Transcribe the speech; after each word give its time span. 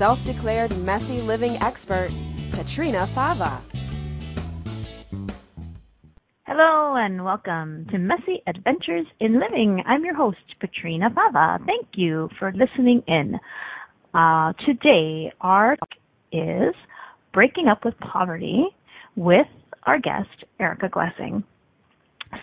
self 0.00 0.24
declared 0.24 0.74
messy 0.78 1.20
living 1.20 1.58
expert, 1.60 2.08
Petrina 2.52 3.06
Fava. 3.14 3.60
Hello 6.46 6.96
and 6.96 7.22
welcome 7.22 7.86
to 7.90 7.98
Messy 7.98 8.42
Adventures 8.46 9.04
in 9.20 9.38
Living. 9.38 9.82
I'm 9.86 10.02
your 10.02 10.14
host, 10.14 10.38
Petrina 10.58 11.14
Fava. 11.14 11.62
Thank 11.66 11.88
you 11.96 12.30
for 12.38 12.50
listening 12.50 13.02
in. 13.06 13.38
Uh, 14.14 14.54
today, 14.64 15.34
our 15.42 15.76
talk 15.76 15.98
is 16.32 16.74
breaking 17.34 17.68
up 17.68 17.84
with 17.84 17.92
poverty 17.98 18.68
with 19.16 19.48
our 19.82 19.98
guest, 19.98 20.30
Erica 20.58 20.88
Glessing. 20.88 21.44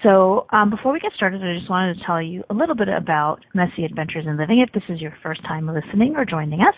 So, 0.04 0.46
um, 0.52 0.70
before 0.70 0.92
we 0.92 1.00
get 1.00 1.14
started, 1.16 1.42
I 1.42 1.58
just 1.58 1.70
wanted 1.70 1.98
to 1.98 2.04
tell 2.06 2.22
you 2.22 2.44
a 2.50 2.54
little 2.54 2.76
bit 2.76 2.90
about 2.90 3.40
Messy 3.54 3.86
Adventures 3.86 4.26
in 4.28 4.38
Living. 4.38 4.60
If 4.60 4.74
this 4.74 4.84
is 4.90 5.02
your 5.02 5.14
first 5.24 5.42
time 5.44 5.68
listening 5.68 6.16
or 6.18 6.26
joining 6.26 6.60
us, 6.60 6.76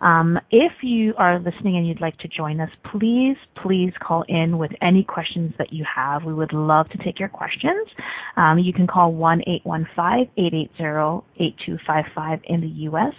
um, 0.00 0.38
if 0.50 0.72
you 0.82 1.14
are 1.18 1.38
listening 1.38 1.76
and 1.76 1.86
you'd 1.86 2.00
like 2.00 2.16
to 2.18 2.28
join 2.28 2.60
us, 2.60 2.70
please, 2.90 3.36
please 3.62 3.92
call 4.00 4.24
in 4.28 4.56
with 4.58 4.70
any 4.80 5.04
questions 5.04 5.52
that 5.58 5.72
you 5.72 5.84
have. 5.94 6.24
We 6.24 6.32
would 6.32 6.52
love 6.52 6.88
to 6.90 6.98
take 6.98 7.20
your 7.20 7.28
questions. 7.28 7.88
Um, 8.36 8.58
you 8.58 8.72
can 8.72 8.86
call 8.86 9.12
one 9.12 9.42
eight 9.46 9.64
one 9.64 9.86
five 9.94 10.26
eight 10.38 10.54
eight 10.54 10.70
zero 10.78 11.24
eight 11.38 11.56
two 11.64 11.76
five 11.86 12.04
five 12.14 12.40
in 12.44 12.62
the 12.62 12.68
U.S. 12.68 13.14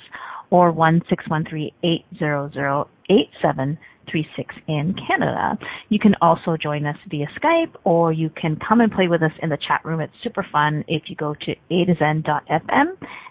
or 0.50 0.72
one 0.72 1.02
six 1.10 1.28
one 1.30 1.46
three 1.48 1.74
eight 1.84 2.06
zero 2.18 2.50
zero 2.54 2.90
eight 3.10 3.30
seven 3.42 3.78
36 4.12 4.56
in 4.68 4.96
Canada. 5.08 5.58
You 5.90 6.00
can 6.00 6.16
also 6.22 6.58
join 6.62 6.86
us 6.86 6.98
via 7.10 7.28
Skype 7.40 7.74
or 7.84 8.12
you 8.12 8.30
can 8.30 8.58
come 8.68 8.82
and 8.82 8.92
play 8.92 9.08
with 9.08 9.22
us 9.22 9.32
in 9.42 9.50
the 9.50 9.58
chat 9.68 9.82
room. 9.84 10.02
It's 10.02 10.14
super 10.24 10.46
fun 10.52 10.84
if 10.88 11.04
you 11.08 11.16
go 11.16 11.34
to 11.34 11.52
a 11.52 11.86
to 11.86 11.96
zen.fm 11.98 12.86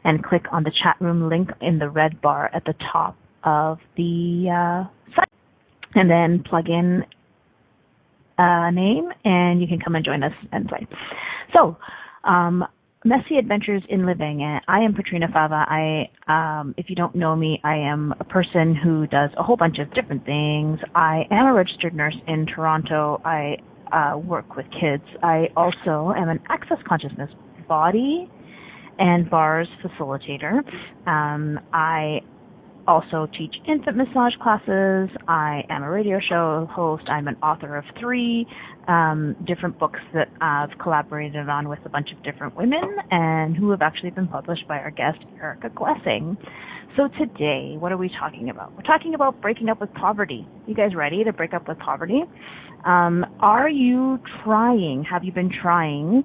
and 0.04 0.24
click 0.24 0.44
on 0.52 0.62
the 0.62 0.72
chat 0.82 0.97
room 1.00 1.28
link 1.28 1.50
in 1.60 1.78
the 1.78 1.88
red 1.88 2.20
bar 2.20 2.50
at 2.54 2.64
the 2.64 2.74
top 2.92 3.16
of 3.44 3.78
the 3.97 4.47
uh, 4.50 5.14
site 5.14 5.28
and 5.94 6.10
then 6.10 6.42
plug 6.48 6.69
in 6.69 7.04
a 8.38 8.70
name 8.72 9.08
and 9.24 9.60
you 9.60 9.66
can 9.66 9.80
come 9.80 9.94
and 9.94 10.04
join 10.04 10.22
us 10.22 10.32
and 10.52 10.69
play. 10.69 10.86
So, 11.54 11.77
um, 12.24 12.64
Messy 13.07 13.37
Adventures 13.39 13.83
in 13.89 14.05
Living. 14.05 14.43
And 14.43 14.61
I 14.67 14.81
am 14.81 14.93
Petrina 14.93 15.33
Fava. 15.33 15.65
I, 15.69 16.11
um, 16.27 16.75
if 16.77 16.87
you 16.89 16.97
don't 16.97 17.15
know 17.15 17.37
me, 17.37 17.61
I 17.62 17.77
am 17.77 18.12
a 18.19 18.25
person 18.25 18.75
who 18.75 19.07
does 19.07 19.31
a 19.39 19.45
whole 19.45 19.57
bunch 19.57 19.79
of 19.79 19.95
different 19.95 20.25
things. 20.27 20.81
I 20.93 21.23
am 21.31 21.47
a 21.47 21.55
registered 21.55 21.95
nurse 21.95 22.17
in 22.27 22.47
Toronto. 22.47 23.21
I 23.25 23.59
uh, 23.93 24.19
work 24.19 24.57
with 24.57 24.67
kids. 24.81 25.05
I 25.23 25.47
also 25.57 26.12
am 26.17 26.29
an 26.29 26.41
access 26.49 26.79
consciousness 26.84 27.31
body 27.69 28.29
and 28.99 29.31
bars 29.31 29.69
facilitator. 29.84 30.59
Um, 31.07 31.61
I 31.73 32.19
also 32.87 33.29
teach 33.37 33.55
infant 33.69 33.97
massage 33.97 34.34
classes. 34.42 35.11
I 35.29 35.62
am 35.69 35.83
a 35.83 35.91
radio 35.91 36.19
show 36.20 36.69
host. 36.70 37.05
I'm 37.09 37.28
an 37.28 37.37
author 37.43 37.77
of 37.77 37.84
three 38.01 38.47
um, 38.89 39.37
different 39.47 39.78
books 39.78 40.01
that 40.15 40.28
I've 40.41 40.78
collaborated 40.78 41.49
on 41.49 41.69
with 41.69 41.81
a 41.84 41.88
bunch 41.88 42.09
of 42.16 42.22
different 42.22 42.56
women 42.56 42.97
and 43.10 43.56
who 43.56 43.71
have 43.71 43.83
actually 43.83 44.10
been 44.10 44.28
published 44.28 44.66
by 44.69 44.78
our 44.78 44.91
guest, 44.91 45.19
Erica 45.41 45.71
Glessing. 45.71 46.37
So 46.97 47.09
today, 47.19 47.77
what 47.78 47.93
are 47.93 47.99
we 47.99 48.10
talking 48.19 48.49
about? 48.49 48.75
We're 48.75 48.83
talking 48.83 49.15
about 49.15 49.41
breaking 49.43 49.69
up 49.69 49.81
with 49.81 49.93
poverty. 49.94 50.47
You 50.66 50.75
guys 50.75 50.94
ready 50.94 51.25
to 51.25 51.33
break 51.33 51.53
up 51.53 51.69
with 51.69 51.78
poverty? 51.78 52.22
Um, 52.84 53.27
are 53.41 53.69
you 53.69 54.19
trying, 54.44 55.05
have 55.10 55.25
you 55.25 55.33
been 55.33 55.50
trying 55.62 56.22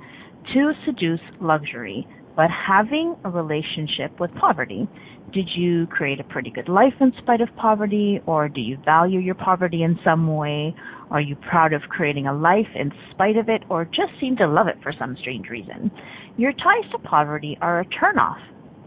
to 0.54 0.72
seduce 0.86 1.20
luxury, 1.42 2.08
but 2.36 2.48
having 2.50 3.16
a 3.26 3.30
relationship 3.30 4.20
with 4.20 4.34
poverty? 4.36 4.88
Did 5.34 5.48
you 5.56 5.88
create 5.88 6.20
a 6.20 6.26
pretty 6.26 6.52
good 6.52 6.68
life 6.68 6.94
in 7.00 7.14
spite 7.22 7.40
of 7.40 7.48
poverty, 7.56 8.20
or 8.26 8.50
do 8.50 8.60
you 8.60 8.78
value 8.84 9.20
your 9.20 9.36
poverty 9.36 9.84
in 9.84 9.98
some 10.04 10.28
way? 10.36 10.76
Are 11.10 11.22
you 11.22 11.38
proud 11.38 11.72
of 11.72 11.82
creating 11.84 12.28
a 12.28 12.34
life 12.34 12.68
in 12.76 12.92
spite 13.12 13.38
of 13.38 13.48
it, 13.48 13.64
or 13.70 13.86
just 13.86 14.12
seem 14.20 14.36
to 14.38 14.48
love 14.48 14.68
it 14.68 14.78
for 14.84 14.94
some 15.00 15.16
strange 15.22 15.50
reason? 15.50 15.90
Your 16.38 16.52
ties 16.52 16.90
to 16.92 16.98
poverty 16.98 17.58
are 17.62 17.80
a 17.80 17.86
turnoff 17.86 18.40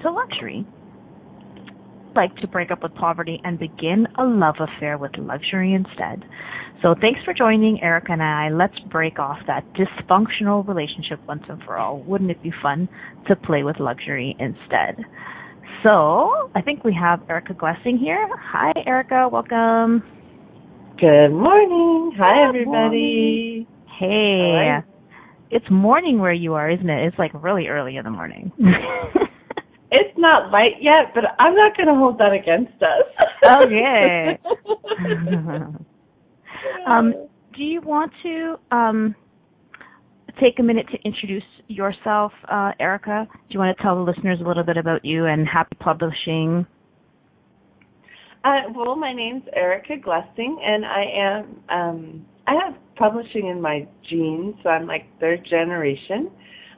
to 0.03 0.11
luxury. 0.11 0.67
Like 2.15 2.37
to 2.37 2.47
break 2.47 2.71
up 2.71 2.83
with 2.83 2.95
poverty 2.95 3.41
and 3.43 3.59
begin 3.59 4.06
a 4.19 4.25
love 4.25 4.56
affair 4.61 4.99
with 4.99 5.12
luxury 5.19 5.72
instead. 5.72 6.25
So 6.83 6.95
thanks 7.01 7.21
for 7.25 7.33
joining 7.33 7.83
Erica 7.83 8.12
and 8.12 8.22
I. 8.22 8.51
Let's 8.51 8.78
break 8.91 9.19
off 9.19 9.39
that 9.47 9.65
dysfunctional 9.75 10.66
relationship 10.69 11.21
once 11.27 11.45
and 11.49 11.62
for 11.62 11.78
all. 11.78 12.01
Wouldn't 12.01 12.31
it 12.31 12.43
be 12.43 12.53
fun 12.62 12.89
to 13.28 13.34
play 13.34 13.62
with 13.62 13.81
luxury 13.81 14.37
instead? 14.39 15.05
So 15.84 16.50
I 16.55 16.62
think 16.62 16.83
we 16.83 16.95
have 16.99 17.21
Erica 17.28 17.53
Glessing 17.53 17.99
here. 17.99 18.27
Hi, 18.41 18.72
Erica. 18.87 19.28
Welcome. 19.31 20.03
Good 20.99 21.28
morning. 21.28 22.12
Hi, 22.17 22.49
everybody. 22.49 23.67
Morning. 23.67 23.67
Hey. 24.00 24.78
It's 25.50 25.67
morning 25.71 26.21
where 26.21 26.33
you 26.33 26.55
are, 26.55 26.71
isn't 26.71 26.89
it? 26.89 27.06
It's 27.06 27.19
like 27.19 27.33
really 27.34 27.67
early 27.67 27.99
in 27.99 28.05
the 28.05 28.11
morning. 28.11 28.50
it's 29.93 30.17
not 30.17 30.50
light 30.50 30.81
yet, 30.81 31.12
but 31.15 31.25
I'm 31.39 31.55
not 31.55 31.77
going 31.77 31.89
to 31.89 31.95
hold 31.95 32.19
that 32.19 32.33
against 32.33 32.83
us. 32.83 33.05
okay. 33.62 34.39
um, 36.87 37.12
do 37.55 37.62
you 37.62 37.83
want 37.83 38.11
to 38.22 38.56
um, 38.75 39.15
take 40.41 40.59
a 40.59 40.62
minute 40.62 40.87
to 40.93 40.99
introduce 41.05 41.45
yourself, 41.69 42.32
uh, 42.50 42.72
Erica? 42.78 43.26
Do 43.30 43.38
you 43.50 43.58
want 43.58 43.76
to 43.76 43.82
tell 43.82 43.97
the 43.97 44.10
listeners 44.10 44.38
a 44.44 44.47
little 44.47 44.64
bit 44.64 44.76
about 44.76 45.04
you 45.04 45.26
and 45.26 45.47
Happy 45.47 45.76
Publishing? 45.80 46.66
Uh, 48.44 48.60
well, 48.75 48.94
my 48.94 49.12
name's 49.12 49.42
Erica 49.54 49.94
Glessing, 49.97 50.56
and 50.62 50.84
I 50.84 51.04
am 51.16 51.62
um, 51.70 52.26
I 52.47 52.53
have 52.62 52.74
publishing 52.97 53.48
in 53.48 53.60
my 53.60 53.88
genes, 54.10 54.54
so 54.62 54.69
I'm 54.69 54.86
like 54.86 55.06
third 55.19 55.47
generation. 55.48 56.30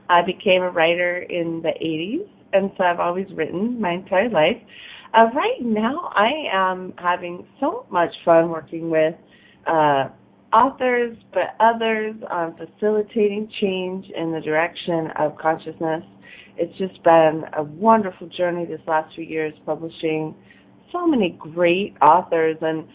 I 0.09 0.23
became 0.23 0.63
a 0.63 0.71
writer 0.71 1.19
in 1.29 1.63
the 1.63 1.73
80s, 1.85 2.29
and 2.53 2.71
so 2.77 2.85
I've 2.85 3.01
always 3.01 3.27
written 3.35 3.81
my 3.81 3.95
entire 3.95 4.31
life. 4.31 4.57
Uh, 5.13 5.27
right 5.35 5.61
now, 5.61 6.13
I 6.15 6.31
am 6.53 6.95
having 6.99 7.45
so 7.59 7.87
much 7.91 8.11
fun 8.25 8.51
working 8.51 8.91
with 8.91 9.15
uh, 9.67 10.09
authors, 10.53 11.17
but 11.33 11.57
others 11.61 12.15
on 12.31 12.57
facilitating 12.57 13.51
change 13.61 14.07
in 14.17 14.33
the 14.33 14.41
direction 14.41 15.09
of 15.19 15.37
consciousness. 15.37 16.03
It's 16.57 16.77
just 16.79 17.03
been 17.05 17.45
a 17.57 17.63
wonderful 17.63 18.29
journey 18.29 18.65
this 18.65 18.81
last 18.87 19.15
few 19.15 19.25
years 19.25 19.53
publishing 19.67 20.35
so 20.93 21.07
many 21.07 21.39
great 21.39 21.97
authors 22.01 22.57
and 22.61 22.87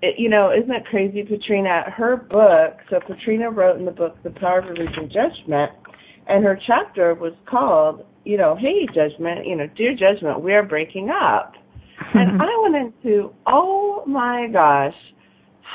it, 0.00 0.14
you 0.18 0.28
know, 0.28 0.52
isn't 0.52 0.70
it 0.70 0.84
crazy, 0.86 1.24
Petrina? 1.24 1.90
Her 1.92 2.16
book, 2.16 2.78
so 2.88 3.00
Petrina 3.00 3.54
wrote 3.54 3.78
in 3.78 3.84
the 3.84 3.90
book 3.90 4.16
The 4.22 4.30
Power 4.30 4.60
of 4.60 4.66
Releasing 4.66 5.10
Judgment, 5.10 5.72
and 6.28 6.44
her 6.44 6.58
chapter 6.66 7.14
was 7.14 7.32
called, 7.48 8.04
you 8.24 8.36
know, 8.36 8.56
Hey 8.56 8.86
Judgment, 8.94 9.46
you 9.46 9.56
know, 9.56 9.66
Dear 9.76 9.94
Judgment, 9.96 10.40
we 10.40 10.54
are 10.54 10.62
breaking 10.62 11.10
up. 11.10 11.54
and 12.14 12.40
I 12.42 12.46
went 12.62 12.76
into, 12.76 13.32
oh 13.46 14.04
my 14.06 14.46
gosh, 14.52 14.94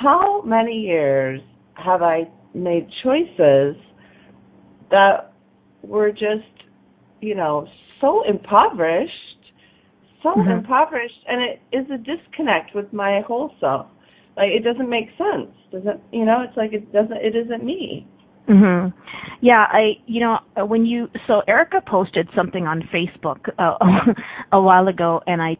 how 0.01 0.41
many 0.43 0.73
years 0.73 1.41
have 1.75 2.01
I 2.01 2.23
made 2.53 2.87
choices 3.03 3.75
that 4.91 5.33
were 5.81 6.11
just, 6.11 6.67
you 7.21 7.35
know, 7.35 7.67
so 7.99 8.23
impoverished, 8.27 9.11
so 10.21 10.29
mm-hmm. 10.29 10.51
impoverished, 10.51 11.19
and 11.27 11.41
it 11.41 11.61
is 11.75 11.85
a 11.91 11.97
disconnect 11.97 12.75
with 12.75 12.91
my 12.93 13.21
whole 13.27 13.53
self. 13.59 13.87
Like 14.35 14.49
it 14.49 14.63
doesn't 14.63 14.89
make 14.89 15.09
sense. 15.17 15.51
Doesn't 15.71 16.01
you 16.11 16.25
know? 16.25 16.43
It's 16.47 16.57
like 16.57 16.73
it 16.73 16.91
doesn't. 16.91 17.17
It 17.17 17.35
isn't 17.35 17.63
me. 17.63 18.07
Mhm. 18.49 18.93
Yeah, 19.41 19.67
I 19.69 19.93
you 20.07 20.21
know 20.21 20.39
when 20.65 20.85
you 20.85 21.07
so 21.27 21.41
Erica 21.47 21.81
posted 21.85 22.27
something 22.35 22.65
on 22.65 22.81
Facebook 22.93 23.49
uh, 23.59 23.77
a 24.51 24.61
while 24.61 24.87
ago, 24.87 25.21
and 25.27 25.41
I 25.41 25.57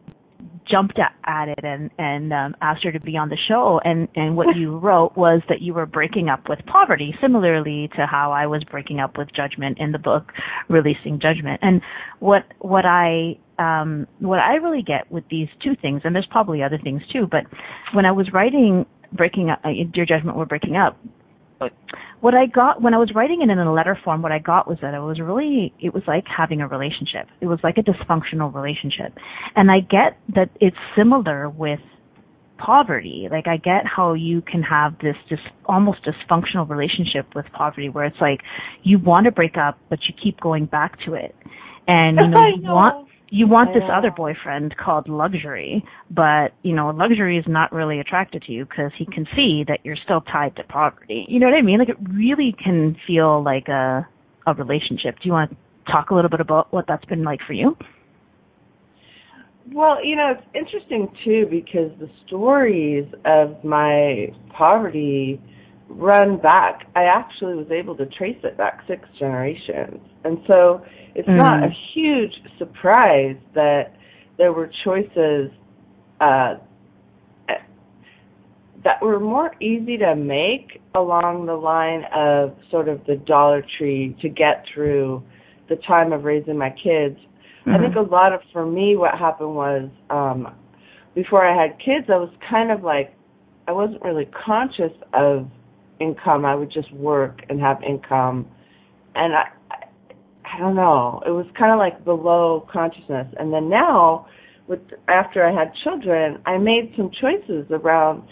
jumped 0.70 0.98
at 0.98 1.48
it 1.48 1.64
and 1.64 1.90
and 1.98 2.32
um, 2.32 2.56
asked 2.60 2.84
her 2.84 2.92
to 2.92 3.00
be 3.00 3.16
on 3.16 3.28
the 3.28 3.38
show 3.48 3.80
and 3.84 4.08
and 4.14 4.36
what 4.36 4.56
you 4.56 4.78
wrote 4.82 5.16
was 5.16 5.42
that 5.48 5.60
you 5.60 5.74
were 5.74 5.86
breaking 5.86 6.28
up 6.28 6.48
with 6.48 6.58
poverty 6.66 7.14
similarly 7.20 7.90
to 7.96 8.06
how 8.06 8.32
I 8.32 8.46
was 8.46 8.62
breaking 8.64 9.00
up 9.00 9.18
with 9.18 9.28
judgment 9.34 9.78
in 9.78 9.92
the 9.92 9.98
book 9.98 10.32
releasing 10.68 11.20
judgment 11.20 11.60
and 11.62 11.82
what 12.20 12.44
what 12.60 12.84
I 12.86 13.38
um, 13.58 14.06
what 14.18 14.38
I 14.38 14.54
really 14.54 14.82
get 14.82 15.10
with 15.10 15.24
these 15.30 15.48
two 15.62 15.74
things, 15.80 16.02
and 16.04 16.14
there's 16.14 16.26
probably 16.30 16.62
other 16.62 16.78
things 16.82 17.02
too, 17.12 17.28
but 17.30 17.44
when 17.94 18.04
I 18.04 18.12
was 18.12 18.26
writing 18.32 18.86
breaking 19.12 19.50
up, 19.50 19.60
uh, 19.64 19.70
Dear 19.92 20.06
Judgment, 20.06 20.36
we're 20.36 20.44
breaking 20.44 20.76
up. 20.76 20.98
What 22.20 22.34
I 22.34 22.46
got 22.46 22.80
when 22.80 22.94
I 22.94 22.98
was 22.98 23.12
writing 23.14 23.42
it 23.42 23.50
in 23.50 23.58
a 23.58 23.72
letter 23.72 23.98
form, 24.04 24.22
what 24.22 24.32
I 24.32 24.38
got 24.38 24.66
was 24.66 24.78
that 24.82 24.94
it 24.94 25.00
was 25.00 25.20
really, 25.20 25.74
it 25.78 25.92
was 25.92 26.02
like 26.06 26.24
having 26.26 26.60
a 26.60 26.68
relationship. 26.68 27.28
It 27.40 27.46
was 27.46 27.58
like 27.62 27.76
a 27.76 27.82
dysfunctional 27.82 28.54
relationship, 28.54 29.16
and 29.56 29.70
I 29.70 29.80
get 29.80 30.18
that 30.34 30.50
it's 30.60 30.76
similar 30.96 31.50
with 31.50 31.80
poverty. 32.58 33.28
Like 33.30 33.46
I 33.46 33.56
get 33.56 33.84
how 33.84 34.14
you 34.14 34.40
can 34.40 34.62
have 34.62 34.98
this 34.98 35.16
just 35.28 35.42
almost 35.66 35.98
dysfunctional 36.04 36.68
relationship 36.68 37.26
with 37.34 37.46
poverty 37.52 37.88
where 37.88 38.04
it's 38.04 38.20
like 38.20 38.40
you 38.82 38.98
want 38.98 39.24
to 39.24 39.32
break 39.32 39.56
up 39.56 39.78
but 39.90 39.98
you 40.08 40.14
keep 40.22 40.40
going 40.40 40.66
back 40.66 40.98
to 41.06 41.14
it. 41.14 41.34
And 41.86 42.18
you 42.18 42.28
know, 42.28 42.46
you 42.56 42.62
know. 42.62 42.74
want 42.74 43.08
you 43.34 43.48
want 43.48 43.74
this 43.74 43.82
other 43.92 44.12
boyfriend 44.12 44.76
called 44.76 45.08
luxury, 45.08 45.84
but 46.08 46.52
you 46.62 46.72
know, 46.72 46.90
luxury 46.90 47.36
is 47.36 47.44
not 47.48 47.72
really 47.72 47.98
attracted 47.98 48.42
to 48.42 48.52
you 48.52 48.64
because 48.64 48.92
he 48.96 49.06
can 49.06 49.26
see 49.34 49.64
that 49.66 49.80
you're 49.82 49.96
still 50.04 50.20
tied 50.20 50.54
to 50.54 50.62
poverty. 50.62 51.26
You 51.28 51.40
know 51.40 51.46
what 51.46 51.56
I 51.56 51.62
mean? 51.62 51.80
Like 51.80 51.88
it 51.88 51.96
really 52.12 52.54
can 52.62 52.96
feel 53.06 53.42
like 53.42 53.66
a 53.66 54.06
a 54.46 54.54
relationship. 54.54 55.16
Do 55.16 55.22
you 55.28 55.32
want 55.32 55.50
to 55.50 55.56
talk 55.90 56.10
a 56.10 56.14
little 56.14 56.30
bit 56.30 56.40
about 56.40 56.72
what 56.72 56.84
that's 56.86 57.04
been 57.06 57.24
like 57.24 57.40
for 57.44 57.54
you? 57.54 57.76
Well, 59.72 60.04
you 60.04 60.14
know, 60.14 60.34
it's 60.36 60.46
interesting 60.54 61.08
too 61.24 61.46
because 61.50 61.90
the 61.98 62.10
stories 62.26 63.06
of 63.24 63.64
my 63.64 64.28
poverty 64.56 65.40
run 65.94 66.38
back. 66.38 66.86
I 66.94 67.04
actually 67.04 67.54
was 67.54 67.70
able 67.70 67.96
to 67.96 68.06
trace 68.06 68.38
it 68.42 68.56
back 68.56 68.80
six 68.88 69.08
generations. 69.18 70.00
And 70.24 70.38
so 70.46 70.84
it's 71.14 71.28
mm. 71.28 71.38
not 71.38 71.62
a 71.62 71.70
huge 71.94 72.32
surprise 72.58 73.36
that 73.54 73.94
there 74.38 74.52
were 74.52 74.70
choices 74.84 75.50
uh, 76.20 76.54
that 78.84 79.00
were 79.00 79.20
more 79.20 79.54
easy 79.62 79.96
to 79.98 80.14
make 80.14 80.82
along 80.94 81.46
the 81.46 81.54
line 81.54 82.02
of 82.14 82.54
sort 82.70 82.88
of 82.88 83.00
the 83.06 83.16
Dollar 83.16 83.64
Tree 83.78 84.16
to 84.20 84.28
get 84.28 84.64
through 84.74 85.22
the 85.68 85.76
time 85.86 86.12
of 86.12 86.24
raising 86.24 86.58
my 86.58 86.70
kids 86.70 87.18
Mm-hmm. 87.66 87.70
I 87.70 87.78
think 87.78 87.94
mm-hmm. 87.94 88.12
a 88.12 88.14
lot 88.14 88.32
of 88.32 88.40
for 88.52 88.66
me 88.66 88.96
what 88.96 89.18
happened 89.18 89.54
was 89.54 89.88
um 90.10 90.48
before 91.14 91.44
I 91.44 91.60
had 91.60 91.78
kids 91.78 92.06
I 92.08 92.16
was 92.16 92.30
kind 92.48 92.70
of 92.70 92.82
like 92.82 93.14
I 93.66 93.72
wasn't 93.72 94.02
really 94.02 94.28
conscious 94.44 94.92
of 95.14 95.48
income. 96.00 96.44
I 96.44 96.54
would 96.54 96.72
just 96.72 96.92
work 96.92 97.40
and 97.48 97.60
have 97.60 97.82
income 97.82 98.46
and 99.14 99.34
I 99.34 99.44
I 100.44 100.58
don't 100.58 100.76
know. 100.76 101.22
It 101.26 101.30
was 101.30 101.46
kind 101.58 101.72
of 101.72 101.78
like 101.78 102.04
below 102.04 102.68
consciousness. 102.72 103.26
And 103.38 103.52
then 103.52 103.68
now 103.68 104.26
with 104.66 104.80
after 105.08 105.44
I 105.44 105.52
had 105.52 105.72
children, 105.82 106.38
I 106.46 106.58
made 106.58 106.92
some 106.96 107.10
choices 107.20 107.66
around 107.70 108.22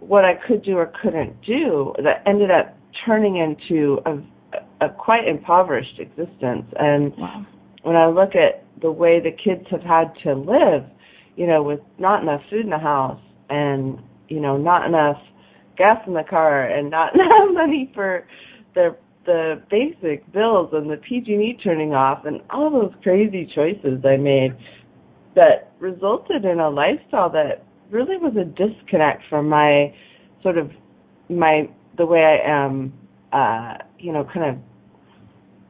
what 0.00 0.24
I 0.24 0.34
could 0.46 0.64
do 0.64 0.76
or 0.76 0.92
couldn't 1.02 1.40
do 1.42 1.94
that 2.02 2.22
ended 2.26 2.50
up 2.50 2.76
turning 3.06 3.36
into 3.36 3.98
a, 4.06 4.86
a 4.86 4.90
quite 4.90 5.26
impoverished 5.26 5.98
existence. 5.98 6.66
And 6.78 7.12
wow. 7.16 7.46
when 7.82 7.96
I 7.96 8.06
look 8.06 8.30
at 8.34 8.64
the 8.80 8.90
way 8.90 9.20
the 9.20 9.30
kids 9.30 9.66
have 9.70 9.82
had 9.82 10.12
to 10.24 10.34
live, 10.34 10.84
you 11.36 11.46
know, 11.46 11.62
with 11.62 11.80
not 11.98 12.22
enough 12.22 12.42
food 12.50 12.64
in 12.64 12.70
the 12.70 12.78
house 12.78 13.20
and, 13.48 13.98
you 14.28 14.40
know, 14.40 14.56
not 14.56 14.86
enough 14.86 15.18
gas 15.76 15.98
in 16.06 16.14
the 16.14 16.24
car 16.28 16.64
and 16.64 16.90
not 16.90 17.14
enough 17.14 17.52
money 17.52 17.90
for 17.94 18.26
the 18.74 18.96
the 19.24 19.62
basic 19.70 20.30
bills 20.32 20.70
and 20.72 20.90
the 20.90 20.96
PG&E 20.96 21.56
turning 21.62 21.94
off 21.94 22.24
and 22.24 22.40
all 22.50 22.68
those 22.72 22.92
crazy 23.04 23.48
choices 23.54 24.04
I 24.04 24.16
made 24.16 24.50
that 25.36 25.72
resulted 25.78 26.44
in 26.44 26.58
a 26.58 26.68
lifestyle 26.68 27.30
that 27.30 27.64
really 27.90 28.16
was 28.16 28.34
a 28.36 28.44
disconnect 28.44 29.22
from 29.30 29.48
my 29.48 29.94
sort 30.42 30.58
of 30.58 30.72
my 31.28 31.70
the 31.96 32.04
way 32.04 32.20
I 32.20 32.64
am 32.64 32.92
uh 33.32 33.74
you 33.98 34.12
know 34.12 34.24
kind 34.24 34.56
of 34.56 34.62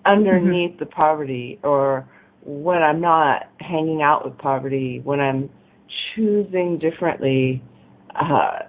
underneath 0.07 0.71
mm-hmm. 0.71 0.79
the 0.79 0.87
poverty 0.87 1.61
or 1.63 2.09
when 2.45 2.83
I'm 2.83 3.01
not 3.01 3.45
hanging 3.61 4.03
out 4.03 4.25
with 4.25 4.37
poverty, 4.39 5.01
when 5.05 5.21
I'm 5.21 5.49
choosing 6.15 6.79
differently, 6.79 7.63
uh, 8.17 8.61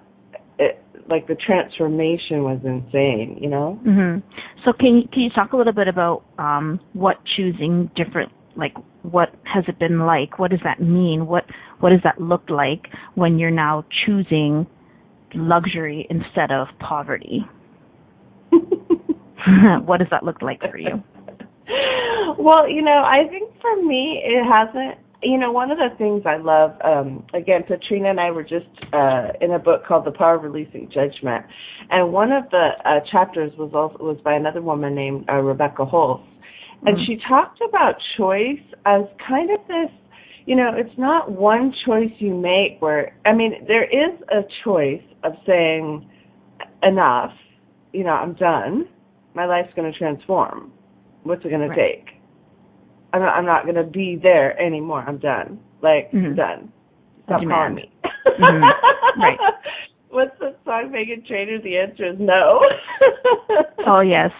like 1.08 1.26
the 1.26 1.34
transformation 1.34 2.44
was 2.44 2.60
insane, 2.64 3.38
you 3.40 3.48
know. 3.48 3.78
hmm 3.82 4.18
So 4.64 4.72
can 4.72 4.96
you, 4.96 5.08
can 5.12 5.22
you 5.22 5.30
talk 5.30 5.52
a 5.52 5.56
little 5.56 5.72
bit 5.72 5.88
about 5.88 6.24
um, 6.38 6.80
what 6.92 7.16
choosing 7.36 7.90
different, 7.96 8.32
like 8.56 8.74
what 9.02 9.30
has 9.44 9.64
it 9.68 9.78
been 9.78 10.00
like? 10.00 10.38
What 10.38 10.50
does 10.50 10.60
that 10.64 10.80
mean? 10.80 11.26
What 11.26 11.44
what 11.80 11.90
does 11.90 12.00
that 12.04 12.20
look 12.20 12.48
like 12.48 12.86
when 13.14 13.38
you're 13.38 13.50
now 13.50 13.84
choosing 14.06 14.66
luxury 15.34 16.06
instead 16.08 16.50
of 16.50 16.68
poverty? 16.78 17.40
what 19.84 19.98
does 19.98 20.08
that 20.10 20.22
look 20.22 20.40
like 20.40 20.60
for 20.60 20.78
you? 20.78 21.02
well, 22.38 22.68
you 22.68 22.82
know, 22.82 23.02
I 23.04 23.28
think 23.28 23.50
for 23.60 23.82
me, 23.82 24.22
it 24.24 24.44
hasn't. 24.44 25.03
You 25.24 25.38
know, 25.38 25.50
one 25.50 25.70
of 25.70 25.78
the 25.78 25.88
things 25.96 26.22
I 26.26 26.36
love, 26.36 26.72
um, 26.84 27.24
again, 27.32 27.62
Petrina 27.62 28.10
and 28.10 28.20
I 28.20 28.30
were 28.30 28.42
just 28.42 28.68
uh, 28.92 29.28
in 29.40 29.52
a 29.52 29.58
book 29.58 29.86
called 29.86 30.04
The 30.04 30.12
Power 30.12 30.36
of 30.36 30.42
Releasing 30.42 30.90
Judgment, 30.92 31.46
and 31.90 32.12
one 32.12 32.30
of 32.30 32.44
the 32.50 32.68
uh, 32.84 33.00
chapters 33.10 33.52
was 33.58 33.70
also 33.74 34.04
was 34.04 34.18
by 34.22 34.34
another 34.34 34.60
woman 34.60 34.94
named 34.94 35.24
uh, 35.28 35.36
Rebecca 35.36 35.86
Holz, 35.86 36.20
and 36.84 36.96
mm-hmm. 36.96 37.04
she 37.06 37.18
talked 37.26 37.58
about 37.66 37.94
choice 38.18 38.62
as 38.84 39.02
kind 39.26 39.50
of 39.50 39.60
this 39.66 39.90
you 40.46 40.56
know, 40.56 40.72
it's 40.76 40.96
not 40.98 41.32
one 41.32 41.72
choice 41.86 42.10
you 42.18 42.34
make 42.34 42.80
where, 42.80 43.16
I 43.24 43.32
mean, 43.32 43.64
there 43.66 43.84
is 43.84 44.20
a 44.30 44.42
choice 44.62 45.02
of 45.22 45.32
saying, 45.46 46.08
enough, 46.82 47.32
you 47.92 48.04
know, 48.04 48.10
I'm 48.10 48.34
done. 48.34 48.86
My 49.34 49.46
life's 49.46 49.72
going 49.74 49.90
to 49.90 49.98
transform. 49.98 50.72
What's 51.22 51.44
it 51.44 51.48
going 51.48 51.68
right. 51.68 51.74
to 51.74 51.82
take? 51.82 52.13
I'm 53.14 53.20
not, 53.20 53.36
I'm 53.36 53.46
not 53.46 53.62
going 53.62 53.76
to 53.76 53.84
be 53.84 54.18
there 54.20 54.60
anymore. 54.60 55.04
I'm 55.06 55.18
done. 55.18 55.60
Like, 55.82 56.10
mm-hmm. 56.10 56.34
done. 56.34 56.72
Stop 57.26 57.42
calling 57.48 57.76
me. 57.76 57.90
mm-hmm. 58.26 59.20
Right. 59.20 59.38
What's 60.10 60.36
the 60.40 60.54
song 60.64 60.92
Meghan 60.92 61.26
Trainor? 61.26 61.60
The 61.62 61.76
answer 61.76 62.10
is 62.10 62.16
no. 62.18 62.60
oh, 63.86 64.00
yes. 64.00 64.30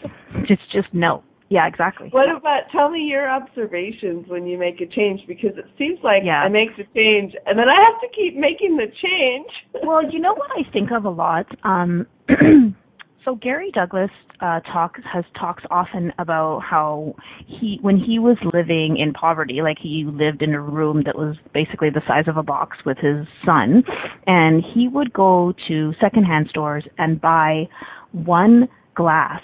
Just, 0.47 0.63
just 0.73 0.89
no. 0.93 1.23
Yeah, 1.51 1.69
exactly. 1.69 2.09
What 2.11 2.29
about 2.35 2.63
tell 2.73 2.91
me 2.91 3.01
your 3.01 3.31
observations 3.31 4.27
when 4.29 4.47
you 4.47 4.59
make 4.59 4.81
a 4.81 4.87
change 4.87 5.21
because 5.29 5.57
it 5.57 5.67
seems 5.79 5.99
like 6.03 6.23
yeah. 6.25 6.43
I 6.43 6.49
make 6.49 6.77
the 6.77 6.85
change 6.95 7.35
and 7.47 7.57
then 7.59 7.69
I 7.69 7.77
have 7.85 8.01
to 8.01 8.09
keep 8.17 8.35
making 8.37 8.77
the 8.77 8.87
change. 8.87 9.47
well, 9.85 10.01
you 10.11 10.19
know 10.19 10.35
what 10.35 10.51
I 10.53 10.69
think 10.73 10.91
of 10.91 11.05
a 11.05 11.11
lot. 11.11 11.47
Um 11.63 12.07
so 13.25 13.35
Gary 13.37 13.71
Douglas 13.73 14.11
uh, 14.41 14.61
talks 14.61 15.01
has 15.11 15.25
talks 15.39 15.63
often 15.71 16.13
about 16.19 16.61
how 16.69 17.15
he 17.47 17.79
when 17.81 17.97
he 17.97 18.19
was 18.19 18.37
living 18.53 18.97
in 18.99 19.13
poverty, 19.13 19.61
like 19.63 19.79
he 19.81 20.05
lived 20.07 20.43
in 20.43 20.55
a 20.55 20.61
room 20.61 21.03
that 21.07 21.17
was 21.17 21.37
basically 21.53 21.89
the 21.91 22.03
size 22.07 22.25
of 22.27 22.37
a 22.37 22.43
box 22.43 22.77
with 22.85 22.99
his 22.99 23.27
son, 23.45 23.83
and 24.27 24.63
he 24.75 24.89
would 24.89 25.13
go 25.13 25.55
to 25.69 25.93
secondhand 26.01 26.49
stores 26.51 26.85
and 26.99 27.21
buy 27.21 27.65
one 28.13 28.69
glass 28.95 29.41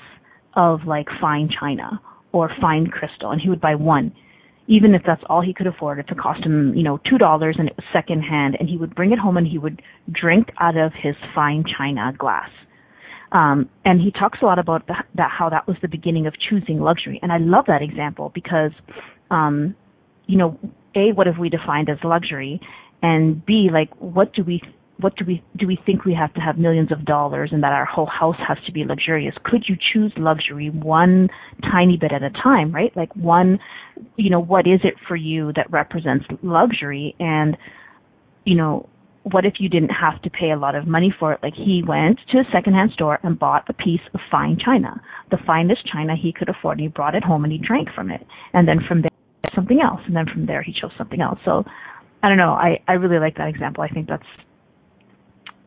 of 0.54 0.80
like 0.87 1.06
fine 1.20 1.49
china 1.58 2.00
or 2.32 2.50
fine 2.60 2.87
crystal, 2.87 3.30
and 3.30 3.40
he 3.40 3.49
would 3.49 3.60
buy 3.60 3.75
one 3.75 4.12
even 4.66 4.94
if 4.94 5.02
that's 5.04 5.22
all 5.28 5.42
he 5.42 5.52
could 5.52 5.66
afford, 5.66 5.99
if 5.99 6.06
it 6.08 6.16
cost 6.16 6.46
him, 6.46 6.72
you 6.76 6.84
know, 6.84 6.96
two 7.10 7.18
dollars 7.18 7.56
and 7.58 7.66
it 7.66 7.75
was 7.76 7.84
secondhand, 7.92 8.56
and 8.60 8.68
he 8.68 8.76
would 8.76 8.94
bring 8.94 9.10
it 9.10 9.18
home 9.18 9.37
and 9.37 9.44
he 9.44 9.58
would 9.58 9.82
drink 10.12 10.46
out 10.60 10.76
of 10.76 10.92
his 11.02 11.16
fine 11.34 11.64
china 11.76 12.12
glass. 12.16 12.49
Um, 13.32 13.68
and 13.84 14.00
he 14.00 14.10
talks 14.10 14.38
a 14.42 14.44
lot 14.44 14.58
about 14.58 14.87
the, 14.87 14.94
that 15.14 15.30
how 15.37 15.49
that 15.50 15.66
was 15.68 15.76
the 15.82 15.88
beginning 15.88 16.26
of 16.26 16.34
choosing 16.49 16.80
luxury. 16.80 17.18
And 17.22 17.32
I 17.32 17.38
love 17.38 17.66
that 17.68 17.82
example 17.82 18.32
because, 18.34 18.72
um, 19.30 19.76
you 20.26 20.37
know, 20.37 20.58
a 20.96 21.12
what 21.12 21.26
have 21.26 21.38
we 21.38 21.49
defined 21.49 21.88
as 21.88 21.99
luxury, 22.02 22.60
and 23.02 23.44
b 23.46 23.68
like 23.72 23.90
what 23.99 24.32
do 24.34 24.42
we 24.42 24.60
what 24.99 25.16
do 25.16 25.25
we 25.25 25.42
do 25.56 25.66
we 25.66 25.78
think 25.87 26.04
we 26.04 26.14
have 26.14 26.32
to 26.34 26.40
have 26.40 26.58
millions 26.58 26.92
of 26.92 27.04
dollars 27.04 27.50
and 27.52 27.62
that 27.62 27.72
our 27.72 27.84
whole 27.84 28.06
house 28.06 28.37
has 28.46 28.58
to 28.66 28.72
be 28.72 28.84
luxurious? 28.84 29.34
Could 29.44 29.64
you 29.68 29.76
choose 29.92 30.12
luxury 30.16 30.70
one 30.70 31.28
tiny 31.62 31.96
bit 31.96 32.12
at 32.12 32.22
a 32.22 32.30
time 32.30 32.72
right? 32.75 32.94
Like 32.96 33.14
one 33.14 33.58
you 34.16 34.30
know 34.30 34.40
what 34.40 34.66
is 34.66 34.80
it 34.84 34.94
for 35.06 35.16
you 35.16 35.52
that 35.54 35.70
represents 35.70 36.26
luxury? 36.42 37.14
And 37.18 37.56
you 38.44 38.56
know 38.56 38.88
what 39.24 39.44
if 39.44 39.54
you 39.58 39.68
didn't 39.68 39.90
have 39.90 40.20
to 40.22 40.30
pay 40.30 40.50
a 40.50 40.56
lot 40.56 40.74
of 40.74 40.86
money 40.86 41.14
for 41.18 41.32
it? 41.32 41.40
Like 41.42 41.54
he 41.54 41.82
went 41.86 42.18
to 42.32 42.38
a 42.38 42.44
secondhand 42.52 42.92
store 42.92 43.18
and 43.22 43.38
bought 43.38 43.68
a 43.68 43.72
piece 43.72 44.00
of 44.14 44.20
fine 44.30 44.58
china, 44.64 45.00
the 45.30 45.38
finest 45.46 45.86
china 45.90 46.14
he 46.20 46.32
could 46.32 46.48
afford, 46.48 46.78
and 46.78 46.82
he 46.82 46.88
brought 46.88 47.14
it 47.14 47.24
home 47.24 47.44
and 47.44 47.52
he 47.52 47.58
drank 47.58 47.88
from 47.94 48.10
it. 48.10 48.26
And 48.52 48.66
then 48.66 48.78
from 48.88 49.02
there, 49.02 49.10
something 49.54 49.80
else, 49.80 50.00
and 50.06 50.16
then 50.16 50.26
from 50.32 50.46
there 50.46 50.62
he 50.62 50.72
chose 50.72 50.92
something 50.96 51.20
else. 51.20 51.38
So 51.44 51.64
I 52.22 52.28
don't 52.28 52.38
know. 52.38 52.52
I 52.52 52.80
I 52.88 52.92
really 52.94 53.18
like 53.18 53.36
that 53.36 53.48
example. 53.48 53.84
I 53.84 53.88
think 53.88 54.08
that's 54.08 54.22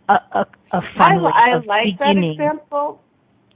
a 0.10 0.14
a, 0.14 0.46
a 0.72 0.82
fun 0.98 1.26
I, 1.26 1.54
I 1.54 1.58
of 1.58 1.66
like 1.66 2.00
beginning. 2.00 2.38
that 2.38 2.44
example, 2.44 3.02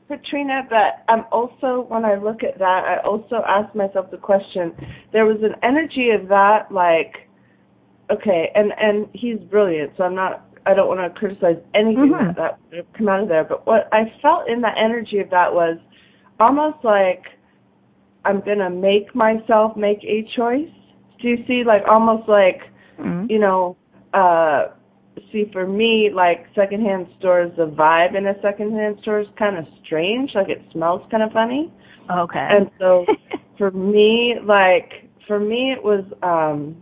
Petrina, 0.10 0.62
But 0.70 1.04
I'm 1.12 1.26
also 1.32 1.86
when 1.90 2.06
I 2.06 2.16
look 2.16 2.44
at 2.44 2.60
that, 2.60 2.84
I 2.86 3.06
also 3.06 3.44
ask 3.48 3.74
myself 3.76 4.12
the 4.12 4.18
question: 4.18 4.74
there 5.12 5.26
was 5.26 5.38
an 5.42 5.56
energy 5.64 6.12
of 6.12 6.28
that, 6.30 6.72
like 6.72 7.27
okay, 8.12 8.52
and 8.56 8.72
and 8.80 9.08
he's 9.14 9.40
brilliant, 9.50 9.94
so 9.98 10.04
I'm 10.04 10.16
not. 10.16 10.44
I 10.66 10.74
don't 10.74 10.88
want 10.90 11.00
to 11.02 11.18
criticize 11.18 11.58
anything 11.74 12.12
Mhm. 12.12 12.28
that 12.28 12.36
that 12.36 12.58
would 12.70 12.78
have 12.78 12.94
come 12.94 13.08
out 13.08 13.22
of 13.22 13.30
there. 13.30 13.46
But 13.46 13.66
what 13.66 13.88
I 13.94 14.12
felt 14.22 14.50
in 14.50 14.60
the 14.62 14.78
energy 14.78 15.20
of 15.20 15.30
that 15.30 15.54
was 15.54 15.78
almost 16.40 16.84
like 16.84 17.24
I'm 18.26 18.42
gonna 18.42 18.70
make 18.70 19.16
myself 19.16 19.78
make 19.78 20.04
a 20.04 20.24
choice. 20.36 20.70
Do 21.20 21.30
you 21.30 21.44
see? 21.48 21.64
Like 21.64 21.88
almost 21.88 22.28
like 22.28 22.62
Mhm. 23.00 23.30
you 23.30 23.40
know, 23.40 23.78
uh 24.14 24.68
see 25.32 25.46
for 25.52 25.66
me 25.66 26.10
like 26.14 26.46
secondhand 26.54 27.08
stores 27.18 27.52
the 27.58 27.66
vibe 27.68 28.16
in 28.16 28.28
a 28.28 28.40
secondhand 28.42 29.00
store 29.02 29.20
is 29.20 29.28
kind 29.38 29.58
of 29.58 29.66
strange, 29.84 30.36
like 30.36 30.50
it 30.50 30.62
smells 30.72 31.02
kind 31.10 31.24
of 31.24 31.32
funny. 31.32 31.72
Okay. 32.12 32.48
And 32.50 32.70
so 32.78 33.06
for 33.58 33.72
me, 33.72 34.36
like 34.44 35.06
for 35.28 35.40
me 35.40 35.72
it 35.72 35.82
was 35.84 36.04
um 36.24 36.76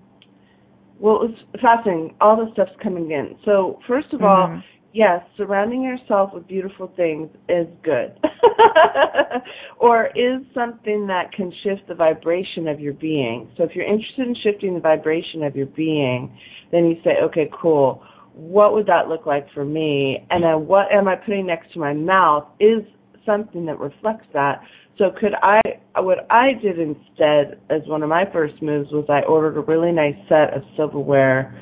well 0.99 1.21
it 1.23 1.29
was 1.29 1.37
fascinating. 1.61 2.15
All 2.21 2.35
the 2.37 2.51
stuff's 2.53 2.75
coming 2.81 3.11
in. 3.11 3.35
So 3.45 3.79
first 3.87 4.13
of 4.13 4.23
all, 4.23 4.47
Mhm. 4.47 4.63
yes, 4.93 5.21
surrounding 5.37 5.81
yourself 5.83 6.33
with 6.33 6.47
beautiful 6.47 6.87
things 6.95 7.29
is 7.49 7.67
good. 7.83 8.13
or 9.79 10.09
is 10.15 10.41
something 10.53 11.07
that 11.07 11.31
can 11.31 11.51
shift 11.63 11.87
the 11.87 11.95
vibration 11.95 12.67
of 12.67 12.79
your 12.79 12.93
being. 12.93 13.47
So 13.57 13.63
if 13.63 13.75
you're 13.75 13.85
interested 13.85 14.27
in 14.27 14.35
shifting 14.35 14.73
the 14.73 14.79
vibration 14.79 15.43
of 15.43 15.55
your 15.55 15.67
being, 15.67 16.31
then 16.71 16.85
you 16.85 16.97
say, 17.03 17.17
okay, 17.23 17.49
cool. 17.51 18.01
What 18.33 18.73
would 18.73 18.85
that 18.87 19.07
look 19.07 19.25
like 19.25 19.49
for 19.53 19.63
me? 19.63 20.25
And 20.29 20.43
then 20.43 20.67
what 20.67 20.91
am 20.91 21.07
I 21.07 21.15
putting 21.15 21.45
next 21.45 21.71
to 21.73 21.79
my 21.79 21.93
mouth 21.93 22.45
is 22.59 22.83
something 23.25 23.65
that 23.65 23.79
reflects 23.79 24.27
that. 24.33 24.61
So 24.97 25.11
could 25.19 25.33
I, 25.41 25.61
what 25.97 26.25
I 26.29 26.53
did 26.53 26.79
instead 26.79 27.59
as 27.69 27.81
one 27.87 28.01
of 28.03 28.09
my 28.09 28.25
first 28.31 28.61
moves 28.61 28.91
was 28.91 29.05
I 29.09 29.21
ordered 29.27 29.57
a 29.57 29.61
really 29.61 29.91
nice 29.91 30.15
set 30.29 30.53
of 30.53 30.63
silverware, 30.77 31.53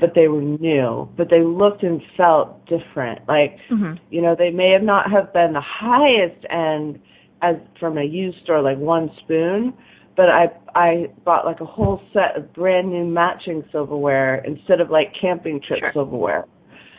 but 0.00 0.14
they 0.14 0.28
were 0.28 0.42
new, 0.42 1.08
but 1.16 1.28
they 1.28 1.42
looked 1.42 1.82
and 1.82 2.00
felt 2.16 2.64
different. 2.66 3.20
Like, 3.26 3.58
Mhm. 3.70 3.98
you 4.10 4.22
know, 4.22 4.36
they 4.36 4.50
may 4.50 4.70
have 4.70 4.82
not 4.84 5.10
have 5.10 5.32
been 5.32 5.52
the 5.52 5.60
highest 5.60 6.46
end 6.50 7.00
as 7.42 7.56
from 7.80 7.98
a 7.98 8.04
used 8.04 8.38
store, 8.42 8.62
like 8.62 8.78
one 8.78 9.10
spoon, 9.18 9.72
but 10.16 10.28
I 10.28 10.50
I 10.74 11.08
bought 11.24 11.44
like 11.46 11.60
a 11.60 11.64
whole 11.64 12.00
set 12.12 12.36
of 12.36 12.52
brand 12.52 12.90
new 12.92 13.04
matching 13.04 13.64
silverware 13.72 14.42
instead 14.44 14.80
of 14.80 14.90
like 14.90 15.12
camping 15.14 15.60
trip 15.60 15.80
Sure. 15.80 15.92
silverware 15.92 16.44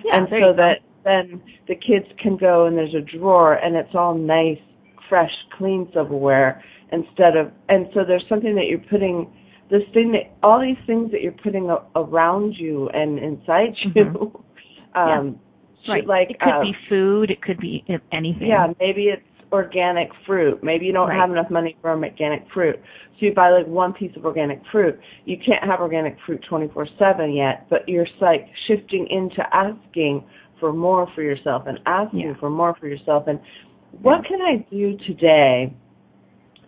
Yeah, 0.03 0.17
and 0.17 0.27
so 0.29 0.53
that 0.53 0.79
then 1.03 1.41
the 1.67 1.75
kids 1.75 2.05
can 2.17 2.35
go 2.37 2.65
and 2.65 2.77
there's 2.77 2.95
a 2.95 3.01
drawer 3.01 3.53
and 3.53 3.75
it's 3.75 3.93
all 3.95 4.13
nice, 4.13 4.59
fresh, 5.09 5.31
clean 5.57 5.89
silverware 5.93 6.63
instead 6.91 7.35
of 7.35 7.51
and 7.67 7.87
so 7.93 8.01
there's 8.07 8.23
something 8.29 8.55
that 8.55 8.65
you're 8.67 8.79
putting 8.89 9.27
this 9.69 9.83
thing 9.93 10.11
that 10.13 10.31
all 10.41 10.59
these 10.59 10.83
things 10.87 11.11
that 11.11 11.21
you're 11.21 11.31
putting 11.43 11.69
a, 11.69 11.77
around 11.95 12.53
you 12.57 12.89
and 12.89 13.19
inside 13.19 13.73
you 13.95 14.03
Mhm. 14.95 15.19
um 15.19 15.39
should, 15.85 15.91
right. 15.91 16.07
like 16.07 16.29
it 16.31 16.39
could 16.39 16.49
uh, 16.59 16.61
be 16.61 16.73
food. 16.89 17.31
It 17.31 17.41
could 17.41 17.57
be 17.59 17.83
anything. 18.11 18.47
yeah, 18.47 18.67
maybe 18.79 19.03
it's 19.05 19.21
organic 19.51 20.09
fruit. 20.25 20.61
Maybe 20.63 20.85
you 20.85 20.91
don't 20.93 21.09
Right. 21.09 21.17
have 21.19 21.31
enough 21.31 21.49
money 21.49 21.75
for 21.81 21.91
organic 21.91 22.43
fruit. 22.53 22.75
So 23.19 23.25
you 23.25 23.33
buy 23.33 23.49
like 23.49 23.65
one 23.67 23.93
piece 23.93 24.15
of 24.15 24.25
organic 24.25 24.61
fruit. 24.71 24.99
You 25.25 25.37
can't 25.37 25.63
have 25.63 25.79
organic 25.79 26.17
fruit 26.25 26.41
24/7 26.49 27.33
yet, 27.35 27.65
but 27.69 27.87
you're 27.87 28.07
like 28.21 28.47
shifting 28.67 29.07
into 29.09 29.41
asking 29.55 30.23
for 30.59 30.73
more 30.73 31.07
for 31.15 31.21
yourself 31.21 31.63
and 31.67 31.79
asking 31.85 32.19
Yeah. 32.19 32.33
for 32.39 32.49
more 32.49 32.75
for 32.75 32.87
yourself 32.87 33.27
and 33.27 33.39
what 34.01 34.25
can 34.25 34.41
I 34.41 34.65
do 34.69 34.97
today 35.07 35.73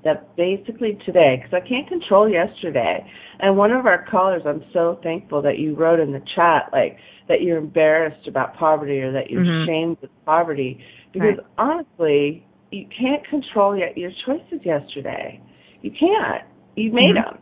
that 0.03 0.35
basically 0.35 0.97
today 1.05 1.37
because 1.43 1.53
I 1.53 1.67
can't 1.67 1.87
control 1.87 2.27
yesterday. 2.29 3.05
And 3.39 3.57
one 3.57 3.71
of 3.71 3.85
our 3.85 4.05
callers, 4.09 4.41
I'm 4.45 4.63
so 4.73 4.99
thankful 5.03 5.41
that 5.43 5.59
you 5.59 5.75
wrote 5.75 5.99
in 5.99 6.11
the 6.11 6.21
chat 6.35 6.69
like 6.71 6.97
that 7.27 7.41
you're 7.41 7.57
embarrassed 7.57 8.27
about 8.27 8.55
poverty 8.55 8.99
or 8.99 9.11
that 9.11 9.29
you're 9.29 9.43
Mhm. 9.43 9.63
ashamed 9.63 9.97
of 10.03 10.09
poverty 10.25 10.83
because 11.11 11.37
Right. 11.37 11.47
honestly, 11.57 12.43
you 12.71 12.87
can't 12.87 13.23
control 13.27 13.75
yet 13.75 13.97
your 13.97 14.11
choices 14.25 14.65
yesterday. 14.65 15.39
You 15.81 15.91
can't. 15.91 16.43
You 16.75 16.91
made 16.91 17.15
Mhm. 17.15 17.23
them. 17.23 17.37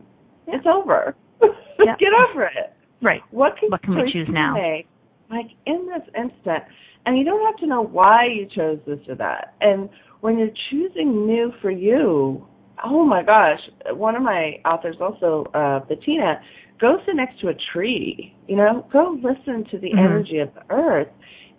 It's 0.48 0.66
over. 0.68 1.16
Yeah. 1.82 1.96
Get 1.96 2.12
over 2.12 2.44
it. 2.44 2.74
Right. 3.02 3.22
What 3.32 3.56
can, 3.56 3.70
What 3.70 3.82
can 3.82 3.96
we 3.96 4.12
choose 4.12 4.28
now? 4.28 4.54
Make, 4.54 4.86
like 5.30 5.48
in 5.66 5.88
this 5.88 6.04
instant, 6.14 6.66
and 7.06 7.18
you 7.18 7.24
don't 7.24 7.46
have 7.46 7.58
to 7.58 7.68
know 7.68 7.82
why 7.82 8.26
you 8.26 8.48
chose 8.54 8.80
this 8.86 9.00
or 9.08 9.16
that. 9.16 9.56
And 9.62 9.90
when 10.22 10.38
you're 10.38 10.50
choosing 10.70 11.26
new 11.26 11.52
for 11.62 11.72
you, 11.72 12.46
oh 12.84 13.04
my 13.06 13.24
gosh! 13.24 13.60
One 13.92 14.16
of 14.16 14.22
my 14.22 14.60
authors, 14.66 14.98
also 15.02 15.46
uh, 15.54 15.80
Bettina, 15.88 16.42
go 16.80 16.98
sit 17.06 17.16
next 17.16 17.40
to 17.42 17.50
a 17.50 17.54
tree. 17.74 18.36
You 18.48 18.58
know, 18.58 18.86
go 18.92 19.18
listen 19.22 19.66
to 19.72 19.78
the 19.78 19.92
Mhm. 19.92 20.00
energy 20.00 20.40
of 20.40 20.54
the 20.54 20.64
earth. 20.70 21.10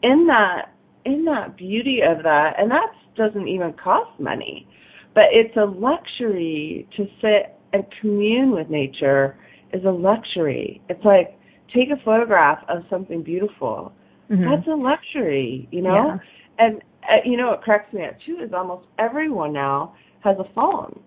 In 0.03 0.27
that, 0.27 0.71
in 1.05 1.25
that 1.27 1.57
beauty 1.57 2.01
of 2.03 2.23
that, 2.23 2.59
and 2.59 2.71
that 2.71 2.93
doesn't 3.17 3.49
even 3.49 3.73
cost 3.75 4.19
money, 4.19 4.67
but 5.15 5.25
it's 5.33 5.57
a 5.57 5.65
luxury 5.65 6.87
to 6.97 7.07
sit 7.21 7.55
and 7.73 7.85
commune 8.01 8.51
with 8.53 8.71
nature 8.71 9.37
is 9.73 9.85
a 9.85 9.91
luxury. 9.91 10.81
It's 10.89 11.05
like 11.05 11.37
take 11.73 11.91
a 11.91 11.97
photograph 12.05 12.65
of 12.69 12.85
something 12.91 13.23
beautiful. 13.23 13.93
Mhm. 14.31 14.45
That's 14.49 14.67
a 14.69 14.75
luxury, 14.75 15.69
you 15.71 15.83
know. 15.83 16.19
Yeah. 16.19 16.19
And 16.59 16.83
uh, 17.03 17.17
you 17.25 17.37
know 17.37 17.49
what 17.49 17.63
cracks 17.63 17.93
me 17.93 18.05
up 18.05 18.15
too 18.25 18.39
is 18.45 18.53
almost 18.53 18.87
everyone 18.99 19.53
now 19.53 19.95
has 20.23 20.37
a 20.39 20.53
phone. 20.55 21.01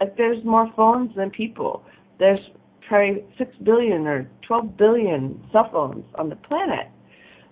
Like 0.00 0.16
there's 0.16 0.42
more 0.44 0.72
phones 0.76 1.14
than 1.14 1.30
people. 1.30 1.82
There's 2.18 2.40
probably 2.88 3.24
six 3.36 3.54
billion 3.64 4.06
or 4.06 4.30
twelve 4.46 4.76
billion 4.76 5.42
cell 5.52 5.68
phones 5.70 6.04
on 6.14 6.28
the 6.30 6.36
planet. 6.36 6.88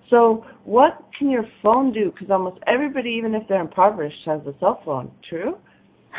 So 0.08 0.47
what 0.64 1.04
can 1.18 1.28
your 1.28 1.44
phone 1.62 1.92
do? 1.92 2.11
Because 2.11 2.30
almost 2.30 2.62
everybody, 2.66 3.11
even 3.11 3.35
if 3.35 3.47
they're 3.49 3.61
impoverished, 3.61 4.25
has 4.25 4.40
a 4.47 4.54
cell 4.58 4.80
phone. 4.85 5.11
True? 5.28 5.58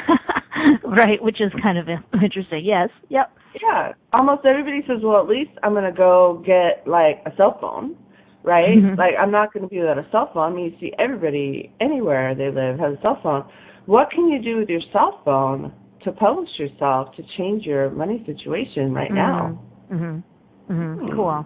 right, 0.85 1.21
which 1.23 1.41
is 1.41 1.51
kind 1.63 1.77
of 1.77 1.87
interesting. 2.21 2.63
Yes. 2.63 2.89
Yep. 3.09 3.31
Yeah, 3.63 3.93
almost 4.13 4.45
everybody 4.45 4.81
says, 4.87 4.99
"Well, 5.01 5.19
at 5.19 5.27
least 5.27 5.49
I'm 5.63 5.73
gonna 5.73 5.91
go 5.91 6.43
get 6.45 6.87
like 6.87 7.23
a 7.25 7.35
cell 7.35 7.57
phone, 7.59 7.95
right? 8.43 8.77
Mhm. 8.77 8.97
Like 8.97 9.15
I'm 9.19 9.31
not 9.31 9.53
gonna 9.53 9.67
be 9.67 9.79
without 9.79 9.97
a 9.97 10.05
cell 10.11 10.29
phone." 10.33 10.51
I 10.51 10.55
mean, 10.55 10.65
you 10.65 10.77
see 10.79 10.93
everybody 10.97 11.71
anywhere 11.79 12.35
they 12.35 12.49
live 12.51 12.79
has 12.79 12.97
a 12.97 13.01
cell 13.01 13.19
phone. 13.21 13.43
What 13.85 14.11
can 14.11 14.27
you 14.27 14.39
do 14.41 14.57
with 14.57 14.69
your 14.69 14.81
cell 14.93 15.19
phone 15.25 15.71
to 16.03 16.11
publish 16.11 16.49
yourself 16.57 17.15
to 17.15 17.23
change 17.37 17.65
your 17.65 17.89
money 17.89 18.23
situation 18.25 18.93
right 18.93 19.11
now? 19.11 19.57
Mhm. 19.91 20.23
Mhm. 20.69 21.15
Cool. 21.15 21.45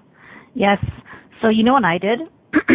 Yes. 0.53 0.79
So 1.41 1.49
you 1.49 1.63
know 1.63 1.73
what 1.73 1.85
I 1.85 1.97
did? 1.97 2.27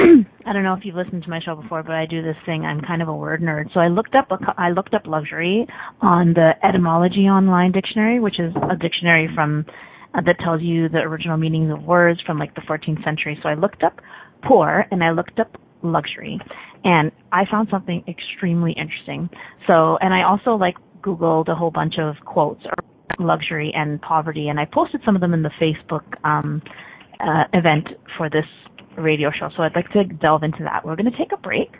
I 0.44 0.52
don't 0.52 0.64
know 0.64 0.74
if 0.74 0.84
you've 0.84 0.96
listened 0.96 1.22
to 1.22 1.30
my 1.30 1.40
show 1.40 1.54
before, 1.54 1.82
but 1.82 1.94
I 1.94 2.06
do 2.06 2.20
this 2.20 2.36
thing. 2.44 2.64
I'm 2.64 2.80
kind 2.80 3.00
of 3.00 3.08
a 3.08 3.14
word 3.14 3.40
nerd. 3.42 3.72
So 3.72 3.80
I 3.80 3.88
looked 3.88 4.14
up 4.16 4.30
a, 4.32 4.38
I 4.58 4.70
looked 4.70 4.94
up 4.94 5.06
luxury 5.06 5.66
on 6.00 6.34
the 6.34 6.52
Etymology 6.64 7.28
Online 7.28 7.70
Dictionary, 7.70 8.18
which 8.18 8.40
is 8.40 8.52
a 8.56 8.76
dictionary 8.76 9.28
from 9.34 9.64
uh, 10.14 10.20
that 10.24 10.36
tells 10.42 10.62
you 10.62 10.88
the 10.88 10.98
original 10.98 11.36
meanings 11.36 11.70
of 11.72 11.82
words 11.82 12.20
from 12.24 12.38
like 12.38 12.54
the 12.54 12.62
14th 12.62 13.02
century. 13.04 13.38
So 13.42 13.48
I 13.48 13.54
looked 13.54 13.82
up 13.82 14.00
poor 14.42 14.86
and 14.90 15.02
I 15.02 15.10
looked 15.10 15.38
up 15.38 15.56
luxury, 15.82 16.40
and 16.84 17.12
I 17.32 17.44
found 17.50 17.68
something 17.70 18.02
extremely 18.08 18.72
interesting. 18.72 19.28
So 19.68 19.98
and 20.00 20.12
I 20.12 20.22
also 20.24 20.52
like 20.52 20.74
Googled 21.02 21.48
a 21.48 21.54
whole 21.54 21.70
bunch 21.70 21.94
of 21.98 22.16
quotes 22.24 22.62
luxury 23.18 23.72
and 23.74 24.00
poverty, 24.00 24.48
and 24.48 24.58
I 24.60 24.64
posted 24.64 25.00
some 25.04 25.14
of 25.14 25.20
them 25.20 25.34
in 25.34 25.42
the 25.42 25.50
Facebook 25.60 26.04
um, 26.24 26.62
uh, 27.20 27.44
event 27.52 27.88
for 28.16 28.28
this 28.30 28.44
radio 28.96 29.30
show. 29.30 29.48
So 29.56 29.62
I'd 29.62 29.74
like 29.74 29.90
to 29.92 30.04
delve 30.04 30.42
into 30.42 30.64
that. 30.64 30.84
We're 30.84 30.96
going 30.96 31.10
to 31.10 31.18
take 31.18 31.32
a 31.32 31.36
break. 31.36 31.70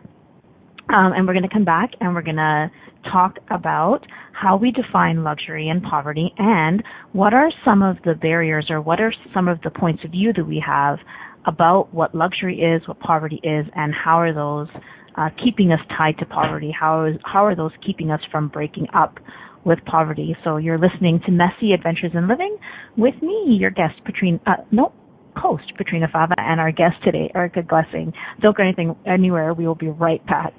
Um, 0.91 1.13
and 1.13 1.27
we're 1.27 1.35
going 1.35 1.49
to 1.49 1.53
come 1.53 1.65
back 1.65 1.91
and 2.01 2.15
we're 2.15 2.23
going 2.23 2.37
to 2.37 2.71
talk 3.13 3.37
about 3.51 4.01
how 4.33 4.57
we 4.57 4.71
define 4.71 5.23
luxury 5.23 5.69
and 5.69 5.83
poverty 5.83 6.33
and 6.39 6.83
what 7.13 7.35
are 7.35 7.51
some 7.65 7.83
of 7.83 7.97
the 8.05 8.15
barriers 8.15 8.67
or 8.71 8.81
what 8.81 9.01
are 9.01 9.13
some 9.35 9.49
of 9.49 9.61
the 9.63 9.71
points 9.71 10.03
of 10.05 10.13
view 10.13 10.33
that 10.35 10.45
we 10.45 10.63
have 10.65 10.99
about 11.47 11.93
what 11.93 12.15
luxury 12.15 12.61
is, 12.61 12.87
what 12.87 12.99
poverty 13.01 13.41
is, 13.43 13.67
and 13.75 13.93
how 13.95 14.19
are 14.19 14.33
those 14.33 14.69
uh, 15.17 15.29
keeping 15.43 15.73
us 15.73 15.81
tied 15.97 16.17
to 16.19 16.27
poverty? 16.27 16.75
How 16.79 17.07
is 17.07 17.17
how 17.25 17.45
are 17.45 17.57
those 17.57 17.73
keeping 17.85 18.11
us 18.11 18.21
from 18.31 18.49
breaking 18.49 18.87
up 18.95 19.19
with 19.65 19.79
poverty? 19.87 20.37
So 20.45 20.57
you're 20.57 20.79
listening 20.79 21.21
to 21.27 21.33
Messy 21.33 21.73
Adventures 21.73 22.13
in 22.15 22.29
Living 22.29 22.57
with 22.97 23.15
me, 23.23 23.57
your 23.59 23.71
guest, 23.71 23.95
Patrine. 24.05 24.41
Uh, 24.47 24.63
no, 24.71 24.93
host 25.37 25.73
Petrina 25.79 26.11
Fava, 26.11 26.35
and 26.39 26.61
our 26.61 26.73
guest 26.73 26.97
today, 27.05 27.31
Erica 27.35 27.63
Glessing. 27.63 28.13
Don't 28.41 28.57
go 28.57 28.63
anything 28.63 28.95
anywhere. 29.07 29.55
We 29.55 29.67
will 29.67 29.75
be 29.75 29.89
right 29.89 30.25
back. 30.27 30.55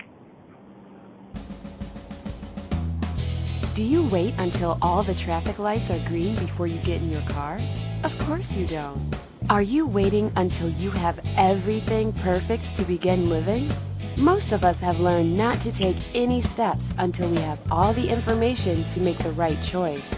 Do 3.76 3.84
you 3.84 4.04
wait 4.08 4.34
until 4.38 4.78
all 4.82 5.04
the 5.04 5.14
traffic 5.14 5.60
lights 5.60 5.92
are 5.92 6.00
green 6.08 6.36
before 6.36 6.68
you 6.68 6.80
get 6.80 7.02
in 7.02 7.12
your 7.12 7.22
car? 7.22 7.60
Of 8.04 8.18
course 8.20 8.54
you 8.56 8.66
don't. 8.66 9.16
Are 9.50 9.62
you 9.62 9.88
waiting 9.88 10.32
until 10.36 10.70
you 10.70 10.92
have 10.92 11.20
everything 11.38 12.12
perfect 12.12 12.76
to 12.78 12.84
begin 12.84 13.30
living? 13.30 13.72
Most 14.18 14.52
of 14.52 14.66
us 14.66 14.80
have 14.80 15.00
learned 15.00 15.38
not 15.38 15.62
to 15.62 15.72
take 15.72 15.98
any 16.14 16.42
steps 16.42 16.86
until 16.98 17.30
we 17.30 17.38
have 17.38 17.60
all 17.72 17.94
the 17.94 18.10
information 18.10 18.86
to 18.90 19.00
make 19.00 19.20
the 19.20 19.32
right 19.32 19.62
choice. 19.64 20.10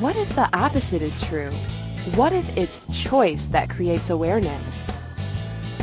What 0.00 0.16
if 0.16 0.34
the 0.34 0.48
opposite 0.56 1.02
is 1.02 1.20
true? 1.20 1.52
What 2.14 2.32
if 2.32 2.56
it's 2.56 2.86
choice 3.02 3.44
that 3.46 3.70
creates 3.70 4.10
awareness? 4.10 4.62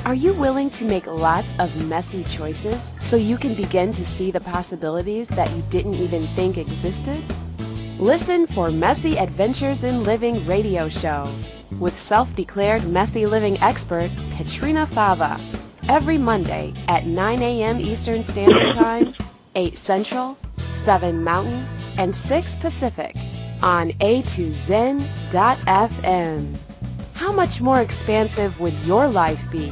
Are 0.05 0.13
you 0.13 0.33
willing 0.33 0.69
to 0.71 0.83
make 0.83 1.07
lots 1.07 1.55
of 1.59 1.87
messy 1.87 2.25
choices 2.25 2.93
so 2.99 3.15
you 3.15 3.37
can 3.37 3.55
begin 3.55 3.93
to 3.93 4.05
see 4.05 4.31
the 4.31 4.41
possibilities 4.41 5.29
that 5.29 5.49
you 5.55 5.63
didn't 5.69 5.93
even 5.93 6.27
think 6.35 6.57
existed? 6.57 7.23
Listen 7.99 8.45
for 8.47 8.69
Messy 8.69 9.17
Adventures 9.17 9.81
in 9.81 10.03
Living 10.03 10.45
radio 10.45 10.89
show 10.89 11.33
with 11.79 11.97
self-declared 11.97 12.85
messy 12.85 13.25
living 13.25 13.57
expert 13.61 14.11
Petrina 14.31 14.85
Fava 14.89 15.39
every 15.87 16.17
Monday 16.17 16.73
at 16.89 17.07
9 17.07 17.41
a.m. 17.41 17.79
Eastern 17.79 18.25
Standard 18.25 18.73
Time, 18.73 19.15
8 19.55 19.77
Central, 19.77 20.37
7 20.57 21.23
Mountain, 21.23 21.65
and 21.97 22.13
6 22.13 22.57
Pacific 22.57 23.15
on 23.61 23.91
a2zen.fm. 23.91 25.07
How 27.13 27.31
much 27.31 27.61
more 27.61 27.79
expansive 27.79 28.59
would 28.59 28.73
your 28.83 29.07
life 29.07 29.49
be 29.49 29.71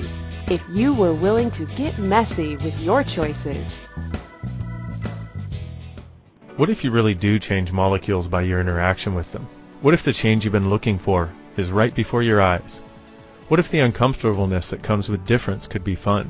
if 0.52 0.68
you 0.70 0.94
were 0.94 1.14
willing 1.14 1.50
to 1.50 1.64
get 1.64 1.98
messy 1.98 2.58
with 2.58 2.78
your 2.78 3.06
choices. 3.06 3.84
What 6.58 6.70
if 6.70 6.84
you 6.84 6.92
really 6.92 7.14
do 7.14 7.40
change 7.40 7.72
molecules 7.72 8.28
by 8.28 8.42
your 8.42 8.60
interaction 8.60 9.16
with 9.16 9.32
them? 9.32 9.48
What 9.80 9.94
if 9.94 10.04
the 10.04 10.12
change 10.12 10.44
you've 10.44 10.52
been 10.52 10.70
looking 10.70 11.00
for 11.00 11.30
is 11.56 11.72
right 11.72 11.96
before 11.96 12.22
your 12.22 12.42
eyes? 12.42 12.82
What 13.48 13.62
if 13.62 13.72
the 13.72 13.80
uncomfortableness 13.80 14.72
that 14.72 14.84
comes 14.84 15.08
with 15.08 15.26
difference 15.26 15.68
could 15.68 15.86
be 15.86 15.96
fun? 15.96 16.30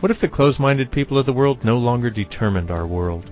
What 0.00 0.10
if 0.10 0.20
the 0.20 0.28
closed-minded 0.28 0.90
people 0.90 1.16
of 1.16 1.24
the 1.24 1.32
world 1.32 1.64
no 1.64 1.78
longer 1.78 2.10
determined 2.10 2.70
our 2.70 2.86
world? 2.86 3.30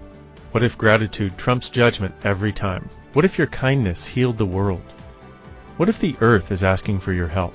What 0.52 0.64
if 0.64 0.78
gratitude 0.78 1.36
trumps 1.36 1.68
judgment 1.68 2.14
every 2.24 2.52
time? 2.54 2.88
What 3.12 3.26
if 3.26 3.36
your 3.36 3.48
kindness 3.48 4.06
healed 4.06 4.38
the 4.38 4.46
world? 4.46 4.94
What 5.76 5.90
if 5.90 5.98
the 5.98 6.16
earth 6.22 6.50
is 6.50 6.62
asking 6.62 7.00
for 7.00 7.12
your 7.12 7.28
help? 7.28 7.54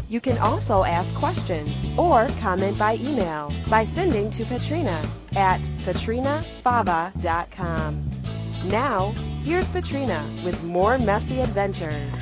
You 0.09 0.20
can 0.20 0.38
also 0.38 0.85
ask 0.85 1.12
questions 1.16 1.72
or 1.99 2.29
comment 2.40 2.79
by 2.79 2.94
email 2.96 3.53
by 3.68 3.83
sending 3.85 4.31
to 4.31 4.44
Petrina 4.44 5.05
at 5.35 5.61
petrinafava.com. 5.85 8.11
Now, 8.66 9.11
here's 9.42 9.66
Petrina 9.66 10.44
with 10.44 10.62
more 10.62 10.96
messy 10.99 11.40
adventures. 11.40 12.14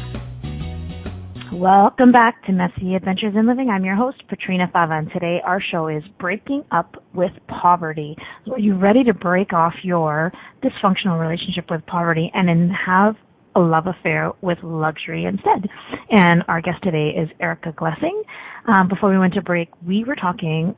Welcome 1.54 2.10
back 2.10 2.44
to 2.46 2.52
Messy 2.52 2.96
Adventures 2.96 3.34
in 3.36 3.46
Living. 3.46 3.70
I'm 3.70 3.84
your 3.84 3.94
host, 3.94 4.24
Petrina 4.28 4.70
Fava, 4.72 4.94
and 4.94 5.08
today 5.12 5.40
our 5.46 5.62
show 5.70 5.86
is 5.86 6.02
Breaking 6.18 6.64
Up 6.72 6.96
with 7.14 7.30
Poverty. 7.46 8.16
So 8.44 8.54
are 8.54 8.58
you 8.58 8.76
ready 8.76 9.04
to 9.04 9.14
break 9.14 9.52
off 9.52 9.72
your 9.84 10.32
dysfunctional 10.64 11.20
relationship 11.20 11.70
with 11.70 11.86
poverty 11.86 12.28
and 12.34 12.48
then 12.48 12.70
have 12.70 13.14
a 13.54 13.60
love 13.60 13.86
affair 13.86 14.32
with 14.40 14.58
luxury 14.64 15.26
instead? 15.26 15.70
And 16.10 16.42
our 16.48 16.60
guest 16.60 16.82
today 16.82 17.10
is 17.16 17.28
Erica 17.38 17.72
Glessing. 17.72 18.20
Um, 18.66 18.88
before 18.88 19.08
we 19.10 19.18
went 19.18 19.34
to 19.34 19.42
break, 19.42 19.68
we 19.86 20.02
were 20.02 20.16
talking 20.16 20.74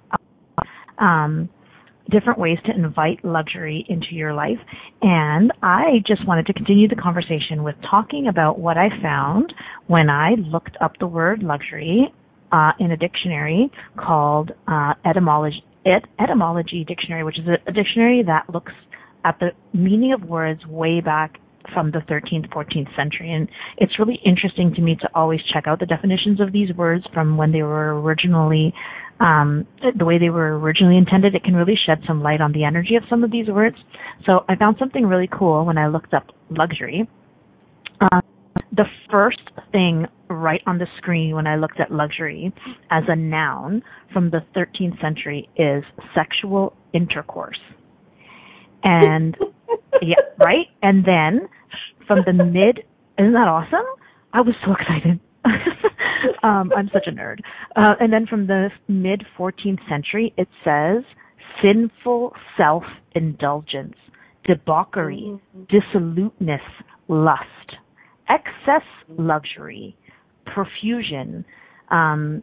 um, 0.99 1.49
different 2.11 2.39
ways 2.39 2.59
to 2.67 2.73
invite 2.73 3.25
luxury 3.25 3.85
into 3.89 4.09
your 4.13 4.33
life. 4.33 4.59
And 5.03 5.53
I 5.63 6.03
just 6.07 6.27
wanted 6.27 6.47
to 6.47 6.53
continue 6.53 6.89
the 6.89 6.97
conversation 6.97 7.63
with 7.63 7.75
talking 7.91 8.29
about 8.29 8.59
what 8.59 8.77
I 8.77 8.89
found 9.03 9.53
when 9.87 10.09
I 10.09 10.35
looked 10.39 10.77
up 10.81 10.93
the 10.99 11.07
word 11.07 11.43
luxury 11.43 12.13
uh, 12.53 12.73
in 12.79 12.93
a 12.93 12.97
dictionary 12.97 13.71
called 13.97 14.53
uh, 14.69 14.95
etymology, 15.05 15.65
et- 15.85 16.09
etymology 16.21 16.85
dictionary, 16.87 17.25
which 17.25 17.39
is 17.39 17.47
a, 17.47 17.71
a 17.71 17.73
dictionary 17.73 18.23
that 18.27 18.53
looks 18.53 18.73
at 19.25 19.39
the 19.41 19.51
meaning 19.77 20.13
of 20.13 20.23
words 20.29 20.65
way 20.67 21.01
back 21.01 21.39
from 21.75 21.91
the 21.91 21.99
13th, 22.09 22.49
14th 22.51 22.95
century. 22.97 23.33
And 23.33 23.49
it's 23.79 23.99
really 23.99 24.21
interesting 24.25 24.73
to 24.75 24.81
me 24.81 24.97
to 25.01 25.09
always 25.15 25.41
check 25.53 25.65
out 25.67 25.81
the 25.81 25.87
definitions 25.87 26.41
of 26.41 26.53
these 26.53 26.73
words 26.77 27.05
from 27.13 27.37
when 27.37 27.51
they 27.51 27.63
were 27.63 28.01
originally 28.01 28.73
um, 29.21 29.67
the 29.99 30.05
way 30.05 30.19
they 30.19 30.31
were 30.31 30.59
originally 30.59 30.99
intended, 30.99 31.35
it 31.35 31.45
can 31.45 31.55
really 31.55 31.79
shed 31.87 31.99
some 32.07 32.23
light 32.23 32.41
on 32.41 32.53
the 32.53 32.65
energy 32.65 32.97
of 32.97 33.03
some 33.09 33.25
of 33.25 33.31
these 33.31 33.49
words. 33.49 33.77
So 34.27 34.45
I 34.49 34.57
found 34.57 34.77
something 34.79 35.07
really 35.07 35.29
cool 35.33 35.65
when 35.65 35.79
I 35.79 35.89
looked 35.89 36.13
up 36.13 36.27
luxury. 36.51 37.09
Um, 38.01 38.23
the 38.73 38.85
first 39.11 39.41
thing 39.73 40.07
right 40.29 40.61
on 40.67 40.79
the 40.79 40.87
screen 40.99 41.35
when 41.35 41.47
I 41.47 41.57
looked 41.57 41.81
at 41.81 41.91
luxury 41.91 42.53
as 42.91 43.05
a 43.09 43.17
noun 43.17 43.83
from 44.13 44.31
the 44.31 44.41
13th 44.57 45.01
century 45.01 45.49
is 45.57 45.85
sexual 46.15 46.75
intercourse. 46.93 47.61
And 48.83 49.37
yeah, 50.03 50.17
right? 50.39 50.67
And 50.83 51.05
then 51.05 51.49
from 52.07 52.21
the 52.27 52.33
mid, 52.33 52.81
isn't 53.19 53.33
that 53.33 53.49
awesome? 53.49 53.87
I 54.33 54.41
was 54.41 54.55
so 54.65 54.73
excited. 54.79 55.21
um, 56.43 56.73
I'm 56.77 56.91
such 56.93 57.07
a 57.07 57.11
nerd. 57.11 57.41
Uh, 57.75 57.95
and 58.01 58.13
then 58.13 58.27
from 58.27 58.47
the 58.47 58.71
mid 58.89 59.25
14th 59.39 59.89
century, 59.89 60.33
it 60.37 60.49
says 60.65 61.05
sinful 61.63 62.33
self 62.57 62.85
indulgence, 63.15 63.97
debauchery, 64.45 65.25
mm-hmm. 65.27 65.63
dissoluteness, 65.69 66.61
lust, 67.09 67.77
excess 68.29 68.87
luxury, 69.09 69.97
profusion. 70.53 71.45
Um, 71.91 72.43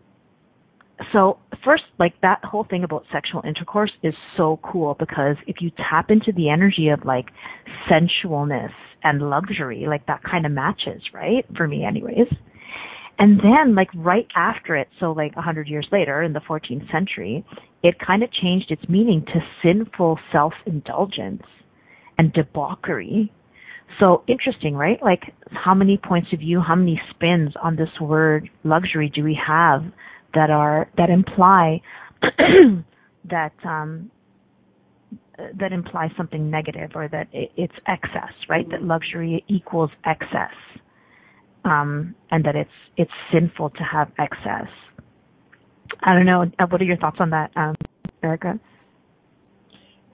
so 1.12 1.40
first, 1.66 1.84
like 2.00 2.14
that 2.22 2.44
whole 2.44 2.66
thing 2.70 2.84
about 2.84 3.04
sexual 3.12 3.42
intercourse 3.46 3.92
is 4.04 4.14
so 4.38 4.60
cool 4.64 4.96
because 5.00 5.36
if 5.48 5.58
you 5.60 5.72
tap 5.90 6.10
into 6.10 6.32
the 6.32 6.50
energy 6.50 6.90
of 6.90 7.04
like 7.04 7.26
sensualness 7.90 8.72
and 9.04 9.22
luxury, 9.22 9.86
like 9.88 10.06
that 10.08 10.22
kind 10.24 10.46
of 10.46 10.52
matches, 10.52 11.02
right? 11.14 11.46
For 11.58 11.68
me 11.68 11.84
anyways. 11.84 12.28
And 13.20 13.40
then, 13.40 13.76
like 13.76 13.90
right 13.96 14.28
after 14.36 14.76
it, 14.76 14.88
so 15.00 15.12
like 15.12 15.34
a 15.38 15.42
hundred 15.42 15.68
years 15.68 15.88
later 15.92 16.24
in 16.24 16.34
the 16.34 16.42
14th 16.42 16.92
century, 16.92 17.46
it 17.84 17.96
kind 18.06 18.24
of 18.24 18.32
changed 18.32 18.72
its 18.72 18.82
meaning 18.90 19.24
to 19.28 19.40
sinful 19.62 20.20
self-indulgence 20.32 21.44
and 22.18 22.34
debauchery. 22.34 23.32
So 24.04 24.24
interesting, 24.28 24.76
right? 24.76 24.98
Like 25.04 25.22
how 25.52 25.76
many 25.76 25.98
points 25.98 26.30
of 26.34 26.40
view, 26.40 26.60
how 26.60 26.76
many 26.76 27.00
spins 27.12 27.54
on 27.62 27.76
this 27.76 27.90
word 28.02 28.50
luxury 28.64 29.12
do 29.14 29.24
we 29.24 29.40
have 29.46 29.84
that 30.34 30.50
are, 30.50 30.90
that 30.98 31.10
imply 31.12 31.82
that, 33.30 33.54
um, 33.64 34.10
that 35.60 35.72
imply 35.72 36.10
something 36.18 36.50
negative 36.50 36.92
or 36.96 37.08
that 37.10 37.28
it's 37.32 37.74
excess, 37.88 38.34
right? 38.50 38.70
That 38.72 38.84
luxury 38.84 39.44
equals 39.48 39.92
excess 40.06 40.54
um, 41.66 42.16
and 42.32 42.44
that 42.46 42.56
it's 42.56 42.70
it's 42.98 43.12
sinful 43.32 43.72
to 43.72 43.84
have 43.84 44.12
excess. 44.20 44.68
I 46.02 46.14
don't 46.14 46.26
know. 46.26 46.44
Uh, 46.60 46.66
what 46.68 46.82
are 46.82 46.86
your 46.86 46.98
thoughts 46.98 47.18
on 47.20 47.30
that, 47.32 47.52
um, 47.56 47.76
Erica? 48.24 48.60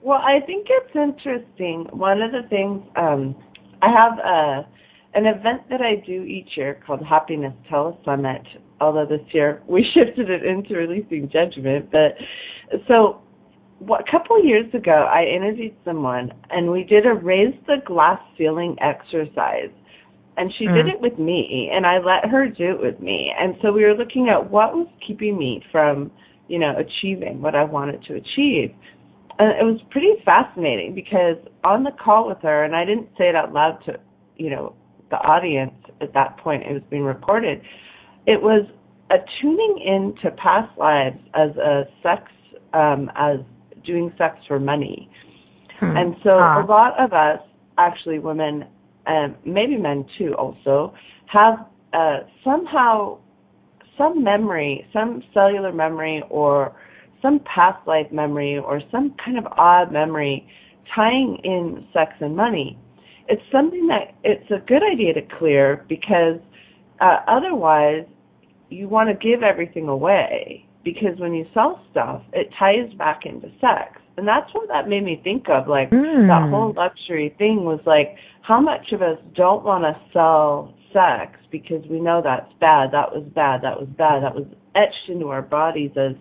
Well, 0.02 0.18
I 0.18 0.44
think 0.46 0.66
it's 0.70 0.94
interesting. 0.94 1.86
One 1.90 2.22
of 2.22 2.32
the 2.32 2.48
things 2.48 2.82
um, 2.96 3.34
I 3.82 3.88
have 3.88 4.18
a 4.18 4.66
an 5.12 5.26
event 5.26 5.68
that 5.70 5.80
I 5.80 5.96
do 6.06 6.22
each 6.22 6.50
year 6.56 6.80
called 6.86 7.04
Happiness 7.04 7.52
Telesummit. 7.70 8.44
Although 8.80 9.06
this 9.06 9.26
year 9.32 9.62
we 9.68 9.84
shifted 9.94 10.30
it 10.30 10.44
into 10.44 10.74
releasing 10.74 11.28
judgment, 11.30 11.90
but 11.90 12.16
so 12.86 13.20
what, 13.80 14.02
a 14.06 14.10
couple 14.10 14.38
of 14.38 14.44
years 14.44 14.72
ago, 14.74 15.08
I 15.10 15.24
interviewed 15.24 15.74
someone, 15.84 16.32
and 16.50 16.70
we 16.70 16.84
did 16.84 17.06
a 17.06 17.14
raise 17.14 17.54
the 17.66 17.76
glass 17.84 18.20
ceiling 18.36 18.76
exercise. 18.80 19.70
And 20.40 20.50
she 20.58 20.64
mm. 20.64 20.74
did 20.74 20.86
it 20.94 21.02
with 21.02 21.18
me, 21.18 21.70
and 21.70 21.84
I 21.84 21.98
let 21.98 22.30
her 22.30 22.48
do 22.48 22.70
it 22.70 22.80
with 22.80 22.98
me. 22.98 23.30
And 23.38 23.56
so 23.60 23.72
we 23.72 23.84
were 23.84 23.92
looking 23.92 24.30
at 24.30 24.50
what 24.50 24.72
was 24.72 24.86
keeping 25.06 25.36
me 25.36 25.62
from, 25.70 26.10
you 26.48 26.58
know, 26.58 26.72
achieving 26.78 27.42
what 27.42 27.54
I 27.54 27.62
wanted 27.62 28.02
to 28.04 28.14
achieve. 28.14 28.74
And 29.38 29.50
it 29.50 29.64
was 29.64 29.82
pretty 29.90 30.14
fascinating 30.24 30.94
because 30.94 31.36
on 31.62 31.84
the 31.84 31.90
call 32.02 32.26
with 32.26 32.38
her, 32.40 32.64
and 32.64 32.74
I 32.74 32.86
didn't 32.86 33.10
say 33.18 33.28
it 33.28 33.36
out 33.36 33.52
loud 33.52 33.84
to, 33.84 34.00
you 34.38 34.48
know, 34.48 34.74
the 35.10 35.18
audience 35.18 35.74
at 36.00 36.14
that 36.14 36.38
point, 36.38 36.62
it 36.62 36.72
was 36.72 36.82
being 36.88 37.04
recorded. 37.04 37.60
It 38.26 38.40
was 38.40 38.66
a 39.10 39.16
tuning 39.42 39.82
in 39.84 40.14
to 40.22 40.30
past 40.36 40.70
lives 40.78 41.18
as 41.34 41.54
a 41.58 41.82
sex, 42.02 42.32
um, 42.72 43.10
as 43.14 43.40
doing 43.84 44.10
sex 44.16 44.38
for 44.48 44.58
money. 44.58 45.10
Hmm. 45.80 45.96
And 45.98 46.16
so 46.22 46.30
a 46.30 46.64
lot 46.66 46.98
of 46.98 47.12
us, 47.12 47.40
actually 47.76 48.20
women, 48.20 48.64
maybe 49.44 49.76
men 49.76 50.04
too 50.18 50.34
also, 50.34 50.94
have 51.26 51.66
uh, 51.92 52.20
somehow 52.44 53.18
some 53.96 54.24
memory, 54.24 54.86
some 54.92 55.22
cellular 55.34 55.72
memory 55.72 56.22
or 56.30 56.74
some 57.22 57.40
past 57.40 57.86
life 57.86 58.10
memory 58.10 58.58
or 58.58 58.80
some 58.90 59.14
kind 59.22 59.36
of 59.38 59.46
odd 59.58 59.92
memory 59.92 60.46
tying 60.94 61.38
in 61.44 61.86
sex 61.92 62.12
and 62.20 62.34
money. 62.34 62.78
It's 63.28 63.42
something 63.52 63.86
that 63.88 64.14
it's 64.24 64.50
a 64.50 64.64
good 64.66 64.82
idea 64.82 65.14
to 65.14 65.22
clear 65.38 65.84
because 65.88 66.40
uh, 67.00 67.18
otherwise 67.28 68.04
you 68.70 68.88
want 68.88 69.08
to 69.08 69.14
give 69.14 69.42
everything 69.42 69.88
away 69.88 70.66
because 70.84 71.18
when 71.18 71.34
you 71.34 71.46
sell 71.52 71.84
stuff, 71.90 72.22
it 72.32 72.48
ties 72.58 72.92
back 72.96 73.26
into 73.26 73.48
sex. 73.60 74.00
And 74.16 74.26
that's 74.26 74.52
what 74.52 74.68
that 74.68 74.88
made 74.88 75.04
me 75.04 75.20
think 75.22 75.48
of. 75.48 75.68
Like 75.68 75.90
mm. 75.90 76.26
that 76.26 76.50
whole 76.50 76.72
luxury 76.76 77.34
thing 77.38 77.64
was 77.64 77.80
like, 77.86 78.16
how 78.42 78.60
much 78.60 78.92
of 78.92 79.02
us 79.02 79.18
don't 79.34 79.64
want 79.64 79.84
to 79.84 80.00
sell 80.12 80.74
sex 80.92 81.38
because 81.50 81.84
we 81.88 82.00
know 82.00 82.20
that's 82.22 82.52
bad, 82.60 82.90
that 82.92 83.12
was 83.12 83.24
bad, 83.34 83.62
that 83.62 83.78
was 83.78 83.88
bad, 83.96 84.22
that 84.22 84.34
was 84.34 84.46
etched 84.74 85.08
into 85.08 85.28
our 85.28 85.42
bodies 85.42 85.90
as 85.96 86.12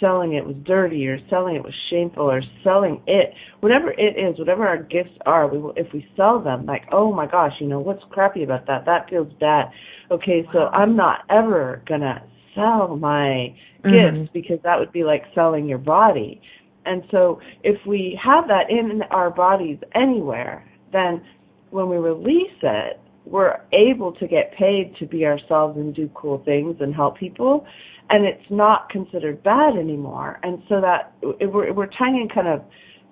selling 0.00 0.32
it 0.32 0.44
was 0.46 0.56
dirty 0.64 1.06
or 1.06 1.18
selling 1.28 1.54
it 1.56 1.62
was 1.62 1.74
shameful 1.90 2.24
or 2.24 2.42
selling 2.64 3.02
it 3.06 3.34
whatever 3.60 3.90
it 3.92 4.18
is 4.18 4.38
whatever 4.38 4.66
our 4.66 4.82
gifts 4.82 5.12
are 5.26 5.46
we 5.46 5.58
will, 5.58 5.74
if 5.76 5.86
we 5.92 6.06
sell 6.16 6.42
them 6.42 6.64
like 6.64 6.82
oh 6.90 7.12
my 7.12 7.26
gosh 7.26 7.52
you 7.60 7.66
know 7.66 7.78
what's 7.78 8.02
crappy 8.10 8.42
about 8.42 8.66
that? 8.66 8.86
That 8.86 9.10
feels 9.10 9.30
bad. 9.38 9.66
Okay 10.10 10.46
so 10.52 10.68
i'm 10.72 10.96
not 10.96 11.20
ever 11.28 11.82
going 11.86 12.00
to 12.00 12.22
sell 12.54 12.96
my 12.96 13.54
mm-hmm. 13.84 14.16
gifts 14.16 14.30
because 14.32 14.58
that 14.64 14.78
would 14.78 14.90
be 14.90 15.04
like 15.04 15.22
selling 15.34 15.68
your 15.68 15.78
body. 15.78 16.40
And 16.86 17.02
so 17.10 17.40
if 17.62 17.76
we 17.86 18.18
have 18.24 18.48
that 18.48 18.70
in 18.70 19.02
our 19.10 19.30
bodies 19.30 19.78
anywhere 19.94 20.66
then 20.92 21.22
when 21.70 21.88
we 21.88 21.96
release 21.96 22.58
it 22.62 23.00
we're 23.26 23.60
able 23.72 24.12
to 24.12 24.26
get 24.26 24.52
paid 24.54 24.94
to 24.98 25.06
be 25.06 25.24
ourselves 25.26 25.76
and 25.76 25.94
do 25.94 26.10
cool 26.14 26.42
things 26.44 26.76
and 26.80 26.94
help 26.94 27.16
people 27.18 27.66
and 28.10 28.26
it's 28.26 28.50
not 28.50 28.90
considered 28.90 29.42
bad 29.42 29.76
anymore. 29.76 30.40
And 30.42 30.62
so 30.68 30.80
that 30.80 31.14
we're, 31.22 31.72
we're 31.72 31.90
tying 31.96 32.20
in 32.20 32.28
kind 32.28 32.48
of 32.48 32.62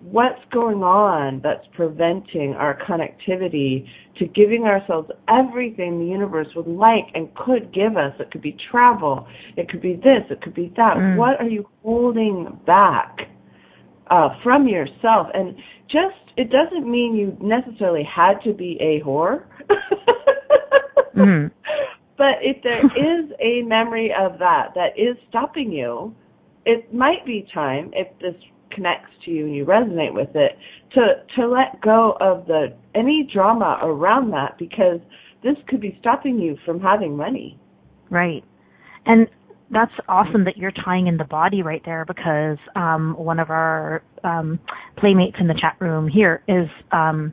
what's 0.00 0.40
going 0.52 0.82
on 0.82 1.40
that's 1.42 1.64
preventing 1.74 2.54
our 2.54 2.78
connectivity 2.82 3.86
to 4.18 4.26
giving 4.26 4.64
ourselves 4.64 5.08
everything 5.28 6.00
the 6.00 6.06
universe 6.06 6.48
would 6.56 6.66
like 6.66 7.06
and 7.14 7.32
could 7.36 7.72
give 7.72 7.96
us. 7.96 8.12
It 8.18 8.30
could 8.32 8.42
be 8.42 8.56
travel, 8.70 9.26
it 9.56 9.68
could 9.68 9.80
be 9.80 9.94
this, 9.94 10.24
it 10.30 10.42
could 10.42 10.54
be 10.54 10.72
that. 10.76 10.96
Mm. 10.96 11.16
What 11.16 11.40
are 11.40 11.48
you 11.48 11.68
holding 11.82 12.60
back 12.66 13.18
uh, 14.10 14.30
from 14.42 14.68
yourself? 14.68 15.28
And 15.34 15.56
just, 15.90 16.16
it 16.36 16.50
doesn't 16.50 16.90
mean 16.90 17.14
you 17.14 17.36
necessarily 17.40 18.04
had 18.04 18.34
to 18.44 18.52
be 18.52 18.78
a 18.80 19.04
whore. 19.04 19.44
mm. 21.16 21.50
But 22.16 22.34
if 22.42 22.62
there 22.62 22.84
is 22.84 23.30
a 23.40 23.62
memory 23.62 24.12
of 24.18 24.38
that 24.40 24.72
that 24.74 24.98
is 24.98 25.16
stopping 25.28 25.72
you, 25.72 26.14
it 26.66 26.92
might 26.92 27.24
be 27.24 27.46
time, 27.54 27.90
if 27.94 28.08
this 28.18 28.34
connects 28.72 29.10
to 29.24 29.30
you 29.30 29.46
and 29.46 29.54
you 29.54 29.64
resonate 29.64 30.12
with 30.12 30.34
it, 30.34 30.58
to, 30.94 31.22
to 31.36 31.48
let 31.48 31.80
go 31.80 32.16
of 32.20 32.46
the 32.46 32.74
any 32.94 33.28
drama 33.32 33.78
around 33.82 34.30
that 34.32 34.58
because 34.58 35.00
this 35.42 35.56
could 35.68 35.80
be 35.80 35.96
stopping 36.00 36.38
you 36.38 36.56
from 36.64 36.80
having 36.80 37.16
money. 37.16 37.58
Right. 38.10 38.44
And 39.06 39.28
that's 39.70 39.92
awesome 40.08 40.44
that 40.44 40.56
you're 40.56 40.72
tying 40.72 41.06
in 41.06 41.16
the 41.16 41.24
body 41.24 41.62
right 41.62 41.82
there 41.84 42.04
because 42.06 42.58
um, 42.74 43.14
one 43.18 43.38
of 43.38 43.50
our 43.50 44.02
um, 44.24 44.58
playmates 44.98 45.36
in 45.40 45.46
the 45.46 45.54
chat 45.60 45.76
room 45.80 46.08
here 46.08 46.42
is 46.48 46.68
um, 46.92 47.32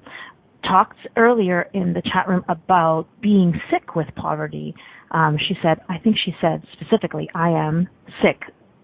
talked 0.64 0.98
earlier 1.16 1.70
in 1.74 1.94
the 1.94 2.02
chat 2.02 2.28
room 2.28 2.44
about 2.50 3.08
being 3.22 3.54
sick 3.72 3.96
with 3.96 4.08
poverty. 4.16 4.74
Um, 5.12 5.38
she 5.48 5.56
said, 5.62 5.80
I 5.88 5.98
think 5.98 6.18
she 6.24 6.34
said 6.42 6.64
specifically, 6.74 7.30
I 7.34 7.50
am 7.50 7.88
sick 8.22 8.42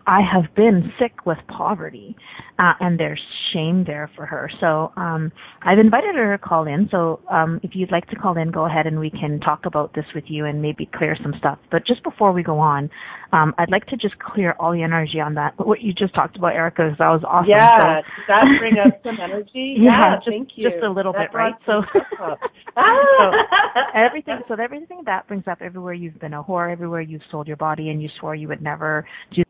I 0.07 0.19
have 0.21 0.53
been 0.55 0.91
sick 0.99 1.25
with 1.25 1.37
poverty, 1.47 2.15
uh, 2.59 2.73
and 2.79 2.99
there's 2.99 3.21
shame 3.53 3.83
there 3.85 4.09
for 4.15 4.25
her. 4.25 4.49
So 4.59 4.91
um, 4.95 5.31
I've 5.61 5.79
invited 5.79 6.15
her 6.15 6.37
to 6.37 6.43
call 6.43 6.67
in. 6.67 6.87
So 6.91 7.19
um, 7.31 7.59
if 7.63 7.71
you'd 7.73 7.91
like 7.91 8.07
to 8.09 8.15
call 8.15 8.37
in, 8.37 8.51
go 8.51 8.65
ahead 8.65 8.87
and 8.87 8.99
we 8.99 9.09
can 9.09 9.39
talk 9.39 9.65
about 9.65 9.93
this 9.93 10.05
with 10.15 10.25
you 10.27 10.45
and 10.45 10.61
maybe 10.61 10.89
clear 10.93 11.17
some 11.21 11.33
stuff. 11.37 11.59
But 11.71 11.85
just 11.85 12.03
before 12.03 12.31
we 12.31 12.43
go 12.43 12.59
on, 12.59 12.89
um, 13.33 13.53
I'd 13.57 13.71
like 13.71 13.85
to 13.87 13.97
just 13.97 14.19
clear 14.19 14.55
all 14.59 14.71
the 14.73 14.83
energy 14.83 15.19
on 15.19 15.35
that. 15.35 15.53
What 15.57 15.81
you 15.81 15.93
just 15.93 16.13
talked 16.13 16.37
about, 16.37 16.53
Erica, 16.53 16.83
because 16.83 16.97
that 16.97 17.09
was 17.09 17.23
awesome. 17.25 17.49
Yeah, 17.49 17.75
so, 17.75 17.83
does 17.83 18.27
that 18.27 18.45
bring 18.59 18.75
up 18.77 19.01
some 19.03 19.17
energy? 19.23 19.77
yeah, 19.79 19.91
yeah 20.01 20.15
just, 20.17 20.27
thank 20.27 20.49
you. 20.55 20.69
Just 20.69 20.83
a 20.83 20.89
little 20.89 21.13
bit, 21.13 21.33
right? 21.33 21.55
So, 21.65 21.81
so 22.17 22.35
everything. 23.95 24.39
So 24.47 24.55
everything 24.55 25.03
that 25.05 25.27
brings 25.27 25.47
up 25.47 25.59
everywhere 25.61 25.93
you've 25.93 26.19
been 26.19 26.33
a 26.33 26.43
whore, 26.43 26.71
everywhere 26.71 27.01
you've 27.01 27.21
sold 27.31 27.47
your 27.47 27.57
body, 27.57 27.89
and 27.89 28.01
you 28.01 28.09
swore 28.19 28.35
you 28.35 28.47
would 28.47 28.61
never 28.61 29.05
do 29.33 29.43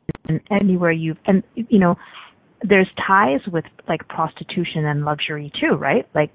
anywhere 0.49 0.91
you've 0.91 1.17
and 1.25 1.43
you 1.55 1.79
know 1.79 1.95
there's 2.63 2.87
ties 3.07 3.41
with 3.51 3.65
like 3.87 4.07
prostitution 4.07 4.85
and 4.85 5.03
luxury 5.05 5.51
too 5.59 5.75
right? 5.75 6.07
Like 6.13 6.31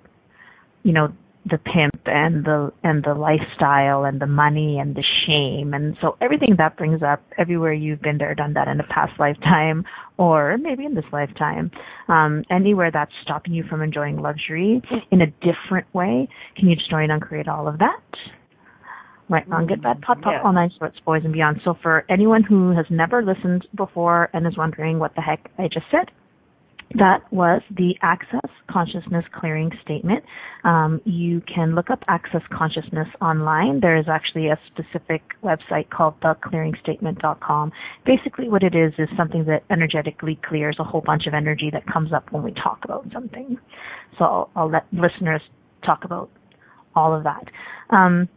you 0.83 0.93
know 0.93 1.13
the 1.49 1.59
pimp 1.59 2.01
and 2.07 2.45
the 2.45 2.73
and 2.83 3.05
the 3.05 3.15
lifestyle 3.15 4.05
and 4.05 4.21
the 4.21 4.27
money 4.27 4.79
and 4.79 4.97
the 4.97 5.05
shame. 5.27 5.75
And 5.75 5.97
so 6.01 6.17
everything 6.21 6.57
that 6.59 6.77
brings 6.77 7.03
up 7.03 7.23
everywhere 7.39 7.73
you've 7.73 8.03
been 8.03 8.19
there 8.19 8.35
done 8.35 8.55
that 8.55 8.67
in 8.67 8.81
a 8.81 8.85
past 8.85 9.13
lifetime 9.21 9.85
or 10.19 10.59
maybe 10.59 10.85
in 10.85 10.95
this 10.95 11.05
lifetime 11.13 11.71
um 12.09 12.45
anywhere 12.51 12.91
that's 12.91 13.13
stopping 13.23 13.53
you 13.53 13.63
from 13.65 13.83
enjoying 13.83 14.17
luxury 14.17 14.83
in 15.11 15.21
a 15.21 15.27
different 15.27 15.87
way 15.95 16.29
can 16.57 16.69
you 16.69 16.77
join 16.91 17.11
and 17.11 17.23
create 17.23 17.49
all 17.49 17.69
of 17.69 17.79
that 17.79 18.01
Right, 19.29 19.49
wrong, 19.49 19.67
good, 19.67 19.83
bad, 19.83 20.03
pot, 20.03 20.23
pot, 20.23 20.35
yeah. 20.35 20.43
all 20.45 20.53
nine 20.53 20.71
shorts, 20.79 20.97
boys 21.05 21.23
and 21.25 21.33
beyond. 21.33 21.61
So 21.65 21.75
for 21.83 22.05
anyone 22.09 22.45
who 22.45 22.71
has 22.77 22.87
never 22.91 23.25
listened 23.25 23.67
before 23.75 24.31
and 24.33 24.47
is 24.47 24.57
wondering 24.57 25.01
what 25.01 25.17
the 25.17 25.21
heck 25.21 25.51
I 25.59 25.65
just 25.65 25.87
said, 25.91 26.13
that 26.95 27.21
was 27.33 27.63
the 27.77 27.95
Access 28.03 28.49
Consciousness 28.71 29.25
Clearing 29.35 29.71
Statement. 29.83 30.23
Um, 30.63 31.01
you 31.05 31.43
can 31.53 31.75
look 31.75 31.91
up 31.91 32.05
Access 32.07 32.43
Consciousness 32.57 33.09
online. 33.21 33.81
There 33.81 33.97
is 33.97 34.07
actually 34.09 34.49
a 34.49 34.59
specific 34.69 35.23
website 35.43 35.91
called 35.91 36.15
theclearingstatement.com. 36.21 37.73
Basically, 38.05 38.49
what 38.49 38.63
it 38.63 38.75
is 38.77 38.93
is 38.99 39.09
something 39.17 39.45
that 39.47 39.65
energetically 39.71 40.39
clears 40.49 40.77
a 40.79 40.85
whole 40.85 41.03
bunch 41.05 41.27
of 41.27 41.35
energy 41.35 41.71
that 41.73 41.85
comes 41.93 42.13
up 42.13 42.31
when 42.31 42.45
we 42.45 42.53
talk 42.53 42.79
about 42.85 43.07
something. 43.13 43.59
So 44.19 44.25
I'll, 44.25 44.51
I'll 44.55 44.71
let 44.71 44.87
listeners 44.93 45.43
talk 45.85 46.05
about 46.05 46.31
all 46.95 47.15
of 47.15 47.25
that. 47.25 47.45
Um, 47.91 48.29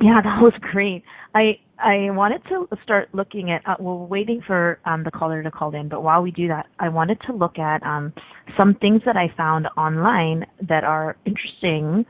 yeah, 0.00 0.20
that 0.22 0.40
was 0.40 0.54
great. 0.72 1.02
I 1.34 1.58
I 1.78 2.10
wanted 2.10 2.42
to 2.48 2.66
start 2.82 3.08
looking 3.12 3.50
at. 3.50 3.62
Uh, 3.66 3.76
we're 3.78 3.94
waiting 3.94 4.40
for 4.46 4.78
um, 4.84 5.04
the 5.04 5.10
caller 5.10 5.42
to 5.42 5.50
call 5.50 5.74
in, 5.74 5.88
but 5.88 6.02
while 6.02 6.22
we 6.22 6.30
do 6.30 6.48
that, 6.48 6.66
I 6.78 6.88
wanted 6.88 7.18
to 7.26 7.34
look 7.34 7.58
at 7.58 7.82
um, 7.82 8.12
some 8.58 8.74
things 8.74 9.02
that 9.04 9.16
I 9.16 9.32
found 9.36 9.66
online 9.76 10.46
that 10.68 10.84
are 10.84 11.16
interesting 11.26 12.06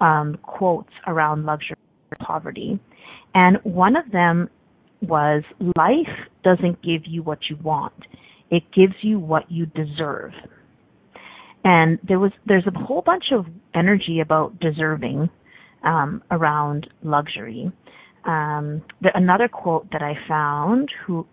um, 0.00 0.38
quotes 0.42 0.90
around 1.06 1.44
luxury 1.44 1.76
poverty, 2.20 2.78
and 3.34 3.58
one 3.62 3.96
of 3.96 4.10
them 4.12 4.50
was, 5.00 5.42
"Life 5.76 6.28
doesn't 6.44 6.82
give 6.82 7.02
you 7.06 7.22
what 7.22 7.38
you 7.48 7.56
want; 7.62 7.94
it 8.50 8.64
gives 8.74 8.94
you 9.00 9.18
what 9.18 9.50
you 9.50 9.66
deserve." 9.66 10.32
And 11.64 11.98
there 12.06 12.18
was 12.18 12.32
there's 12.46 12.66
a 12.66 12.78
whole 12.78 13.02
bunch 13.02 13.24
of 13.32 13.46
energy 13.74 14.20
about 14.20 14.60
deserving 14.60 15.30
um, 15.84 16.22
around 16.30 16.88
luxury. 17.02 17.70
Um, 18.24 18.82
the, 19.00 19.10
another 19.14 19.48
quote 19.48 19.90
that 19.92 20.02
I 20.02 20.14
found 20.28 20.90
who 21.06 21.26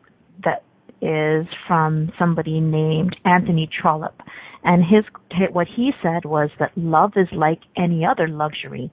that 0.43 0.63
is 1.01 1.45
from 1.67 2.12
somebody 2.17 2.60
named 2.60 3.15
Anthony 3.25 3.69
Trollope, 3.81 4.21
and 4.63 4.83
his 4.83 5.03
what 5.51 5.67
he 5.75 5.91
said 6.01 6.25
was 6.25 6.49
that 6.60 6.71
love 6.75 7.13
is 7.15 7.27
like 7.31 7.60
any 7.75 8.05
other 8.05 8.27
luxury. 8.27 8.91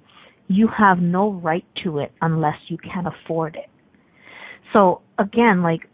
You 0.48 0.68
have 0.76 0.98
no 0.98 1.32
right 1.32 1.64
to 1.84 1.98
it 2.00 2.12
unless 2.20 2.58
you 2.68 2.76
can 2.76 3.06
afford 3.06 3.56
it. 3.56 3.70
So 4.76 5.00
again, 5.18 5.62
like 5.62 5.88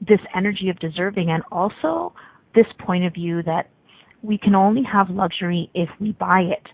this 0.00 0.20
energy 0.34 0.68
of 0.68 0.78
deserving 0.78 1.30
and 1.30 1.42
also 1.50 2.12
this 2.54 2.66
point 2.84 3.04
of 3.04 3.14
view 3.14 3.42
that 3.44 3.70
we 4.22 4.38
can 4.38 4.54
only 4.54 4.82
have 4.90 5.08
luxury 5.10 5.70
if 5.74 5.88
we 6.00 6.12
buy 6.12 6.40
it. 6.40 6.66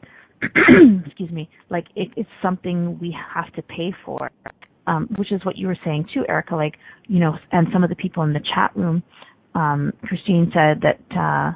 Excuse 1.06 1.30
me, 1.30 1.48
like 1.70 1.86
it, 1.96 2.08
it's 2.16 2.30
something 2.42 2.98
we 3.00 3.16
have 3.34 3.52
to 3.54 3.62
pay 3.62 3.94
for, 4.04 4.30
um, 4.86 5.08
which 5.16 5.32
is 5.32 5.44
what 5.44 5.56
you 5.56 5.66
were 5.68 5.78
saying 5.84 6.08
too, 6.14 6.24
Erica. 6.28 6.56
Like 6.56 6.74
you 7.08 7.20
know, 7.20 7.36
and 7.52 7.68
some 7.72 7.84
of 7.84 7.90
the 7.90 7.96
people 7.96 8.22
in 8.24 8.32
the 8.32 8.42
chat 8.54 8.72
room, 8.76 9.02
um, 9.54 9.92
Christine 10.04 10.50
said 10.54 10.82
that 10.82 11.00
uh, 11.18 11.52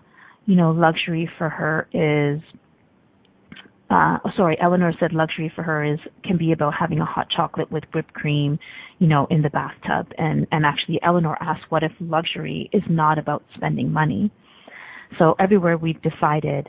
you 0.46 0.57
know 0.57 0.72
luxury 0.72 1.31
for 1.38 1.49
her 1.51 1.88
is 1.92 2.40
uh, 3.90 4.18
sorry, 4.37 4.57
Eleanor 4.61 4.92
said 4.99 5.12
luxury 5.12 5.53
for 5.55 5.62
her 5.62 5.85
is 5.85 5.99
can 6.25 6.37
be 6.37 6.53
about 6.53 6.75
having 6.75 7.01
a 7.01 7.05
hot 7.05 7.29
chocolate 7.31 7.70
with 7.70 7.85
whipped 7.94 8.14
cream, 8.14 8.59
you 8.99 9.07
know, 9.07 9.27
in 9.31 9.42
the 9.42 9.51
bathtub. 9.51 10.12
And 10.18 10.46
and 10.53 10.66
actually, 10.66 11.01
Eleanor 11.05 11.37
asked, 11.40 11.64
what 11.70 11.85
if 11.85 11.92
luxury 12.01 12.68
is 12.72 12.83
not 12.90 13.18
about 13.18 13.44
spending 13.57 13.92
money? 13.92 14.33
So 15.18 15.37
everywhere 15.38 15.77
we've 15.79 16.01
decided 16.03 16.68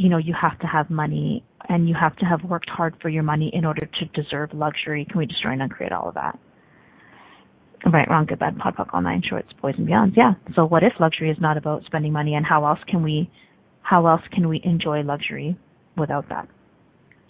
you 0.00 0.08
know, 0.08 0.18
you 0.18 0.34
have 0.40 0.58
to 0.60 0.66
have 0.66 0.88
money 0.88 1.44
and 1.68 1.88
you 1.88 1.94
have 1.94 2.16
to 2.16 2.24
have 2.24 2.42
worked 2.42 2.70
hard 2.70 2.94
for 3.02 3.10
your 3.10 3.22
money 3.22 3.50
in 3.52 3.64
order 3.64 3.86
to 3.86 4.22
deserve 4.22 4.50
luxury. 4.54 5.06
Can 5.08 5.18
we 5.18 5.26
destroy 5.26 5.52
and 5.52 5.62
uncreate 5.62 5.92
all 5.92 6.08
of 6.08 6.14
that? 6.14 6.38
Right, 7.92 8.08
wrong, 8.08 8.26
good, 8.26 8.38
bad, 8.38 8.58
pod, 8.58 8.74
all 8.92 9.02
nine 9.02 9.22
shorts, 9.28 9.48
boys 9.60 9.74
and 9.78 9.86
beyonds. 9.86 10.12
Yeah. 10.16 10.32
So 10.54 10.64
what 10.64 10.82
if 10.82 10.92
luxury 11.00 11.30
is 11.30 11.36
not 11.40 11.56
about 11.56 11.84
spending 11.84 12.12
money, 12.12 12.34
and 12.34 12.44
how 12.44 12.66
else 12.66 12.78
can 12.88 13.02
we, 13.02 13.30
how 13.82 14.06
else 14.06 14.22
can 14.32 14.48
we 14.48 14.60
enjoy 14.64 15.02
luxury 15.02 15.56
without 15.96 16.28
that. 16.28 16.48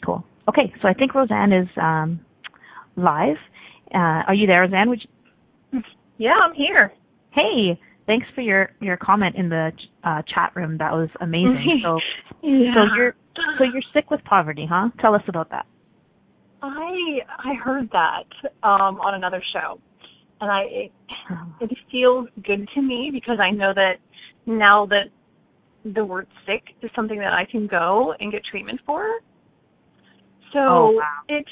Cool. 0.04 0.24
Okay, 0.48 0.72
so 0.80 0.88
I 0.88 0.94
think 0.94 1.14
Roseanne 1.14 1.52
is 1.52 1.68
um, 1.80 2.20
live. 2.96 3.36
Uh, 3.94 4.26
are 4.26 4.34
you 4.34 4.46
there, 4.46 4.62
Roseanne? 4.62 4.88
Would 4.88 5.02
you... 5.02 5.80
Yeah, 6.18 6.34
I'm 6.42 6.54
here. 6.54 6.92
Hey, 7.32 7.78
thanks 8.10 8.26
for 8.34 8.40
your 8.40 8.70
your 8.80 8.96
comment 8.96 9.36
in 9.36 9.48
the 9.48 9.70
uh, 10.02 10.22
chat 10.34 10.52
room. 10.56 10.76
That 10.78 10.92
was 10.92 11.08
amazing. 11.20 11.82
So, 11.84 11.98
yeah. 12.42 12.74
so 12.74 12.80
you're 12.96 13.14
so 13.58 13.64
you're 13.64 13.82
sick 13.94 14.10
with 14.10 14.22
poverty, 14.24 14.66
huh? 14.68 14.88
Tell 15.00 15.14
us 15.14 15.22
about 15.28 15.50
that. 15.50 15.66
I 16.62 17.20
I 17.38 17.54
heard 17.62 17.88
that 17.92 18.28
um, 18.66 19.00
on 19.00 19.14
another 19.14 19.42
show, 19.52 19.80
and 20.40 20.50
I 20.50 20.62
it, 20.62 20.92
it 21.60 21.78
feels 21.90 22.28
good 22.44 22.68
to 22.74 22.82
me 22.82 23.10
because 23.12 23.38
I 23.40 23.50
know 23.50 23.72
that 23.74 23.94
now 24.46 24.86
that 24.86 25.10
the 25.84 26.04
word 26.04 26.26
sick 26.46 26.62
is 26.82 26.90
something 26.96 27.18
that 27.18 27.32
I 27.32 27.44
can 27.50 27.66
go 27.66 28.14
and 28.18 28.32
get 28.32 28.42
treatment 28.50 28.80
for. 28.84 29.06
So 30.52 30.58
oh, 30.58 30.90
wow. 30.96 31.20
it 31.28 31.46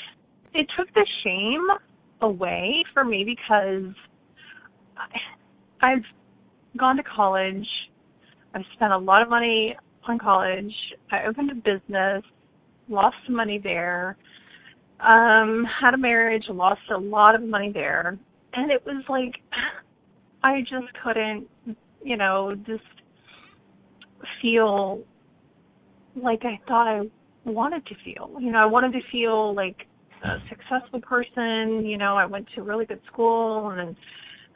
it 0.55 0.67
took 0.77 0.93
the 0.95 1.07
shame 1.23 1.67
away 2.21 2.83
for 2.93 3.05
me 3.05 3.25
because 3.25 3.95
I, 4.97 5.93
I've 5.93 6.05
gone 6.77 6.97
to 6.97 7.03
college. 7.03 7.67
I've 8.55 8.63
spent 8.75 8.93
a 8.93 8.99
lot 8.99 9.23
of 9.23 9.29
money 9.29 9.77
on 10.07 10.19
college. 10.19 10.73
I 11.11 11.27
opened 11.27 11.51
a 11.51 11.55
business, 11.55 12.23
lost 12.89 13.17
some 13.27 13.37
money 13.37 13.61
there. 13.63 14.17
Um, 15.01 15.65
had 15.81 15.95
a 15.95 15.99
marriage, 15.99 16.45
lost 16.49 16.81
a 16.95 16.99
lot 16.99 17.35
of 17.35 17.43
money 17.43 17.71
there. 17.73 18.19
And 18.55 18.71
it 18.71 18.85
was 18.85 19.05
like 19.09 19.35
I 20.43 20.61
just 20.61 20.93
couldn't, 21.05 21.47
you 22.03 22.17
know, 22.17 22.55
just 22.67 22.83
feel 24.41 25.03
like 26.17 26.41
I 26.45 26.59
thought 26.67 26.89
I 26.89 27.03
wanted 27.45 27.87
to 27.87 27.95
feel. 28.05 28.37
You 28.41 28.53
know, 28.53 28.59
I 28.59 28.67
wanted 28.67 28.93
to 28.93 29.01
feel 29.11 29.55
like 29.55 29.77
a 30.25 30.37
successful 30.49 31.01
person. 31.01 31.85
You 31.85 31.97
know, 31.97 32.17
I 32.17 32.27
went 32.27 32.47
to 32.55 32.61
a 32.61 32.65
really 32.65 32.87
good 32.87 33.01
school 33.13 33.71
and 33.71 33.79
then 33.79 33.97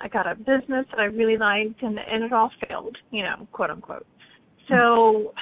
I 0.02 0.08
got 0.08 0.26
a 0.30 0.34
business 0.34 0.86
that 0.90 0.98
I 0.98 1.04
really 1.04 1.38
liked 1.38 1.82
and 1.82 1.98
and 1.98 2.24
it 2.24 2.32
all 2.32 2.50
failed, 2.66 2.96
you 3.10 3.22
know, 3.22 3.46
quote 3.52 3.70
unquote. 3.70 4.06
So 4.68 5.32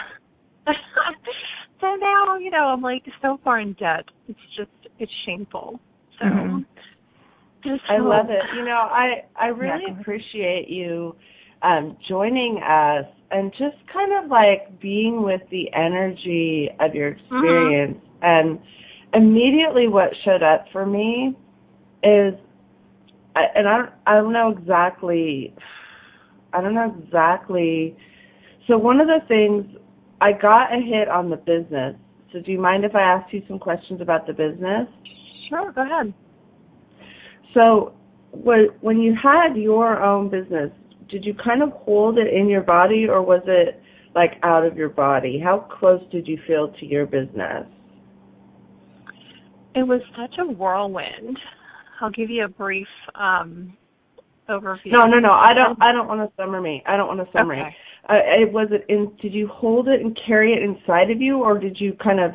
so 1.80 1.86
now, 2.00 2.36
you 2.38 2.50
know, 2.50 2.66
I'm 2.66 2.82
like 2.82 3.02
so 3.22 3.40
far 3.42 3.60
in 3.60 3.72
debt. 3.74 4.04
It's 4.28 4.38
just 4.56 4.70
it's 4.98 5.12
shameful. 5.26 5.80
So 6.18 6.26
mm-hmm. 6.26 6.58
just 7.64 7.82
I 7.88 7.98
love 7.98 8.26
it. 8.28 8.42
You 8.56 8.64
know, 8.64 8.88
I 8.90 9.24
I 9.36 9.46
really 9.48 9.84
yeah, 9.88 10.00
appreciate 10.00 10.68
you 10.68 11.16
um 11.62 11.96
joining 12.08 12.58
us 12.58 13.06
and 13.30 13.52
just 13.52 13.76
kind 13.92 14.24
of 14.24 14.30
like 14.30 14.80
being 14.80 15.22
with 15.22 15.42
the 15.50 15.72
energy 15.72 16.68
of 16.80 16.94
your 16.94 17.12
Mm-hmm. 17.12 17.36
experience 17.36 17.98
and 18.22 18.58
immediately 19.14 19.88
what 19.88 20.10
showed 20.24 20.42
up 20.42 20.66
for 20.72 20.84
me 20.86 21.36
is 22.02 22.34
I- 23.36 23.48
and 23.54 23.68
I 23.68 23.76
don't 23.78 23.90
I 24.06 24.14
don't 24.14 24.32
know 24.32 24.50
exactly 24.50 25.54
I 26.52 26.60
don't 26.60 26.74
know 26.74 26.94
exactly 27.04 27.96
so 28.66 28.78
one 28.78 29.00
of 29.00 29.08
the 29.08 29.20
things 29.26 29.66
I 30.20 30.32
got 30.32 30.72
a 30.72 30.80
hit 30.80 31.08
on 31.08 31.30
the 31.30 31.36
business. 31.36 31.96
So 32.32 32.40
do 32.40 32.52
you 32.52 32.60
mind 32.60 32.84
if 32.84 32.94
I 32.94 33.00
ask 33.00 33.32
you 33.32 33.42
some 33.48 33.58
questions 33.58 34.00
about 34.00 34.26
the 34.26 34.32
business? 34.32 34.86
Sure, 35.48 35.72
go 35.72 35.82
ahead. 35.82 36.14
So 37.54 37.94
when 38.32 38.68
when 38.80 38.98
you 39.00 39.14
had 39.20 39.56
your 39.56 40.02
own 40.02 40.28
business, 40.28 40.70
did 41.08 41.24
you 41.24 41.34
kind 41.34 41.62
of 41.62 41.70
hold 41.70 42.18
it 42.18 42.32
in 42.32 42.48
your 42.48 42.60
body 42.60 43.06
or 43.08 43.22
was 43.22 43.42
it 43.46 43.82
like 44.14 44.34
out 44.42 44.64
of 44.64 44.76
your 44.76 44.88
body? 44.88 45.40
How 45.42 45.58
close 45.80 46.02
did 46.12 46.28
you 46.28 46.38
feel 46.46 46.68
to 46.78 46.86
your 46.86 47.06
business? 47.06 47.66
It 49.74 49.86
was 49.86 50.00
such 50.16 50.38
a 50.38 50.44
whirlwind. 50.44 51.38
I'll 52.00 52.10
give 52.10 52.30
you 52.30 52.44
a 52.44 52.48
brief 52.48 52.88
um 53.14 53.76
overview. 54.48 54.92
No, 54.92 55.06
no, 55.06 55.18
no. 55.18 55.32
I 55.32 55.54
don't. 55.54 55.80
I 55.82 55.92
don't 55.92 56.08
want 56.08 56.28
to 56.28 56.42
summary. 56.42 56.82
I 56.86 56.96
don't 56.96 57.06
want 57.06 57.20
to 57.20 57.32
summary. 57.32 57.60
Okay. 57.60 57.76
Uh, 58.08 58.42
it 58.42 58.52
was 58.52 58.68
it 58.70 58.84
in. 58.88 59.12
Did 59.20 59.32
you 59.32 59.46
hold 59.48 59.88
it 59.88 60.00
and 60.00 60.18
carry 60.26 60.52
it 60.52 60.62
inside 60.62 61.10
of 61.10 61.20
you, 61.20 61.38
or 61.38 61.58
did 61.58 61.76
you 61.78 61.92
kind 62.02 62.20
of 62.20 62.32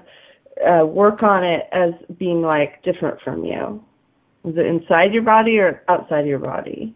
uh, 0.65 0.85
work 0.85 1.23
on 1.23 1.43
it 1.43 1.63
as 1.71 1.91
being 2.17 2.41
like 2.41 2.81
different 2.83 3.19
from 3.23 3.43
you? 3.43 3.83
Was 4.43 4.55
it 4.57 4.65
inside 4.65 5.11
your 5.11 5.23
body 5.23 5.57
or 5.57 5.83
outside 5.89 6.25
your 6.27 6.39
body? 6.39 6.95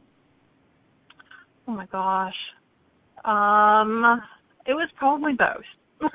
Oh 1.67 1.71
my 1.71 1.88
gosh. 1.88 2.36
Um, 3.25 4.21
it 4.65 4.73
was 4.73 4.89
probably 4.97 5.34
both. 5.34 5.65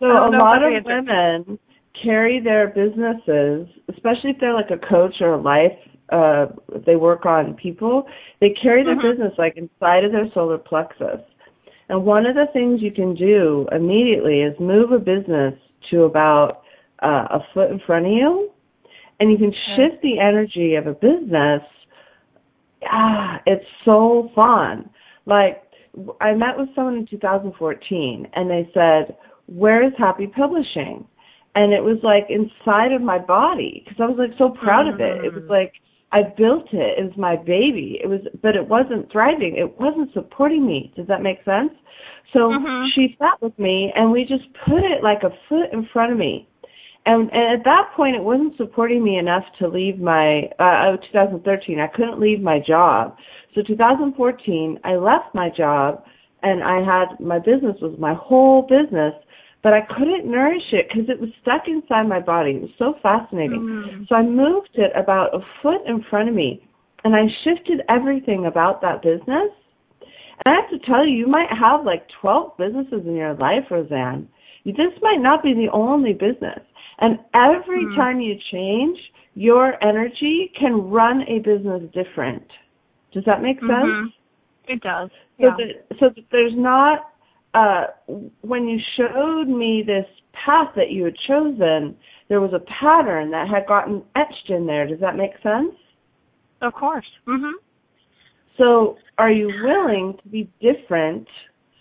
So 0.00 0.06
a 0.06 0.28
lot 0.36 0.60
of 0.60 0.84
women 0.84 1.58
carry 2.02 2.40
their 2.40 2.68
businesses, 2.68 3.68
especially 3.88 4.30
if 4.30 4.36
they're 4.40 4.54
like 4.54 4.70
a 4.70 4.78
coach 4.78 5.14
or 5.20 5.34
a 5.34 5.40
life, 5.40 5.78
uh, 6.10 6.46
if 6.74 6.84
they 6.84 6.96
work 6.96 7.24
on 7.24 7.54
people, 7.54 8.06
they 8.40 8.50
carry 8.50 8.82
their 8.82 8.96
Mhm. 8.96 9.02
business 9.02 9.38
like 9.38 9.56
inside 9.56 10.04
of 10.04 10.12
their 10.12 10.28
solar 10.30 10.58
plexus. 10.58 11.20
And 11.88 12.04
one 12.04 12.26
of 12.26 12.34
the 12.34 12.46
things 12.46 12.82
you 12.82 12.90
can 12.90 13.14
do 13.14 13.68
immediately 13.72 14.42
is 14.42 14.58
move 14.58 14.92
a 14.92 14.98
business 14.98 15.54
to 15.90 16.04
about 16.04 16.62
uh, 17.02 17.26
a 17.30 17.40
foot 17.52 17.70
in 17.70 17.78
front 17.80 18.06
of 18.06 18.12
you, 18.12 18.50
and 19.20 19.30
you 19.30 19.36
can 19.36 19.52
shift 19.76 20.00
the 20.00 20.18
energy 20.18 20.74
of 20.76 20.86
a 20.86 20.94
business. 20.94 21.62
Ah, 22.86 23.42
it's 23.46 23.66
so 23.84 24.30
fun. 24.34 24.88
Like 25.26 25.62
I 26.20 26.32
met 26.34 26.56
with 26.56 26.74
someone 26.74 26.96
in 26.96 27.06
2014, 27.06 28.28
and 28.32 28.48
they 28.48 28.70
said, 28.72 29.16
"Where 29.46 29.82
is 29.82 29.92
Happy 29.98 30.26
Publishing?" 30.26 31.06
And 31.54 31.72
it 31.72 31.82
was 31.82 31.98
like 32.02 32.26
inside 32.28 32.92
of 32.92 33.00
my 33.00 33.18
body 33.18 33.84
because 33.84 34.00
I 34.00 34.06
was 34.06 34.18
like 34.18 34.36
so 34.38 34.50
proud 34.50 34.88
of 34.88 35.00
it. 35.00 35.24
It 35.24 35.32
was 35.32 35.44
Mhm. 35.44 35.50
like 35.50 35.72
I 36.10 36.22
built 36.22 36.72
it. 36.72 36.98
It 36.98 37.04
was 37.04 37.16
my 37.16 37.36
baby. 37.36 38.00
It 38.02 38.08
was, 38.08 38.20
but 38.42 38.54
it 38.54 38.68
wasn't 38.68 39.10
thriving. 39.10 39.56
It 39.56 39.78
wasn't 39.80 40.12
supporting 40.12 40.64
me. 40.66 40.92
Does 40.96 41.06
that 41.08 41.22
make 41.22 41.42
sense? 41.44 41.72
So 42.32 42.50
Mhm. 42.50 42.88
she 42.94 43.16
sat 43.18 43.40
with 43.40 43.56
me, 43.58 43.92
and 43.94 44.10
we 44.10 44.24
just 44.24 44.52
put 44.66 44.82
it 44.84 45.02
like 45.02 45.22
a 45.22 45.30
foot 45.48 45.72
in 45.72 45.84
front 45.86 46.12
of 46.12 46.18
me. 46.18 46.46
And, 47.06 47.30
and 47.32 47.58
at 47.58 47.64
that 47.64 47.92
point, 47.94 48.16
it 48.16 48.22
wasn't 48.22 48.56
supporting 48.56 49.04
me 49.04 49.18
enough 49.18 49.44
to 49.58 49.68
leave 49.68 50.00
my. 50.00 50.48
Uh, 50.58 50.94
oh, 50.94 50.96
2013, 50.96 51.78
I 51.78 51.86
couldn't 51.88 52.18
leave 52.18 52.40
my 52.40 52.58
job. 52.58 53.16
So 53.54 53.62
2014, 53.62 54.80
I 54.84 54.96
left 54.96 55.34
my 55.34 55.50
job, 55.50 56.04
and 56.42 56.62
I 56.62 56.80
had 56.82 57.18
my 57.20 57.38
business 57.38 57.80
was 57.80 57.98
my 57.98 58.14
whole 58.14 58.62
business, 58.62 59.14
but 59.64 59.72
I 59.72 59.80
couldn't 59.80 60.30
nourish 60.30 60.72
it 60.72 60.88
because 60.88 61.08
it 61.08 61.18
was 61.18 61.30
stuck 61.40 61.66
inside 61.66 62.06
my 62.06 62.20
body. 62.20 62.50
It 62.50 62.60
was 62.60 62.70
so 62.78 62.92
fascinating. 63.02 63.62
Mhm. 63.62 64.06
So 64.06 64.14
I 64.14 64.22
moved 64.22 64.68
it 64.74 64.92
about 64.94 65.34
a 65.34 65.40
foot 65.62 65.80
in 65.86 66.02
front 66.02 66.28
of 66.28 66.34
me, 66.34 66.60
and 67.02 67.16
I 67.16 67.26
shifted 67.42 67.80
everything 67.88 68.44
about 68.44 68.82
that 68.82 69.00
business. 69.00 69.50
And 70.44 70.46
I 70.46 70.60
have 70.60 70.68
to 70.68 70.78
tell 70.80 71.06
you, 71.06 71.16
you 71.16 71.26
might 71.26 71.50
have 71.50 71.86
like 71.86 72.06
12 72.08 72.54
businesses 72.58 73.06
in 73.06 73.16
your 73.16 73.32
life, 73.34 73.70
Roseanne. 73.70 74.28
This 74.66 75.00
might 75.00 75.20
not 75.20 75.42
be 75.42 75.54
the 75.54 75.70
only 75.70 76.12
business. 76.12 76.60
And 76.98 77.18
every 77.32 77.86
Hmm. 77.86 77.94
time 77.94 78.20
you 78.20 78.34
change, 78.36 79.12
your 79.34 79.82
energy 79.82 80.48
can 80.48 80.90
run 80.90 81.22
a 81.22 81.38
business 81.38 81.82
different. 81.92 82.46
Does 83.12 83.24
that 83.24 83.40
make 83.40 83.60
sense? 83.60 83.70
Mhm. 83.70 84.12
It 84.68 84.80
does. 84.82 85.10
So 85.40 85.46
Yeah. 85.46 85.56
that 85.56 85.98
so 85.98 86.08
that 86.10 86.30
there's 86.30 86.54
not 86.54 87.13
uh 87.54 87.84
when 88.42 88.68
you 88.68 88.78
showed 88.96 89.46
me 89.46 89.82
this 89.86 90.06
path 90.32 90.68
that 90.76 90.90
you 90.90 91.04
had 91.04 91.14
chosen, 91.26 91.96
there 92.28 92.40
was 92.40 92.52
a 92.52 92.60
pattern 92.80 93.30
that 93.30 93.48
had 93.48 93.66
gotten 93.66 94.02
etched 94.16 94.50
in 94.50 94.66
there. 94.66 94.86
Does 94.86 95.00
that 95.00 95.16
make 95.16 95.32
sense? 95.42 95.74
Of 96.60 96.74
course. 96.74 97.06
Mhm. 97.26 97.52
So, 98.56 98.96
are 99.18 99.30
you 99.30 99.48
willing 99.62 100.16
to 100.22 100.28
be 100.28 100.48
different 100.60 101.28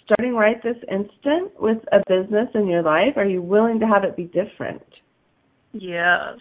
starting 0.05 0.35
right 0.35 0.61
this 0.63 0.77
instant 0.91 1.51
with 1.59 1.77
a 1.91 1.99
business 2.07 2.49
in 2.55 2.67
your 2.67 2.81
life? 2.81 3.15
Are 3.15 3.25
you 3.25 3.41
willing 3.41 3.79
to 3.79 3.87
have 3.87 4.03
it 4.03 4.15
be 4.15 4.25
different? 4.25 4.83
Yes. 5.71 6.37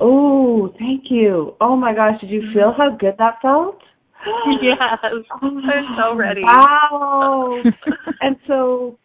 Oh, 0.00 0.72
thank 0.78 1.04
you. 1.10 1.54
Oh 1.60 1.76
my 1.76 1.94
gosh, 1.94 2.20
did 2.20 2.30
you 2.30 2.42
feel 2.52 2.72
how 2.76 2.96
good 2.98 3.14
that 3.18 3.40
felt? 3.42 3.80
yes. 4.62 4.78
I'm 5.42 5.64
so 5.96 6.14
ready. 6.16 6.42
Wow. 6.42 7.62
and 8.20 8.36
so 8.46 8.98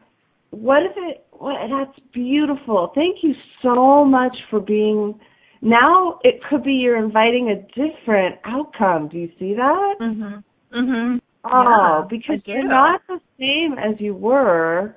what 0.51 0.83
if 0.83 0.91
it 0.95 1.25
what 1.31 1.55
that's 1.69 1.99
beautiful. 2.13 2.91
Thank 2.95 3.17
you 3.23 3.33
so 3.61 4.05
much 4.05 4.35
for 4.49 4.59
being 4.59 5.19
now 5.61 6.19
it 6.23 6.41
could 6.49 6.63
be 6.63 6.73
you're 6.73 7.03
inviting 7.03 7.49
a 7.49 7.55
different 7.73 8.35
outcome. 8.45 9.07
Do 9.09 9.17
you 9.17 9.29
see 9.39 9.53
that? 9.55 9.95
Mhm. 10.01 10.43
Mhm. 10.75 11.21
Oh, 11.45 11.63
Yeah, 11.75 12.05
because 12.09 12.41
you're 12.45 12.67
not 12.67 13.01
the 13.07 13.19
same 13.37 13.77
as 13.77 13.99
you 13.99 14.13
were 14.15 14.95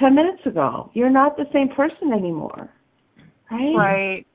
10 0.00 0.14
minutes 0.14 0.44
ago. 0.44 0.90
You're 0.94 1.10
not 1.10 1.36
the 1.36 1.46
same 1.52 1.68
person 1.68 2.12
anymore. 2.12 2.68
Right? 3.50 3.74
Right. 3.76 4.26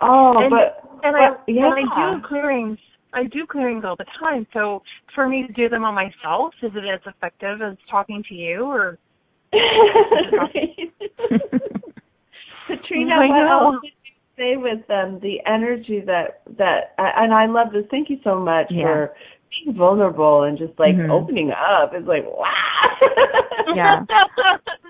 Oh, 0.00 0.38
And- 0.38 0.50
but 0.50 0.84
And 1.02 1.14
but- 1.14 1.22
I 1.22 1.36
yeah. 1.46 1.66
and 1.74 1.90
I 1.90 2.14
do 2.16 2.20
clearings. 2.26 2.78
I 3.12 3.24
do 3.24 3.46
clearings 3.46 3.84
all 3.84 3.96
the 3.96 4.06
time. 4.20 4.46
So 4.52 4.82
for 5.14 5.28
me 5.28 5.46
to 5.46 5.52
do 5.52 5.68
them 5.68 5.84
on 5.84 5.94
myself, 5.94 6.54
is 6.62 6.72
it 6.74 6.84
as 6.84 7.00
effective 7.06 7.62
as 7.62 7.76
talking 7.90 8.22
to 8.28 8.34
you 8.34 8.64
or 8.64 8.98
Petrina, 12.68 13.16
I 13.16 13.28
what 13.28 13.48
else 13.50 13.76
did 13.82 13.92
you 14.04 14.12
say 14.36 14.56
with 14.56 14.86
them? 14.88 15.18
The 15.22 15.38
energy 15.46 16.02
that 16.04 16.42
that, 16.58 16.92
and 16.98 17.32
I 17.32 17.46
love 17.46 17.68
this. 17.72 17.84
Thank 17.90 18.10
you 18.10 18.18
so 18.22 18.38
much 18.38 18.66
Yeah. 18.70 18.84
for 18.84 19.14
being 19.64 19.74
vulnerable 19.74 20.42
and 20.42 20.58
just 20.58 20.78
like 20.78 20.94
Mhm. 20.94 21.10
opening 21.10 21.50
up. 21.50 21.94
It's 21.94 22.06
like 22.06 22.26
wow. 22.26 22.44
Yeah. 23.74 24.04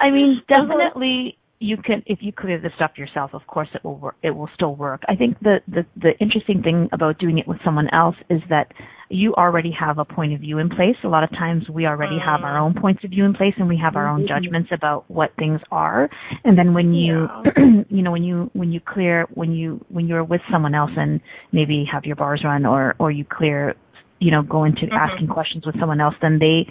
I 0.01 0.11
mean, 0.11 0.43
definitely 0.49 1.38
you 1.61 1.77
can 1.77 2.03
if 2.07 2.19
you 2.23 2.33
clear 2.33 2.61
the 2.61 2.71
stuff 2.77 2.93
yourself, 2.97 3.33
of 3.35 3.47
course 3.47 3.69
it 3.75 3.85
will 3.85 3.99
work 3.99 4.17
it 4.23 4.31
will 4.31 4.49
still 4.55 4.77
work. 4.77 5.03
I 5.09 5.17
think 5.17 5.39
the, 5.41 5.57
the 5.67 5.85
the 5.97 6.11
interesting 6.21 6.63
thing 6.63 6.89
about 6.93 7.19
doing 7.19 7.39
it 7.39 7.49
with 7.49 7.59
someone 7.65 7.89
else 7.93 8.17
is 8.31 8.41
that 8.49 8.73
you 9.11 9.35
already 9.35 9.73
have 9.73 9.99
a 9.99 10.05
point 10.05 10.35
of 10.35 10.41
view 10.41 10.59
in 10.59 10.69
place. 10.69 10.95
A 11.03 11.09
lot 11.09 11.25
of 11.25 11.31
times 11.31 11.65
we 11.69 11.87
already 11.87 12.19
have 12.25 12.43
our 12.43 12.59
own 12.59 12.75
points 12.75 13.03
of 13.05 13.11
view 13.11 13.25
in 13.25 13.33
place 13.35 13.55
and 13.57 13.67
we 13.69 13.77
have 13.83 13.97
our 13.97 14.07
own 14.07 14.23
Mhm. 14.25 14.29
judgments 14.29 14.71
about 14.71 15.05
what 15.11 15.33
things 15.37 15.61
are. 15.73 16.09
And 16.45 16.57
then 16.59 16.75
when 16.75 16.95
you 16.95 17.29
you 17.89 18.03
know, 18.03 18.13
when 18.13 18.23
you 18.23 18.51
when 18.53 18.71
you 18.71 18.81
clear 18.81 19.27
when 19.35 19.53
you 19.53 19.85
when 19.89 20.07
you're 20.07 20.25
with 20.25 20.43
someone 20.53 20.75
else 20.75 20.93
and 20.97 21.21
maybe 21.53 21.85
have 21.91 22.05
your 22.05 22.17
bars 22.17 22.43
run 22.45 22.67
or 22.67 22.95
or 22.99 23.11
you 23.11 23.25
clear 23.25 23.75
you 24.21 24.33
know, 24.33 24.43
go 24.43 24.65
into 24.65 24.83
Mhm. 24.87 24.93
asking 24.99 25.29
questions 25.29 25.65
with 25.65 25.79
someone 25.79 26.01
else, 26.01 26.15
then 26.21 26.39
they 26.41 26.67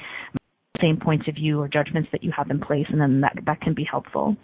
same 0.82 0.98
points 0.98 1.28
of 1.28 1.36
view 1.36 1.60
or 1.62 1.68
judgments 1.68 2.10
that 2.12 2.24
you 2.24 2.32
have 2.36 2.50
in 2.50 2.60
place, 2.60 2.86
and 2.90 3.00
then 3.00 3.22
that 3.22 3.38
that 3.46 3.62
can 3.62 3.74
be 3.74 3.84
helpful. 3.84 4.36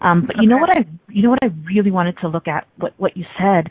Um, 0.00 0.24
but 0.26 0.36
you 0.40 0.48
know 0.48 0.56
what 0.58 0.76
I 0.76 0.84
you 1.08 1.22
know 1.22 1.30
what 1.30 1.40
I 1.42 1.50
really 1.66 1.90
wanted 1.90 2.16
to 2.18 2.28
look 2.28 2.48
at 2.48 2.66
what 2.76 2.94
what 2.98 3.16
you 3.16 3.24
said 3.38 3.68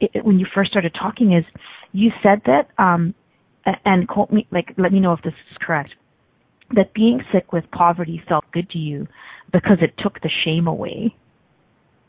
it, 0.00 0.10
it- 0.14 0.24
when 0.24 0.38
you 0.38 0.46
first 0.54 0.70
started 0.70 0.94
talking 0.94 1.32
is 1.32 1.44
you 1.92 2.10
said 2.22 2.42
that 2.46 2.68
um, 2.78 3.14
a- 3.66 3.76
and 3.84 4.06
quote 4.08 4.30
me 4.30 4.46
like 4.50 4.72
let 4.78 4.92
me 4.92 5.00
know 5.00 5.12
if 5.12 5.22
this 5.22 5.34
is 5.50 5.56
correct 5.60 5.94
that 6.74 6.94
being 6.94 7.20
sick 7.32 7.52
with 7.52 7.64
poverty 7.70 8.22
felt 8.28 8.44
good 8.52 8.68
to 8.70 8.78
you 8.78 9.06
because 9.52 9.78
it 9.82 9.92
took 9.98 10.20
the 10.22 10.30
shame 10.44 10.66
away. 10.66 11.14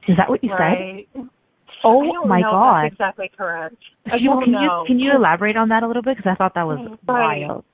Is 0.08 0.16
that 0.18 0.30
what 0.30 0.44
you 0.44 0.50
said? 0.52 0.60
right. 0.60 1.08
I 1.16 1.22
Oh 1.86 2.26
my 2.26 2.40
god! 2.42 2.84
That's 2.84 2.94
exactly 2.94 3.30
correct. 3.38 3.76
I 4.10 4.16
You- 4.16 4.40
can 4.42 4.52
know. 4.54 4.62
you 4.62 4.84
can 4.88 5.00
you 5.00 5.12
elaborate 5.14 5.58
on 5.58 5.68
that 5.70 5.84
a 5.84 5.88
little 5.88 6.02
bit 6.02 6.16
because 6.16 6.32
I 6.32 6.36
thought 6.36 6.54
that 6.56 6.66
was 6.66 6.80
Right. 7.06 7.46
wild. 7.46 7.66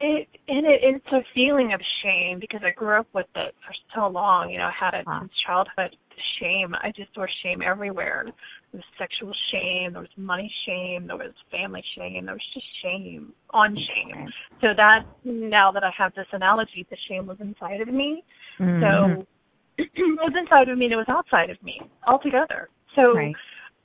It 0.00 0.28
and 0.48 0.66
it, 0.66 0.80
it's 0.82 1.06
a 1.12 1.20
feeling 1.34 1.72
of 1.74 1.80
shame 2.02 2.38
because 2.40 2.60
I 2.64 2.70
grew 2.70 2.98
up 2.98 3.06
with 3.12 3.26
it 3.36 3.54
for 3.66 3.74
so 3.94 4.08
long. 4.08 4.50
You 4.50 4.58
know, 4.58 4.64
I 4.64 4.72
had 4.78 4.94
it 4.94 5.06
Wow. 5.06 5.20
since 5.20 5.32
childhood. 5.46 5.96
Shame. 6.38 6.74
I 6.74 6.92
just 6.94 7.12
saw 7.14 7.24
shame 7.42 7.60
everywhere. 7.62 8.24
There 8.26 8.32
was 8.72 8.84
sexual 8.98 9.32
shame. 9.52 9.92
There 9.92 10.02
was 10.02 10.10
money 10.16 10.52
shame. 10.66 11.06
There 11.06 11.16
was 11.16 11.32
family 11.50 11.82
shame. 11.96 12.26
There 12.26 12.34
was 12.34 12.48
just 12.54 12.66
shame 12.82 13.32
on 13.50 13.74
shame. 13.74 14.28
So 14.60 14.68
that 14.76 15.04
now 15.24 15.70
that 15.72 15.82
I 15.82 15.90
have 15.96 16.14
this 16.14 16.26
analogy, 16.32 16.86
the 16.90 16.96
shame 17.08 17.26
was 17.26 17.38
inside 17.40 17.80
of 17.80 17.88
me. 17.88 18.22
Mhm. 18.58 18.80
So 18.80 19.26
it 19.78 19.90
was 19.96 20.32
inside 20.38 20.68
of 20.68 20.76
me 20.78 20.86
and 20.86 20.94
it 20.94 20.96
was 20.96 21.08
outside 21.08 21.48
of 21.50 21.62
me 21.62 21.80
altogether. 22.06 22.68
So 22.96 23.14
right. 23.14 23.34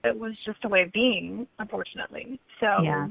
it 0.03 0.17
was 0.17 0.33
just 0.45 0.59
a 0.65 0.67
way 0.69 0.81
of 0.83 0.91
being, 0.91 1.47
unfortunately. 1.59 2.39
So 2.59 2.81
Yeah. 2.83 3.07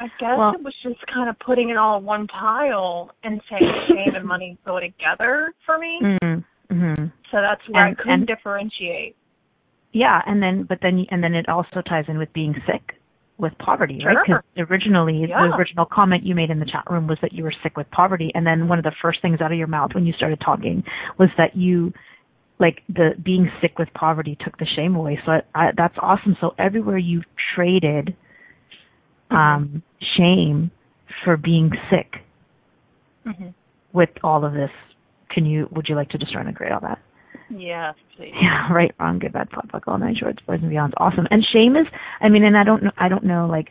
I 0.00 0.08
guess 0.18 0.36
Well- 0.38 0.54
it 0.54 0.62
was 0.62 0.74
just 0.82 1.04
kind 1.12 1.28
of 1.28 1.38
putting 1.38 1.70
it 1.70 1.76
all 1.76 1.98
in 1.98 2.04
one 2.04 2.26
pile 2.26 3.10
and 3.24 3.40
saying 3.50 3.72
shame 3.88 4.14
and 4.14 4.24
money 4.26 4.58
go 4.64 4.78
together 4.80 5.54
for 5.64 5.78
me. 5.78 5.98
Mm-hmm. 6.02 6.74
Mm-hmm. 6.74 7.04
So 7.30 7.40
that's 7.40 7.62
where 7.68 7.84
And- 7.86 7.96
I 7.98 8.02
couldn't 8.02 8.12
and- 8.12 8.26
differentiate. 8.26 9.16
Yeah, 9.92 10.20
and 10.26 10.42
then 10.42 10.64
but 10.64 10.80
then 10.82 11.06
and 11.10 11.22
then 11.24 11.34
it 11.34 11.48
also 11.48 11.80
ties 11.80 12.04
in 12.08 12.18
with 12.18 12.30
being 12.34 12.54
sick 12.66 12.96
with 13.38 13.56
poverty, 13.58 14.02
right? 14.04 14.16
Because 14.26 14.42
originally 14.70 15.24
Yeah. 15.28 15.46
the 15.48 15.56
original 15.56 15.86
comment 15.86 16.24
you 16.24 16.34
made 16.34 16.50
in 16.50 16.58
the 16.58 16.66
chat 16.66 16.84
room 16.90 17.06
was 17.06 17.18
that 17.22 17.32
you 17.32 17.44
were 17.44 17.52
sick 17.62 17.76
with 17.78 17.90
poverty, 17.92 18.30
and 18.34 18.46
then 18.46 18.68
one 18.68 18.78
of 18.78 18.84
the 18.84 18.92
first 19.00 19.22
things 19.22 19.40
out 19.40 19.52
of 19.52 19.58
your 19.58 19.66
mouth 19.68 19.94
when 19.94 20.04
you 20.04 20.12
started 20.12 20.40
talking 20.40 20.84
was 21.18 21.30
that 21.38 21.56
you 21.56 21.94
like 22.58 22.82
the 22.88 23.14
being 23.22 23.50
sick 23.62 23.78
with 23.78 23.88
poverty 23.94 24.36
took 24.44 24.56
the 24.58 24.66
shame 24.76 24.96
away. 24.96 25.18
So 25.24 25.32
I, 25.32 25.42
I, 25.54 25.70
that's 25.76 25.96
awesome. 25.98 26.36
So 26.40 26.54
everywhere 26.58 26.98
you 26.98 27.22
traded 27.54 28.14
um 29.30 29.82
shame 30.16 30.70
for 31.24 31.36
being 31.36 31.70
sick 31.90 32.22
hmm 33.24 33.48
with 33.92 34.10
all 34.22 34.44
of 34.44 34.52
this, 34.52 34.70
can 35.30 35.46
you 35.46 35.68
would 35.72 35.86
you 35.88 35.94
like 35.94 36.10
to 36.10 36.18
just 36.18 36.34
run 36.34 36.46
a 36.46 36.52
grade 36.52 36.72
on 36.72 36.82
that? 36.82 36.98
Yes, 37.50 37.94
please. 38.16 38.32
Yeah, 38.42 38.72
right, 38.72 38.92
wrong, 39.00 39.18
good, 39.18 39.32
bad, 39.32 39.48
pop, 39.50 39.68
all 39.86 39.98
nine 39.98 40.16
shorts, 40.18 40.38
boys 40.46 40.58
and 40.60 40.70
beyond. 40.70 40.94
Awesome. 40.98 41.26
And 41.30 41.44
shame 41.52 41.76
is, 41.76 41.86
I 42.20 42.28
mean, 42.28 42.44
and 42.44 42.56
I 42.56 42.64
don't 42.64 42.82
know, 42.82 42.90
I 42.98 43.08
don't 43.08 43.24
know, 43.24 43.46
like, 43.46 43.68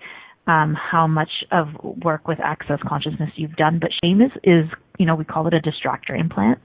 um, 0.48 0.76
how 0.76 1.08
much 1.08 1.30
of 1.52 1.68
work 2.04 2.28
with 2.28 2.40
access 2.40 2.80
consciousness 2.88 3.32
you've 3.36 3.56
done, 3.56 3.80
but 3.80 3.90
shame 4.04 4.22
is, 4.22 4.32
is, 4.44 4.66
you 5.00 5.06
know, 5.06 5.16
we 5.16 5.26
call 5.26 5.48
it 5.48 5.54
a 5.54 5.60
distractor 5.60 6.18
implant. 6.20 6.60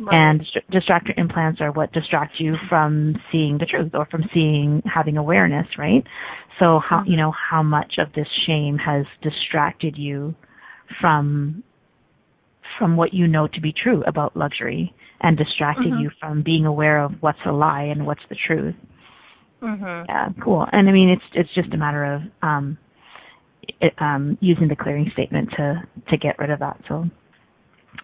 Right. 0.00 0.14
And 0.14 0.40
dist- 0.40 0.70
distractor 0.70 1.16
implants 1.16 1.60
are 1.60 1.72
what 1.72 1.92
distract 1.92 2.34
you 2.38 2.56
from 2.68 3.14
seeing 3.32 3.58
the 3.58 3.66
truth 3.66 3.92
or 3.94 4.06
from 4.06 4.24
seeing, 4.34 4.82
having 4.92 5.16
awareness, 5.16 5.66
right? 5.78 6.04
So 6.62 6.80
how, 6.80 7.02
you 7.06 7.16
know, 7.16 7.32
how 7.32 7.62
much 7.62 7.94
of 7.98 8.12
this 8.14 8.26
shame 8.46 8.78
has 8.78 9.06
distracted 9.22 9.96
you 9.96 10.34
from, 11.00 11.62
from 12.78 12.96
what 12.96 13.14
you 13.14 13.26
know 13.26 13.46
to 13.48 13.60
be 13.60 13.72
true 13.72 14.02
about 14.06 14.36
luxury 14.36 14.92
and 15.20 15.36
distracted 15.36 15.92
Mhm. 15.92 16.00
you 16.00 16.10
from 16.20 16.42
being 16.42 16.66
aware 16.66 16.98
of 17.02 17.12
what's 17.22 17.38
a 17.46 17.52
lie 17.52 17.84
and 17.84 18.06
what's 18.06 18.24
the 18.28 18.34
truth. 18.34 18.74
Mhm. 19.62 20.06
Yeah, 20.08 20.28
cool. 20.42 20.68
And 20.72 20.88
I 20.88 20.92
mean, 20.92 21.08
it's 21.08 21.24
it's 21.32 21.52
just 21.54 21.72
a 21.72 21.76
matter 21.78 22.04
of 22.04 22.22
um, 22.42 22.76
it, 23.80 23.94
um, 23.98 24.36
using 24.40 24.68
the 24.68 24.76
clearing 24.76 25.10
statement 25.10 25.50
to 25.52 25.82
to 26.08 26.16
get 26.18 26.38
rid 26.38 26.50
of 26.50 26.58
that. 26.60 26.78
So 26.88 27.08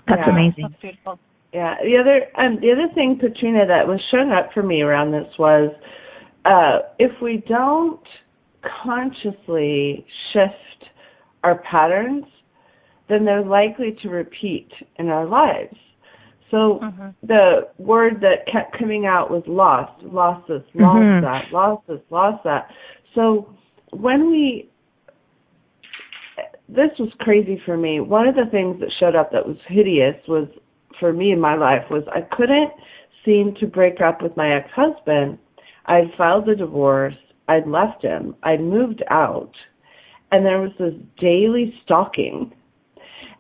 that's 0.08 0.22
Yeah. 0.26 0.30
amazing. 0.30 0.68
That's 0.68 0.80
beautiful. 0.80 1.18
Yeah. 1.52 1.74
The 1.82 1.96
other 1.98 2.26
um 2.42 2.58
the 2.60 2.72
other 2.72 2.92
thing, 2.94 3.18
Petrina, 3.22 3.66
that 3.66 3.86
was 3.86 4.00
showing 4.10 4.30
up 4.30 4.50
for 4.54 4.62
me 4.62 4.82
around 4.82 5.12
this 5.12 5.28
was 5.38 5.74
uh 6.44 6.78
if 6.98 7.12
we 7.20 7.42
don't 7.48 8.00
consciously 8.84 10.06
shift 10.32 10.90
our 11.44 11.58
patterns, 11.70 12.24
then 13.08 13.24
they're 13.24 13.44
likely 13.44 13.96
to 14.02 14.08
repeat 14.08 14.68
in 14.96 15.08
our 15.08 15.26
lives. 15.26 15.76
So 16.50 16.80
Mhm. 16.80 17.14
the 17.22 17.68
word 17.78 18.20
that 18.20 18.46
kept 18.46 18.78
coming 18.78 19.06
out 19.06 19.30
was 19.30 19.42
lost, 19.46 20.02
lost 20.02 20.46
this, 20.48 20.62
lost 20.74 20.98
Mhm. 20.98 21.20
that, 21.22 21.52
lost 21.52 21.86
this, 21.86 22.00
lost 22.10 22.44
that. 22.44 22.70
So 23.14 23.48
when 23.90 24.30
we 24.30 24.68
this 26.68 26.90
was 26.98 27.12
crazy 27.20 27.60
for 27.66 27.76
me. 27.76 28.00
One 28.00 28.26
of 28.26 28.34
the 28.34 28.46
things 28.46 28.80
that 28.80 28.90
showed 28.98 29.14
up 29.14 29.30
that 29.32 29.46
was 29.46 29.58
hideous 29.66 30.16
was 30.26 30.48
for 30.98 31.12
me 31.12 31.32
in 31.32 31.40
my 31.40 31.54
life 31.54 31.84
was 31.90 32.04
I 32.14 32.20
couldn't 32.34 32.70
seem 33.24 33.54
to 33.60 33.66
break 33.66 34.00
up 34.00 34.22
with 34.22 34.36
my 34.36 34.54
ex-husband. 34.56 35.38
I'd 35.86 36.12
filed 36.16 36.48
a 36.48 36.56
divorce. 36.56 37.14
I'd 37.48 37.66
left 37.66 38.02
him. 38.02 38.34
I'd 38.42 38.60
moved 38.60 39.02
out. 39.10 39.52
And 40.30 40.44
there 40.46 40.60
was 40.60 40.72
this 40.78 40.94
daily 41.18 41.74
stalking. 41.84 42.52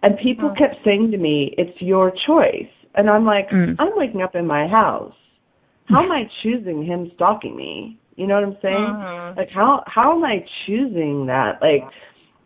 And 0.02 0.18
people 0.18 0.50
Mm. 0.50 0.58
kept 0.58 0.76
saying 0.84 1.10
to 1.12 1.16
me, 1.18 1.54
it's 1.56 1.80
your 1.80 2.10
choice. 2.26 2.68
And 2.94 3.08
I'm 3.08 3.24
like, 3.24 3.48
Mm. 3.50 3.76
I'm 3.78 3.96
waking 3.96 4.22
up 4.22 4.34
in 4.34 4.46
my 4.46 4.66
house. 4.66 5.14
How 5.88 6.02
am 6.02 6.12
I 6.12 6.28
choosing 6.42 6.84
him 6.84 7.10
stalking 7.14 7.56
me? 7.56 7.96
You 8.16 8.26
know 8.26 8.34
what 8.34 8.44
I'm 8.44 8.58
saying? 8.60 8.94
Mhm. 8.94 9.36
Like 9.36 9.50
how 9.50 9.82
how 9.86 10.12
am 10.16 10.24
I 10.24 10.44
choosing 10.66 11.26
that? 11.26 11.62
Like 11.62 11.84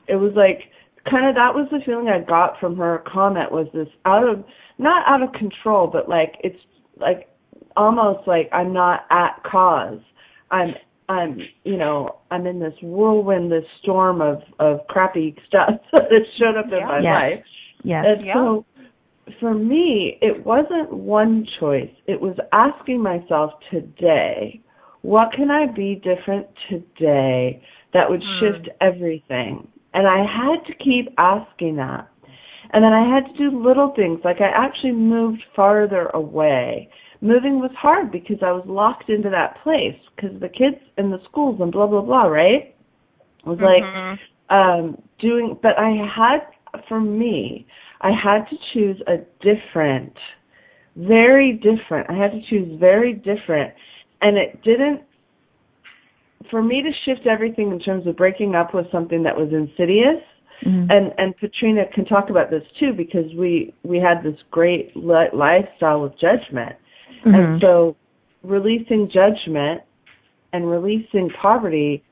it 0.06 0.16
was 0.16 0.32
like 0.34 0.70
kind 1.10 1.28
of 1.28 1.34
that 1.34 1.54
was 1.54 1.68
the 1.70 1.80
feeling 1.84 2.08
I 2.08 2.20
got 2.20 2.58
from 2.60 2.76
her 2.76 3.02
comment 3.06 3.52
was 3.52 3.66
this 3.72 3.88
out 4.04 4.28
of 4.28 4.44
not 4.78 5.06
out 5.06 5.22
of 5.22 5.32
control, 5.32 5.86
but 5.86 6.08
like 6.08 6.34
it's 6.40 6.58
like 6.98 7.28
almost 7.76 8.26
like 8.26 8.48
I'm 8.52 8.72
not 8.72 9.00
at 9.10 9.42
cause. 9.44 10.00
I'm 10.50 10.74
I'm, 11.08 11.38
you 11.64 11.76
know, 11.76 12.16
I'm 12.32 12.46
in 12.46 12.58
this 12.58 12.74
whirlwind, 12.82 13.52
this 13.52 13.64
storm 13.82 14.20
of 14.20 14.42
of 14.58 14.80
crappy 14.88 15.36
stuff 15.48 15.70
that 15.92 16.22
showed 16.38 16.56
up 16.56 16.66
in 16.66 16.78
Yeah. 16.78 16.86
my 16.86 17.00
Yes. 17.00 17.14
life. 17.36 17.44
Yes. 17.84 18.04
And 18.08 18.26
Yeah. 18.26 18.34
so 18.34 18.66
for 19.40 19.54
me, 19.54 20.18
it 20.22 20.44
wasn't 20.44 20.92
one 20.92 21.46
choice. 21.58 21.90
It 22.06 22.20
was 22.20 22.36
asking 22.52 23.02
myself 23.02 23.52
today, 23.70 24.60
what 25.02 25.32
can 25.32 25.50
I 25.50 25.66
be 25.66 25.96
different 25.96 26.46
today 26.68 27.62
that 27.92 28.08
would 28.08 28.22
Hmm. 28.22 28.38
shift 28.38 28.68
everything? 28.80 29.68
And 29.96 30.06
I 30.06 30.18
had 30.18 30.62
to 30.66 30.74
keep 30.74 31.08
asking 31.16 31.76
that. 31.76 32.06
And 32.72 32.84
then 32.84 32.92
I 32.92 33.08
had 33.08 33.32
to 33.32 33.38
do 33.50 33.64
little 33.66 33.94
things, 33.96 34.20
like 34.24 34.42
I 34.42 34.50
actually 34.54 34.92
moved 34.92 35.42
farther 35.54 36.10
away. 36.12 36.90
Moving 37.22 37.60
was 37.60 37.70
hard 37.78 38.12
because 38.12 38.36
I 38.42 38.52
was 38.52 38.64
locked 38.66 39.08
into 39.08 39.30
that 39.30 39.56
place 39.62 39.96
because 40.14 40.38
the 40.38 40.50
kids 40.50 40.76
and 40.98 41.10
the 41.10 41.20
schools 41.24 41.58
and 41.62 41.72
blah 41.72 41.86
blah 41.86 42.02
blah, 42.02 42.26
right? 42.26 42.74
It 43.38 43.46
was 43.46 43.58
like 43.60 43.82
Mhm. 43.82 44.18
um 44.50 45.02
doing 45.18 45.58
but 45.62 45.78
I 45.78 45.90
had 46.14 46.40
for 46.88 47.00
me 47.00 47.66
I 48.02 48.10
had 48.10 48.46
to 48.50 48.56
choose 48.74 49.00
a 49.06 49.16
different 49.40 50.14
very 50.96 51.54
different 51.54 52.10
I 52.10 52.14
had 52.14 52.32
to 52.32 52.42
choose 52.50 52.78
very 52.78 53.14
different 53.14 53.72
and 54.20 54.36
it 54.36 54.62
didn't 54.62 55.00
for 56.50 56.62
me 56.62 56.82
to 56.82 56.90
shift 57.04 57.26
everything 57.26 57.70
in 57.70 57.78
terms 57.80 58.06
of 58.06 58.16
breaking 58.16 58.54
up 58.54 58.74
with 58.74 58.90
something 58.90 59.22
that 59.22 59.36
was 59.36 59.52
insidious 59.52 60.22
Mhm. 60.64 60.90
and 60.90 61.12
and 61.18 61.36
Petrina 61.36 61.84
can 61.92 62.04
talk 62.06 62.30
about 62.30 62.50
this 62.50 62.62
too 62.78 62.92
because 62.92 63.32
we 63.34 63.74
we 63.84 63.98
had 63.98 64.22
this 64.22 64.40
great 64.50 64.96
li- 64.96 65.28
lifestyle 65.32 66.02
of 66.04 66.16
judgment 66.18 66.76
Mhm. 67.24 67.34
and 67.34 67.60
so 67.60 67.96
releasing 68.42 69.08
judgment 69.10 69.82
and 70.52 70.70
releasing 70.70 71.28
poverty, 71.30 72.02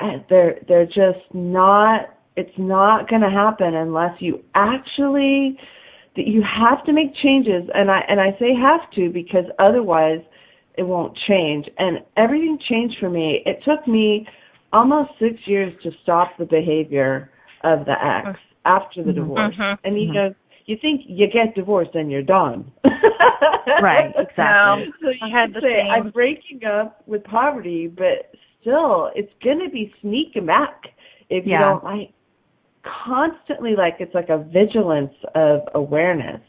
uh, 0.00 0.18
they're 0.28 0.58
they're 0.68 0.86
just 0.86 1.22
not. 1.32 2.10
It's 2.36 2.58
not 2.58 3.08
going 3.08 3.22
to 3.22 3.30
happen 3.30 3.74
unless 3.74 4.20
you 4.20 4.42
actually 4.54 5.58
that 6.16 6.26
you 6.26 6.42
have 6.42 6.84
to 6.84 6.92
make 6.92 7.14
changes. 7.22 7.68
And 7.74 7.90
I 7.90 8.00
and 8.08 8.20
I 8.20 8.36
say 8.38 8.54
have 8.54 8.90
to 8.96 9.10
because 9.10 9.44
otherwise 9.58 10.20
it 10.76 10.82
won't 10.82 11.16
change. 11.28 11.66
And 11.78 11.98
everything 12.16 12.58
changed 12.68 12.96
for 12.98 13.10
me. 13.10 13.42
It 13.46 13.62
took 13.64 13.86
me 13.86 14.26
almost 14.72 15.10
six 15.18 15.34
years 15.46 15.72
to 15.82 15.90
stop 16.02 16.36
the 16.38 16.44
behavior 16.44 17.30
of 17.64 17.84
the 17.86 17.94
ex 18.04 18.38
after 18.64 19.02
the 19.02 19.12
Mhm. 19.12 19.14
divorce. 19.14 19.54
Mhm. 19.56 19.78
And 19.84 20.00
you 20.00 20.08
Mhm. 20.08 20.14
know, 20.14 20.34
you 20.66 20.76
think 20.76 21.02
you 21.06 21.26
get 21.28 21.54
divorced 21.54 21.94
and 21.94 22.10
you're 22.10 22.22
done. 22.22 22.70
Right, 23.80 24.12
exactly. 24.16 24.92
So 25.02 25.10
you 25.10 25.18
I 25.22 25.28
had 25.28 25.46
could 25.52 25.54
the 25.56 25.60
say 25.60 25.74
same. 25.82 25.90
I'm 25.90 26.10
breaking 26.10 26.64
up 26.64 27.02
with 27.06 27.22
poverty, 27.24 27.88
but 27.88 28.34
still, 28.60 29.10
it's 29.14 29.32
gonna 29.44 29.68
be 29.68 29.92
sneaking 30.00 30.46
back 30.46 30.88
if 31.28 31.46
you 31.46 31.58
don't 31.58 31.84
like 31.84 32.12
constantly 33.04 33.74
like 33.76 33.96
it's 34.00 34.14
like 34.14 34.28
a 34.28 34.38
vigilance 34.38 35.14
of 35.34 35.68
awareness. 35.74 36.40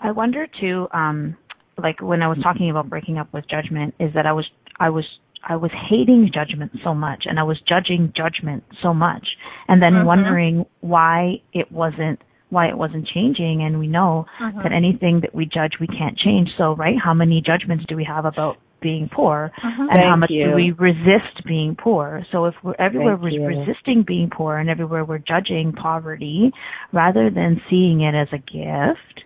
I 0.00 0.10
wonder 0.10 0.46
too, 0.60 0.88
um, 0.92 1.36
like 1.78 2.00
when 2.00 2.22
I 2.22 2.28
was 2.28 2.38
talking 2.42 2.70
about 2.70 2.88
breaking 2.88 3.18
up 3.18 3.32
with 3.32 3.44
judgment, 3.48 3.94
is 3.98 4.12
that 4.14 4.26
I 4.26 4.32
was 4.32 4.46
I 4.78 4.90
was 4.90 5.04
I 5.44 5.56
was 5.56 5.70
hating 5.90 6.30
judgment 6.32 6.72
so 6.84 6.94
much 6.94 7.24
and 7.26 7.38
I 7.38 7.42
was 7.42 7.60
judging 7.68 8.12
judgment 8.16 8.62
so 8.82 8.94
much 8.94 9.26
and 9.68 9.82
then 9.82 9.92
Mhm. 9.94 10.04
wondering 10.04 10.66
why 10.80 11.40
it 11.52 11.72
wasn't 11.72 12.20
why 12.50 12.66
it 12.68 12.76
wasn't 12.76 13.06
changing 13.08 13.62
and 13.62 13.78
we 13.78 13.86
know 13.86 14.26
Mhm. 14.40 14.62
that 14.62 14.72
anything 14.72 15.20
that 15.20 15.34
we 15.34 15.46
judge 15.46 15.80
we 15.80 15.86
can't 15.88 16.16
change. 16.18 16.50
So 16.56 16.74
right, 16.76 16.98
how 16.98 17.14
many 17.14 17.40
judgments 17.40 17.84
do 17.88 17.96
we 17.96 18.04
have 18.04 18.24
about 18.24 18.58
being 18.80 19.08
poor 19.08 19.50
Mhm. 19.62 19.88
and 19.90 19.98
how 19.98 20.16
much 20.16 20.30
you. 20.30 20.48
do 20.50 20.54
we 20.54 20.72
resist 20.72 21.44
being 21.44 21.74
poor? 21.74 22.24
So 22.30 22.44
if 22.44 22.54
we're 22.62 22.74
everywhere 22.78 23.16
Thank 23.16 23.22
we're 23.22 23.52
you. 23.52 23.60
resisting 23.60 24.02
being 24.02 24.28
poor 24.28 24.58
and 24.58 24.68
everywhere 24.68 25.04
we're 25.04 25.18
judging 25.18 25.72
poverty 25.72 26.52
rather 26.92 27.30
than 27.30 27.60
seeing 27.70 28.02
it 28.02 28.14
as 28.14 28.32
a 28.32 28.38
gift, 28.38 29.24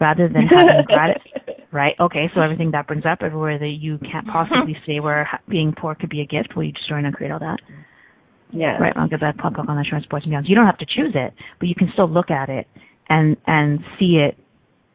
rather 0.00 0.28
than 0.28 0.46
having 0.46 0.84
gratitude 0.86 1.56
Right. 1.72 1.94
Okay. 2.00 2.30
So 2.34 2.40
everything 2.40 2.70
that 2.72 2.86
brings 2.86 3.04
up 3.04 3.18
everywhere 3.20 3.58
that 3.58 3.76
you 3.78 3.98
can't 3.98 4.26
possibly 4.26 4.76
say 4.86 5.00
where 5.00 5.28
being 5.48 5.74
poor 5.78 5.94
could 5.94 6.08
be 6.08 6.22
a 6.22 6.26
gift, 6.26 6.56
will 6.56 6.64
you 6.64 6.72
just 6.72 6.84
destroy 6.84 7.04
and 7.04 7.14
create 7.14 7.30
all 7.30 7.38
that? 7.40 7.58
yeah. 8.52 8.78
Right. 8.78 8.94
I'll 8.96 9.08
get 9.08 9.20
that 9.20 9.36
pop 9.36 9.58
up 9.58 9.68
on 9.68 9.76
the 9.76 9.82
insurance 9.82 10.06
boards 10.08 10.24
and 10.24 10.30
beyond. 10.32 10.46
You 10.48 10.54
don't 10.54 10.66
have 10.66 10.78
to 10.78 10.86
choose 10.86 11.12
it, 11.14 11.34
but 11.58 11.68
you 11.68 11.74
can 11.74 11.90
still 11.92 12.08
look 12.08 12.30
at 12.30 12.48
it 12.48 12.66
and 13.10 13.36
and 13.46 13.80
see 13.98 14.16
it 14.26 14.38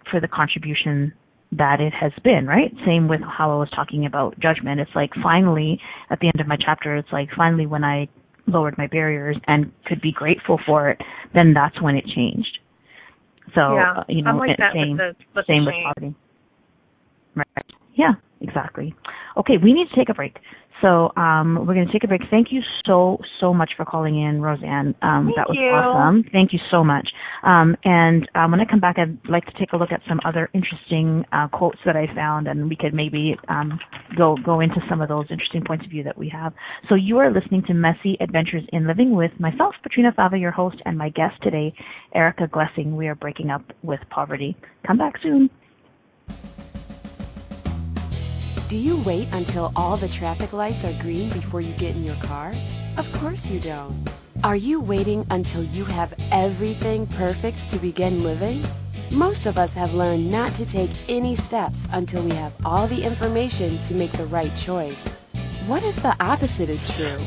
for 0.10 0.20
the 0.20 0.28
contribution 0.28 1.14
that 1.52 1.82
it 1.82 1.94
has 1.94 2.14
been. 2.24 2.48
Right. 2.48 2.74
Same 2.86 3.08
with 3.08 3.22
how 3.22 3.52
I 3.52 3.58
was 3.58 3.70
talking 3.76 4.06
about 4.08 4.40
judgment. 4.40 4.80
It's 4.80 4.96
like 4.96 5.12
finally 5.22 5.80
at 6.10 6.20
the 6.20 6.28
end 6.28 6.40
of 6.42 6.48
my 6.48 6.58
chapter, 6.58 6.96
it's 6.96 7.12
like 7.12 7.30
finally 7.38 7.68
when 7.68 7.84
I 7.84 8.08
lowered 8.48 8.76
my 8.78 8.88
barriers 8.88 9.38
and 9.46 9.72
could 9.86 10.02
be 10.02 10.12
grateful 10.12 10.60
for 10.66 10.90
it, 10.90 11.00
then 11.36 11.54
that's 11.54 11.80
when 11.82 11.96
it 11.96 12.06
changed. 12.16 12.58
So 13.56 13.76
yeah. 13.76 13.94
uh, 13.98 14.04
you 14.08 14.22
know, 14.22 14.38
like 14.38 14.58
same 14.74 14.98
with 14.98 14.98
the, 14.98 15.16
with 15.36 15.46
same 15.48 15.66
with 15.66 15.76
poverty. 15.84 16.16
Right. 17.36 17.66
Yeah, 17.96 18.14
exactly. 18.42 18.94
Okay, 19.38 19.58
we 19.58 19.74
need 19.74 19.90
to 19.90 19.96
take 19.96 20.10
a 20.10 20.14
break. 20.14 20.38
So 20.82 21.12
um, 21.16 21.66
we're 21.66 21.76
going 21.76 21.86
to 21.86 21.94
take 21.94 22.04
a 22.04 22.08
break. 22.08 22.22
Thank 22.30 22.48
you 22.52 22.62
so 22.86 23.20
so 23.40 23.54
much 23.54 23.72
for 23.78 23.86
calling 23.86 24.20
in, 24.20 24.42
Roseanne. 24.42 24.96
Um, 25.02 25.32
that 25.36 25.48
was 25.48 25.58
you. 25.60 25.70
awesome. 25.70 26.24
Thank 26.32 26.54
you 26.54 26.60
so 26.72 26.84
much. 26.84 27.08
Um, 27.44 27.76
and 27.84 28.28
um, 28.36 28.52
when 28.52 28.60
I 28.60 28.66
come 28.66 28.80
back, 28.80 28.98
I'd 28.98 29.18
like 29.30 29.46
to 29.46 29.52
take 29.60 29.74
a 29.74 29.78
look 29.78 29.92
at 29.92 30.02
some 30.08 30.20
other 30.26 30.50
interesting 30.54 31.24
uh, 31.32 31.48
quotes 31.48 31.80
that 31.86 31.96
I 31.96 32.08
found, 32.16 32.48
and 32.48 32.70
we 32.70 32.76
could 32.76 32.94
maybe 32.94 33.36
um, 33.48 33.80
go 34.18 34.38
go 34.44 34.60
into 34.60 34.82
some 34.90 35.02
of 35.02 35.10
those 35.10 35.26
interesting 35.30 35.64
points 35.66 35.86
of 35.86 35.92
view 35.92 36.04
that 36.04 36.18
we 36.18 36.30
have. 36.30 36.54
So 36.90 36.96
you 36.96 37.18
are 37.20 37.32
listening 37.32 37.64
to 37.68 37.74
Messy 37.74 38.18
Adventures 38.20 38.64
in 38.74 38.88
Living 38.88 39.16
with 39.16 39.32
myself, 39.40 39.76
Petrina 39.86 40.16
Fava, 40.16 40.38
your 40.38 40.52
host, 40.52 40.78
and 40.86 40.98
my 40.98 41.10
guest 41.10 41.36
today, 41.44 41.74
Erica 42.14 42.48
Glessing. 42.48 42.96
We 42.96 43.08
are 43.08 43.16
breaking 43.16 43.50
up 43.50 43.64
with 43.84 44.00
poverty. 44.10 44.58
Come 44.86 44.98
back 44.98 45.16
soon. 45.22 45.50
Do 48.72 48.78
you 48.78 48.96
wait 48.96 49.28
until 49.34 49.74
all 49.76 49.98
the 49.98 50.08
traffic 50.08 50.54
lights 50.54 50.86
are 50.86 50.98
green 51.02 51.28
before 51.28 51.60
you 51.60 51.74
get 51.74 51.94
in 51.94 52.06
your 52.06 52.16
car? 52.24 52.54
Of 52.96 53.12
course 53.12 53.46
you 53.48 53.60
don't. 53.60 54.10
Are 54.46 54.56
you 54.56 54.80
waiting 54.80 55.28
until 55.30 55.62
you 55.62 55.84
have 55.84 56.14
everything 56.32 57.06
perfect 57.06 57.70
to 57.72 57.78
begin 57.80 58.24
living? 58.24 58.64
Most 59.12 59.46
of 59.46 59.58
us 59.58 59.74
have 59.74 59.94
learned 59.94 60.32
not 60.32 60.56
to 60.56 60.66
take 60.66 60.90
any 61.10 61.36
steps 61.36 61.84
until 61.92 62.24
we 62.24 62.32
have 62.32 62.54
all 62.64 62.88
the 62.88 63.04
information 63.04 63.84
to 63.84 63.94
make 63.94 64.14
the 64.14 64.28
right 64.28 64.56
choice. 64.56 65.06
What 65.68 65.84
if 65.84 66.02
the 66.02 66.16
opposite 66.24 66.70
is 66.70 66.90
true? 66.90 67.20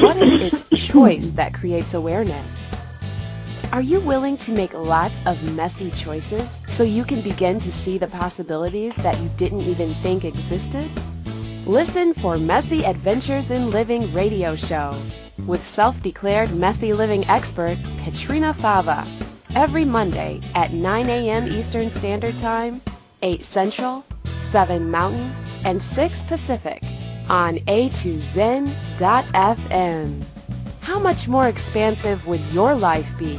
What 0.00 0.16
if 0.16 0.54
it's 0.54 0.70
choice 0.70 1.26
that 1.32 1.52
creates 1.52 1.92
awareness? 1.92 2.50
Are 3.70 3.82
you 3.82 4.00
willing 4.00 4.38
to 4.38 4.52
make 4.52 4.72
lots 4.72 5.20
of 5.26 5.54
messy 5.54 5.90
choices 5.90 6.58
so 6.66 6.84
you 6.84 7.04
can 7.04 7.20
begin 7.20 7.60
to 7.60 7.70
see 7.70 7.98
the 7.98 8.06
possibilities 8.06 8.94
that 8.96 9.20
you 9.20 9.28
didn't 9.36 9.60
even 9.60 9.92
think 9.94 10.24
existed? 10.24 10.90
Listen 11.66 12.14
for 12.14 12.38
Messy 12.38 12.84
Adventures 12.86 13.50
in 13.50 13.70
Living 13.70 14.10
radio 14.14 14.56
show 14.56 14.98
with 15.46 15.62
self-declared 15.62 16.54
messy 16.54 16.94
living 16.94 17.26
expert 17.26 17.76
Petrina 17.98 18.54
Fava 18.54 19.06
every 19.54 19.84
Monday 19.84 20.40
at 20.54 20.72
9 20.72 21.10
a.m. 21.10 21.46
Eastern 21.46 21.90
Standard 21.90 22.38
Time, 22.38 22.80
8 23.20 23.42
Central, 23.44 24.02
7 24.24 24.90
Mountain, 24.90 25.30
and 25.64 25.82
6 25.82 26.22
Pacific 26.22 26.82
on 27.28 27.58
A2Zen.fm. 27.58 28.72
How 30.80 30.98
much 30.98 31.28
more 31.28 31.46
expansive 31.48 32.26
would 32.26 32.40
your 32.50 32.74
life 32.74 33.12
be 33.18 33.38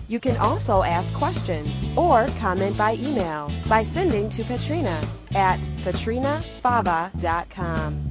You 0.07 0.19
can 0.19 0.35
also 0.37 0.81
ask 0.83 1.11
questions 1.13 1.71
or 1.97 2.27
comment 2.39 2.77
by 2.77 2.95
email 2.95 3.51
by 3.69 3.83
sending 3.83 4.29
to 4.31 4.43
Petrina 4.43 5.05
at 5.33 5.61
petrinafava.com. 5.85 8.09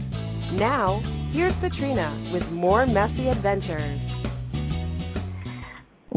Now, 0.52 1.00
here's 1.30 1.54
Petrina 1.56 2.32
with 2.32 2.50
more 2.50 2.86
messy 2.86 3.28
adventures. 3.28 4.02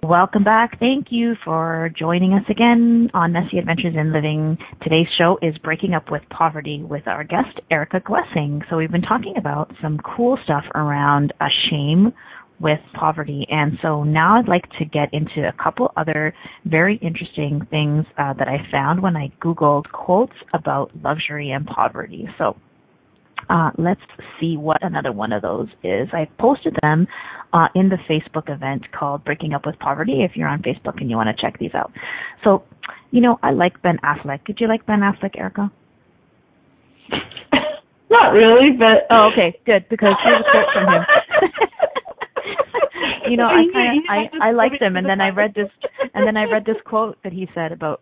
Welcome 0.04 0.44
back. 0.44 0.78
Thank 0.82 1.08
you 1.12 1.36
for 1.46 1.90
joining 1.98 2.34
us 2.34 2.44
again 2.50 3.10
on 3.14 3.32
Messy 3.32 3.58
Adventures 3.58 3.96
in 3.98 4.12
Living. 4.12 4.58
Today's 4.82 5.08
show 5.22 5.38
is 5.42 5.58
Breaking 5.60 5.94
Up 5.94 6.12
with 6.12 6.24
Poverty 6.30 6.84
with 6.84 7.08
our 7.08 7.24
guest, 7.24 7.62
Erica 7.72 8.02
Glessing. 8.02 8.64
So 8.70 8.76
we've 8.76 8.92
been 8.92 9.02
talking 9.02 9.36
about 9.38 9.72
some 9.82 10.00
cool 10.00 10.38
stuff 10.44 10.66
around 10.76 11.32
a 11.40 11.46
shame 11.70 12.12
with 12.60 12.80
poverty. 13.00 13.48
And 13.50 13.80
so 13.82 14.04
now 14.04 14.38
I'd 14.38 14.50
like 14.50 14.70
to 14.78 14.84
get 14.84 15.08
into 15.14 15.48
a 15.48 15.54
couple 15.64 15.94
other 15.96 16.34
very 16.66 16.98
interesting 16.98 17.66
things 17.70 18.04
uh, 18.18 18.34
that 18.34 18.50
I 18.50 18.58
found 18.70 19.02
when 19.02 19.16
I 19.16 19.32
Googled 19.42 19.90
quotes 19.94 20.36
about 20.54 20.92
luxury 21.02 21.52
and 21.52 21.66
poverty. 21.66 22.28
So 22.38 22.58
uh, 23.50 23.72
let's 23.78 24.02
see 24.40 24.58
what 24.58 24.84
another 24.84 25.12
one 25.12 25.32
of 25.32 25.42
those 25.42 25.68
is. 25.84 26.10
I 26.14 26.28
posted 26.40 26.76
them 26.82 27.08
uh, 27.54 27.68
in 27.76 27.90
the 27.90 27.98
Facebook 28.10 28.54
event 28.54 28.92
called 28.92 29.24
Breaking 29.24 29.54
Up 29.54 29.66
with 29.66 29.78
Poverty 29.80 30.24
if 30.24 30.36
you're 30.36 30.48
on 30.48 30.62
Facebook 30.62 31.00
and 31.00 31.10
you 31.10 31.16
want 31.16 31.36
to 31.36 31.42
check 31.42 31.60
these 31.60 31.74
out. 31.76 31.92
So, 32.44 32.64
you 33.12 33.22
know, 33.22 33.40
I 33.44 33.52
like 33.52 33.82
Ben 33.82 34.00
Affleck. 34.04 34.44
Did 34.46 34.58
you 34.60 34.68
like 34.68 34.86
Ben 34.86 35.02
Affleck, 35.02 35.38
Erica? 35.38 35.72
Not 38.10 38.30
really, 38.32 38.76
but 38.78 39.08
oh, 39.12 39.30
okay, 39.32 39.58
good 39.66 39.86
because 39.90 40.14
here's 40.24 40.38
a 40.38 40.52
quote 40.52 40.74
from 40.74 40.94
him. 40.94 41.04
you 43.32 43.38
know, 43.38 43.48
I 43.48 43.58
kind 43.74 43.98
of 43.98 44.04
I 44.10 44.50
I 44.50 44.52
liked 44.52 44.82
him, 44.82 44.96
and 44.96 45.08
then 45.08 45.22
I 45.22 45.30
read 45.30 45.54
this, 45.56 45.70
and 46.14 46.28
then 46.28 46.38
I 46.38 46.44
read 46.44 46.66
this 46.66 46.76
quote 46.86 47.18
that 47.24 47.34
he 47.34 47.48
said 47.56 47.72
about 47.72 48.02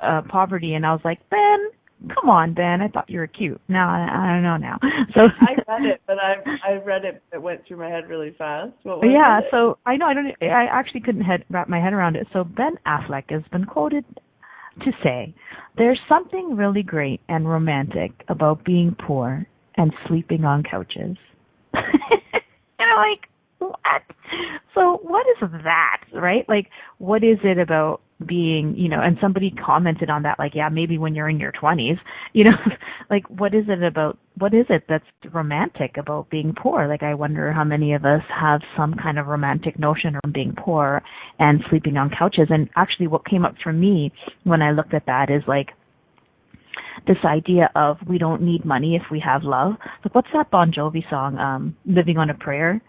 uh 0.00 0.22
poverty, 0.28 0.74
and 0.74 0.84
I 0.84 0.92
was 0.92 1.00
like, 1.04 1.18
Ben, 1.30 1.68
come 2.08 2.30
on, 2.30 2.54
Ben, 2.54 2.80
I 2.80 2.88
thought 2.88 3.08
you 3.08 3.18
were 3.18 3.26
cute. 3.26 3.60
Now 3.68 3.88
I, 3.88 4.26
I 4.26 4.32
don't 4.32 4.42
know 4.42 4.56
now. 4.56 4.78
So 5.14 5.26
I 5.26 5.52
read 5.68 5.84
it, 5.84 6.00
but 6.06 6.16
I 6.18 6.36
I 6.66 6.82
read 6.82 7.04
it. 7.04 7.22
It 7.32 7.42
went 7.42 7.66
through 7.66 7.76
my 7.76 7.90
head 7.90 8.08
really 8.08 8.34
fast. 8.38 8.72
What 8.82 8.98
was 8.98 9.10
yeah, 9.12 9.40
it? 9.40 9.44
so 9.50 9.76
I 9.84 9.96
know 9.96 10.06
I 10.06 10.14
don't. 10.14 10.32
I 10.42 10.66
actually 10.70 11.00
couldn't 11.00 11.22
head, 11.22 11.44
wrap 11.50 11.68
my 11.68 11.80
head 11.80 11.92
around 11.92 12.16
it. 12.16 12.26
So 12.32 12.44
Ben 12.44 12.76
Affleck 12.86 13.30
has 13.30 13.42
been 13.52 13.66
quoted 13.66 14.04
to 14.80 14.92
say, 15.02 15.34
"There's 15.76 16.00
something 16.08 16.56
really 16.56 16.82
great 16.82 17.20
and 17.28 17.46
romantic 17.46 18.12
about 18.28 18.64
being 18.64 18.96
poor 19.06 19.46
and 19.76 19.92
sleeping 20.08 20.44
on 20.44 20.62
couches." 20.62 21.18
you 21.74 21.80
I'm 22.80 22.96
like, 22.96 23.28
what? 23.58 24.02
So 24.74 24.98
what 25.02 25.26
is 25.26 25.50
that, 25.64 26.02
right? 26.14 26.48
Like, 26.48 26.68
what 26.98 27.22
is 27.22 27.38
it 27.44 27.58
about 27.58 28.00
being, 28.22 28.74
you 28.76 28.88
know, 28.88 29.00
and 29.00 29.16
somebody 29.20 29.50
commented 29.50 30.10
on 30.10 30.22
that, 30.22 30.38
like, 30.38 30.52
yeah, 30.54 30.68
maybe 30.68 30.98
when 30.98 31.14
you're 31.14 31.28
in 31.28 31.40
your 31.40 31.52
20s, 31.52 31.98
you 32.32 32.44
know, 32.44 32.56
like, 33.10 33.28
what 33.28 33.54
is 33.54 33.64
it 33.68 33.82
about, 33.82 34.18
what 34.38 34.54
is 34.54 34.66
it 34.70 34.84
that's 34.88 35.04
romantic 35.32 35.96
about 35.98 36.30
being 36.30 36.54
poor? 36.56 36.88
Like, 36.88 37.02
I 37.02 37.14
wonder 37.14 37.52
how 37.52 37.64
many 37.64 37.94
of 37.94 38.04
us 38.04 38.22
have 38.28 38.60
some 38.76 38.94
kind 38.94 39.18
of 39.18 39.26
romantic 39.26 39.78
notion 39.78 40.16
of 40.22 40.32
being 40.32 40.54
poor 40.56 41.02
and 41.38 41.60
sleeping 41.68 41.96
on 41.96 42.10
couches. 42.16 42.48
And 42.50 42.68
actually, 42.76 43.08
what 43.08 43.26
came 43.26 43.44
up 43.44 43.54
for 43.62 43.72
me 43.72 44.12
when 44.44 44.62
I 44.62 44.72
looked 44.72 44.94
at 44.94 45.06
that 45.06 45.30
is 45.30 45.42
like, 45.46 45.68
this 47.06 47.16
idea 47.24 47.70
of 47.74 47.96
we 48.08 48.18
don't 48.18 48.42
need 48.42 48.64
money 48.64 48.94
if 48.94 49.02
we 49.10 49.20
have 49.24 49.42
love. 49.42 49.72
Like 50.04 50.14
what's 50.14 50.28
that 50.34 50.50
Bon 50.50 50.72
Jovi 50.72 51.08
song, 51.10 51.36
um, 51.38 51.76
Living 51.84 52.16
on 52.16 52.30
a 52.30 52.34
Prayer? 52.34 52.80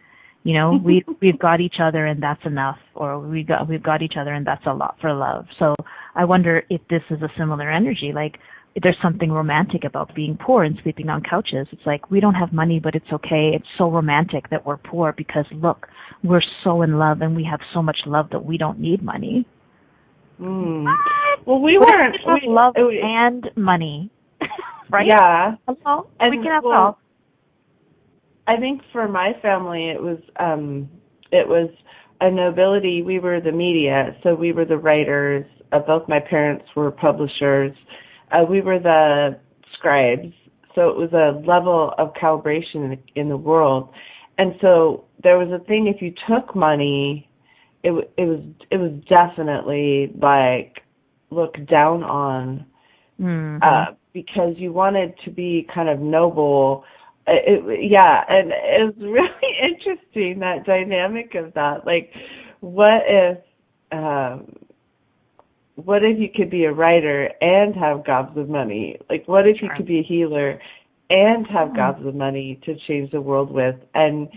You 0.43 0.53
know, 0.57 0.79
we 0.83 1.03
we've 1.21 1.39
got 1.39 1.61
each 1.61 1.75
other 1.81 2.05
and 2.05 2.21
that's 2.21 2.45
enough, 2.45 2.77
or 2.95 3.19
we 3.19 3.43
got 3.43 3.67
we've 3.67 3.83
got 3.83 4.01
each 4.01 4.15
other 4.19 4.33
and 4.33 4.45
that's 4.45 4.65
a 4.65 4.73
lot 4.73 4.95
for 5.01 5.13
love. 5.13 5.45
So 5.59 5.75
I 6.15 6.25
wonder 6.25 6.63
if 6.69 6.81
this 6.89 7.01
is 7.09 7.21
a 7.21 7.29
similar 7.37 7.71
energy. 7.71 8.11
Like 8.13 8.37
there's 8.81 8.97
something 9.03 9.31
romantic 9.31 9.83
about 9.83 10.15
being 10.15 10.37
poor 10.43 10.63
and 10.63 10.77
sleeping 10.83 11.09
on 11.09 11.21
couches. 11.21 11.67
It's 11.71 11.85
like 11.85 12.09
we 12.09 12.19
don't 12.19 12.33
have 12.33 12.51
money, 12.51 12.79
but 12.79 12.95
it's 12.95 13.11
okay. 13.13 13.51
It's 13.53 13.67
so 13.77 13.89
romantic 13.89 14.49
that 14.49 14.65
we're 14.65 14.77
poor 14.77 15.13
because 15.15 15.45
look, 15.51 15.87
we're 16.23 16.41
so 16.63 16.81
in 16.81 16.97
love 16.97 17.21
and 17.21 17.35
we 17.35 17.47
have 17.49 17.59
so 17.73 17.81
much 17.81 17.97
love 18.05 18.29
that 18.31 18.43
we 18.45 18.57
don't 18.57 18.79
need 18.79 19.03
money. 19.03 19.45
Mm. 20.39 20.85
Well, 21.45 21.59
we 21.61 21.77
weren't. 21.77 22.17
we 22.25 22.41
love 22.47 22.73
we- 22.75 23.01
and 23.03 23.49
money, 23.55 24.09
right? 24.89 25.07
Yeah. 25.07 25.55
Hello, 25.67 26.07
And 26.19 26.31
we 26.31 26.43
can 26.43 26.51
have 26.51 26.63
well, 26.63 26.73
all. 26.73 26.99
I 28.47 28.57
think 28.57 28.81
for 28.91 29.07
my 29.07 29.33
family, 29.41 29.89
it 29.89 30.01
was 30.01 30.19
um, 30.39 30.89
it 31.31 31.47
was 31.47 31.69
a 32.21 32.29
nobility. 32.29 33.01
We 33.01 33.19
were 33.19 33.39
the 33.39 33.51
media, 33.51 34.15
so 34.23 34.35
we 34.35 34.51
were 34.51 34.65
the 34.65 34.77
writers. 34.77 35.45
Uh, 35.71 35.79
both 35.79 36.07
my 36.07 36.19
parents 36.19 36.65
were 36.75 36.91
publishers. 36.91 37.73
Uh, 38.31 38.43
we 38.49 38.61
were 38.61 38.79
the 38.79 39.39
scribes. 39.77 40.33
So 40.75 40.89
it 40.89 40.97
was 40.97 41.13
a 41.13 41.39
level 41.47 41.93
of 41.97 42.13
calibration 42.13 42.75
in 42.75 42.89
the, 42.89 43.21
in 43.21 43.29
the 43.29 43.37
world, 43.37 43.89
and 44.37 44.53
so 44.59 45.05
there 45.21 45.37
was 45.37 45.49
a 45.49 45.63
thing. 45.65 45.87
If 45.87 46.01
you 46.01 46.13
took 46.27 46.55
money, 46.55 47.29
it 47.83 47.91
it 48.17 48.25
was 48.25 48.39
it 48.71 48.77
was 48.77 48.91
definitely 49.07 50.11
like 50.19 50.81
looked 51.29 51.65
down 51.69 52.03
on 52.03 52.65
Mhm. 53.19 53.59
uh, 53.61 53.93
because 54.13 54.55
you 54.57 54.73
wanted 54.73 55.13
to 55.25 55.29
be 55.31 55.67
kind 55.73 55.89
of 55.89 55.99
noble. 55.99 56.83
It, 57.27 57.89
yeah, 57.89 58.23
and 58.27 58.51
it's 58.51 58.97
really 58.99 59.29
interesting 59.63 60.39
that 60.39 60.65
dynamic 60.65 61.35
of 61.35 61.53
that. 61.53 61.85
Like, 61.85 62.11
what 62.59 63.03
if, 63.07 63.37
um, 63.91 64.55
what 65.75 66.03
if 66.03 66.19
you 66.19 66.29
could 66.33 66.49
be 66.49 66.65
a 66.65 66.71
writer 66.73 67.29
and 67.41 67.75
have 67.75 68.05
gobs 68.05 68.37
of 68.37 68.49
money? 68.49 68.97
Like, 69.09 69.27
what 69.27 69.47
if 69.47 69.61
you 69.61 69.69
could 69.75 69.87
be 69.87 69.99
a 69.99 70.03
healer 70.03 70.59
and 71.09 71.47
have 71.47 71.69
Hmm. 71.69 71.75
gobs 71.75 72.05
of 72.05 72.15
money 72.15 72.59
to 72.65 72.75
change 72.87 73.11
the 73.11 73.21
world 73.21 73.51
with? 73.51 73.75
And 73.95 74.27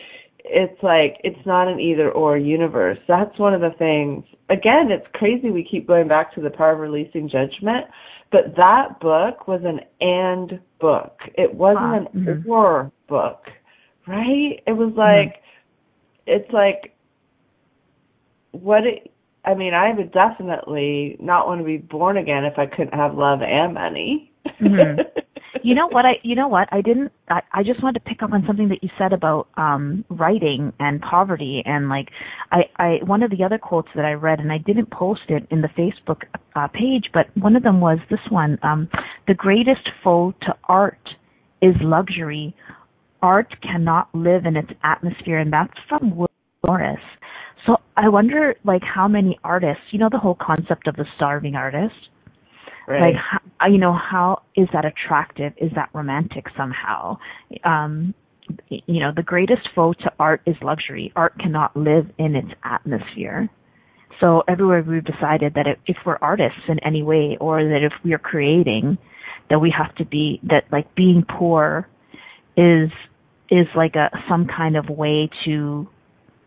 it's 0.48 0.80
like 0.82 1.20
it's 1.24 1.44
not 1.44 1.68
an 1.68 1.80
either 1.80 2.10
or 2.10 2.38
universe. 2.38 2.98
That's 3.08 3.36
one 3.38 3.52
of 3.52 3.60
the 3.60 3.76
things. 3.78 4.24
Again, 4.48 4.90
it's 4.90 5.06
crazy 5.14 5.50
we 5.50 5.64
keep 5.68 5.86
going 5.86 6.08
back 6.08 6.32
to 6.34 6.40
the 6.40 6.50
power 6.50 6.72
of 6.72 6.78
releasing 6.78 7.28
judgment, 7.28 7.86
but 8.30 8.54
that 8.56 9.00
book 9.00 9.48
was 9.48 9.62
an 9.64 9.80
and 10.00 10.60
book. 10.80 11.18
It 11.34 11.54
wasn't 11.54 11.84
Ah, 11.84 11.94
an 12.14 12.44
or 12.48 12.90
book, 13.08 13.46
right? 14.06 14.62
It 14.66 14.72
was 14.72 14.92
like 14.96 15.42
it's 16.26 16.50
like 16.52 16.94
what 18.52 18.86
it 18.86 19.12
I 19.44 19.54
mean, 19.54 19.74
I 19.74 19.92
would 19.92 20.10
definitely 20.12 21.16
not 21.20 21.46
want 21.46 21.60
to 21.60 21.64
be 21.64 21.76
born 21.78 22.16
again 22.16 22.44
if 22.44 22.58
I 22.58 22.66
couldn't 22.66 22.94
have 22.94 23.16
love 23.16 23.42
and 23.42 23.74
money. 23.74 24.32
Mhm. 24.60 25.06
You 25.66 25.74
know 25.74 25.88
what 25.88 26.06
I 26.06 26.20
you 26.22 26.36
know 26.36 26.46
what? 26.46 26.68
I 26.70 26.80
didn't 26.80 27.10
I, 27.28 27.42
I 27.52 27.64
just 27.64 27.82
wanted 27.82 27.98
to 27.98 28.08
pick 28.08 28.22
up 28.22 28.32
on 28.32 28.44
something 28.46 28.68
that 28.68 28.84
you 28.84 28.88
said 28.96 29.12
about 29.12 29.48
um 29.56 30.04
writing 30.08 30.72
and 30.78 31.00
poverty 31.00 31.60
and 31.66 31.88
like 31.88 32.10
I 32.52 32.60
I 32.76 32.98
one 33.04 33.24
of 33.24 33.32
the 33.32 33.42
other 33.42 33.58
quotes 33.58 33.88
that 33.96 34.04
I 34.04 34.12
read 34.12 34.38
and 34.38 34.52
I 34.52 34.58
didn't 34.58 34.92
post 34.92 35.22
it 35.28 35.44
in 35.50 35.62
the 35.62 35.68
Facebook 35.76 36.22
uh, 36.54 36.68
page 36.68 37.06
but 37.12 37.36
one 37.36 37.56
of 37.56 37.64
them 37.64 37.80
was 37.80 37.98
this 38.10 38.20
one 38.30 38.60
um 38.62 38.88
the 39.26 39.34
greatest 39.34 39.88
foe 40.04 40.32
to 40.42 40.54
art 40.68 41.00
is 41.60 41.74
luxury. 41.80 42.54
Art 43.20 43.52
cannot 43.60 44.08
live 44.14 44.46
in 44.46 44.54
its 44.56 44.70
atmosphere 44.84 45.40
and 45.40 45.52
that's 45.52 45.74
from 45.88 46.16
Will 46.16 46.30
Morris. 46.64 47.00
So 47.66 47.78
I 47.96 48.08
wonder 48.08 48.54
like 48.64 48.82
how 48.84 49.08
many 49.08 49.36
artists 49.42 49.82
you 49.90 49.98
know 49.98 50.10
the 50.12 50.20
whole 50.20 50.38
concept 50.40 50.86
of 50.86 50.94
the 50.94 51.06
starving 51.16 51.56
artist 51.56 52.08
right. 52.86 53.02
like 53.02 53.14
how, 53.14 53.66
you 53.66 53.78
know 53.78 53.92
how 53.92 54.42
is 54.56 54.68
that 54.72 54.84
attractive? 54.84 55.52
Is 55.56 55.70
that 55.74 55.90
romantic 55.92 56.46
somehow? 56.56 57.18
Um 57.64 58.14
you 58.68 59.00
know 59.00 59.12
the 59.14 59.22
greatest 59.22 59.68
foe 59.74 59.92
to 59.92 60.12
art 60.18 60.42
is 60.46 60.56
luxury. 60.62 61.12
Art 61.16 61.38
cannot 61.38 61.76
live 61.76 62.06
in 62.18 62.36
its 62.36 62.50
atmosphere. 62.64 63.48
So 64.20 64.42
everywhere 64.48 64.82
we've 64.86 65.04
decided 65.04 65.54
that 65.54 65.66
if 65.86 65.96
we're 66.06 66.18
artists 66.20 66.60
in 66.68 66.78
any 66.84 67.02
way, 67.02 67.36
or 67.40 67.62
that 67.62 67.82
if 67.82 67.92
we 68.02 68.14
are 68.14 68.18
creating, 68.18 68.98
that 69.50 69.58
we 69.58 69.72
have 69.76 69.94
to 69.96 70.04
be 70.04 70.40
that 70.44 70.64
like 70.72 70.94
being 70.94 71.24
poor 71.28 71.88
is 72.56 72.90
is 73.50 73.66
like 73.76 73.94
a 73.94 74.10
some 74.28 74.46
kind 74.46 74.76
of 74.76 74.88
way 74.88 75.30
to 75.44 75.86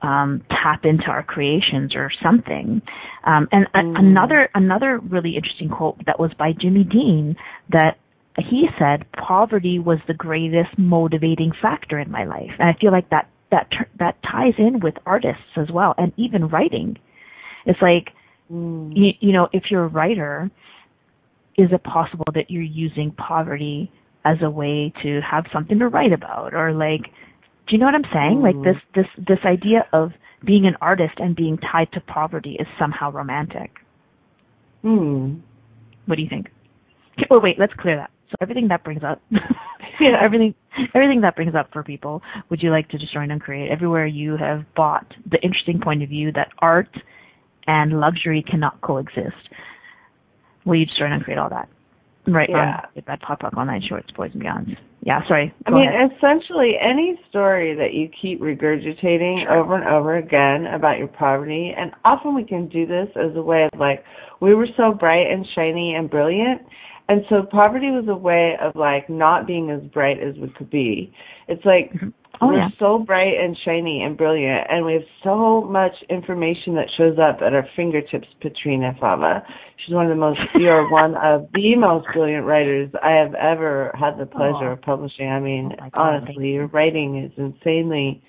um, 0.01 0.43
tap 0.49 0.85
into 0.85 1.05
our 1.05 1.23
creations 1.23 1.95
or 1.95 2.11
something. 2.23 2.81
Um, 3.25 3.47
and 3.51 3.67
mm. 3.67 3.95
a, 3.95 3.99
another 3.99 4.49
another 4.53 4.99
really 4.99 5.35
interesting 5.35 5.69
quote 5.69 6.03
that 6.05 6.19
was 6.19 6.31
by 6.37 6.53
Jimmy 6.59 6.83
Dean 6.83 7.35
that 7.69 7.97
he 8.37 8.67
said 8.79 9.05
poverty 9.11 9.79
was 9.79 9.99
the 10.07 10.13
greatest 10.13 10.77
motivating 10.77 11.51
factor 11.61 11.99
in 11.99 12.09
my 12.09 12.25
life, 12.25 12.51
and 12.59 12.69
I 12.69 12.79
feel 12.79 12.91
like 12.91 13.09
that 13.09 13.29
that 13.51 13.69
that 13.97 14.17
ties 14.23 14.53
in 14.57 14.79
with 14.79 14.95
artists 15.05 15.57
as 15.57 15.67
well, 15.71 15.93
and 15.97 16.13
even 16.17 16.47
writing. 16.47 16.97
It's 17.65 17.81
like 17.81 18.13
mm. 18.51 18.91
you, 18.95 19.11
you 19.19 19.33
know 19.33 19.49
if 19.51 19.63
you're 19.69 19.85
a 19.85 19.89
writer, 19.89 20.49
is 21.57 21.69
it 21.71 21.83
possible 21.83 22.25
that 22.33 22.49
you're 22.49 22.63
using 22.63 23.11
poverty 23.11 23.91
as 24.25 24.37
a 24.41 24.49
way 24.49 24.93
to 25.03 25.21
have 25.21 25.45
something 25.51 25.79
to 25.79 25.87
write 25.87 26.13
about 26.13 26.53
or 26.53 26.73
like 26.73 27.11
do 27.69 27.75
you 27.75 27.79
know 27.79 27.85
what 27.85 27.95
I'm 27.95 28.11
saying? 28.11 28.39
Mm. 28.39 28.43
Like 28.43 28.63
this 28.63 28.81
this 28.95 29.25
this 29.27 29.39
idea 29.45 29.85
of 29.93 30.11
being 30.43 30.65
an 30.65 30.75
artist 30.81 31.13
and 31.17 31.35
being 31.35 31.57
tied 31.57 31.91
to 31.93 32.01
poverty 32.01 32.57
is 32.59 32.67
somehow 32.79 33.11
romantic. 33.11 33.71
Hmm. 34.81 35.35
What 36.05 36.15
do 36.15 36.21
you 36.21 36.29
think? 36.29 36.47
Well, 37.29 37.41
wait, 37.41 37.59
let's 37.59 37.73
clear 37.73 37.97
that. 37.97 38.09
So 38.29 38.35
everything 38.41 38.69
that 38.69 38.83
brings 38.83 39.03
up 39.03 39.21
yeah. 39.31 40.17
everything 40.23 40.55
everything 40.95 41.21
that 41.21 41.35
brings 41.35 41.53
up 41.53 41.69
for 41.71 41.83
people, 41.83 42.21
would 42.49 42.63
you 42.63 42.71
like 42.71 42.89
to 42.89 42.97
destroy 42.97 43.23
and 43.23 43.31
uncreate? 43.31 43.69
Everywhere 43.71 44.07
you 44.07 44.37
have 44.37 44.65
bought 44.75 45.05
the 45.29 45.37
interesting 45.43 45.79
point 45.79 46.01
of 46.01 46.09
view 46.09 46.31
that 46.31 46.49
art 46.59 46.89
and 47.67 47.99
luxury 47.99 48.43
cannot 48.49 48.81
coexist. 48.81 49.49
Will 50.65 50.75
you 50.75 50.85
destroy 50.85 51.05
and 51.05 51.15
uncreate 51.15 51.37
all 51.37 51.49
that? 51.49 51.69
Right. 52.29 52.49
Yeah. 52.49 52.81
On 52.95 53.03
Bad 53.05 53.21
Pop 53.21 53.39
Pop 53.39 53.53
Online 53.55 53.81
Shorts, 53.87 54.09
Boys 54.15 54.31
and 54.33 54.43
Beyonds. 54.43 54.77
Yeah, 55.01 55.21
sorry. 55.27 55.53
I 55.65 55.71
mean, 55.71 55.87
ahead. 55.87 56.11
essentially, 56.17 56.73
any 56.81 57.19
story 57.29 57.73
that 57.75 57.93
you 57.93 58.09
keep 58.21 58.41
regurgitating 58.41 59.43
sure. 59.43 59.57
over 59.57 59.75
and 59.75 59.87
over 59.87 60.17
again 60.17 60.67
about 60.73 60.97
your 60.97 61.07
poverty, 61.07 61.73
and 61.75 61.91
often 62.03 62.35
we 62.35 62.43
can 62.43 62.67
do 62.67 62.85
this 62.85 63.07
as 63.15 63.35
a 63.35 63.41
way 63.41 63.69
of 63.71 63.79
like, 63.79 64.03
we 64.41 64.53
were 64.53 64.67
so 64.75 64.91
bright 64.91 65.31
and 65.31 65.45
shiny 65.55 65.95
and 65.95 66.09
brilliant, 66.09 66.61
and 67.07 67.21
so 67.29 67.43
poverty 67.49 67.91
was 67.91 68.05
a 68.09 68.15
way 68.15 68.55
of 68.61 68.75
like 68.75 69.09
not 69.09 69.47
being 69.47 69.71
as 69.71 69.81
bright 69.91 70.17
as 70.21 70.35
we 70.35 70.49
could 70.57 70.69
be. 70.69 71.13
It's 71.47 71.63
like 71.65 71.93
mm-hmm. 71.93 72.09
Oh, 72.41 72.47
We're 72.47 72.57
yeah. 72.57 72.69
so 72.79 72.99
bright 72.99 73.33
and 73.37 73.57
shiny 73.65 74.01
and 74.01 74.15
brilliant, 74.17 74.67
and 74.69 74.85
we 74.85 74.93
have 74.93 75.03
so 75.23 75.61
much 75.61 75.91
information 76.09 76.75
that 76.75 76.87
shows 76.97 77.17
up 77.19 77.41
at 77.45 77.53
our 77.53 77.67
fingertips, 77.75 78.27
Petrina 78.41 78.97
Fava. 78.97 79.43
She's 79.85 79.93
one 79.93 80.05
of 80.05 80.09
the 80.09 80.19
most, 80.19 80.39
you 80.55 80.69
are 80.69 80.89
one 80.91 81.15
of 81.15 81.49
the 81.53 81.75
most 81.75 82.07
brilliant 82.13 82.45
writers 82.45 82.89
I 83.03 83.11
have 83.11 83.33
ever 83.35 83.91
had 83.99 84.17
the 84.17 84.25
pleasure 84.25 84.69
oh. 84.69 84.73
of 84.73 84.81
publishing. 84.81 85.27
I 85.27 85.39
mean, 85.41 85.71
oh 85.81 85.89
honestly, 85.93 86.49
your 86.51 86.67
writing 86.67 87.21
is 87.21 87.31
insanely 87.37 88.23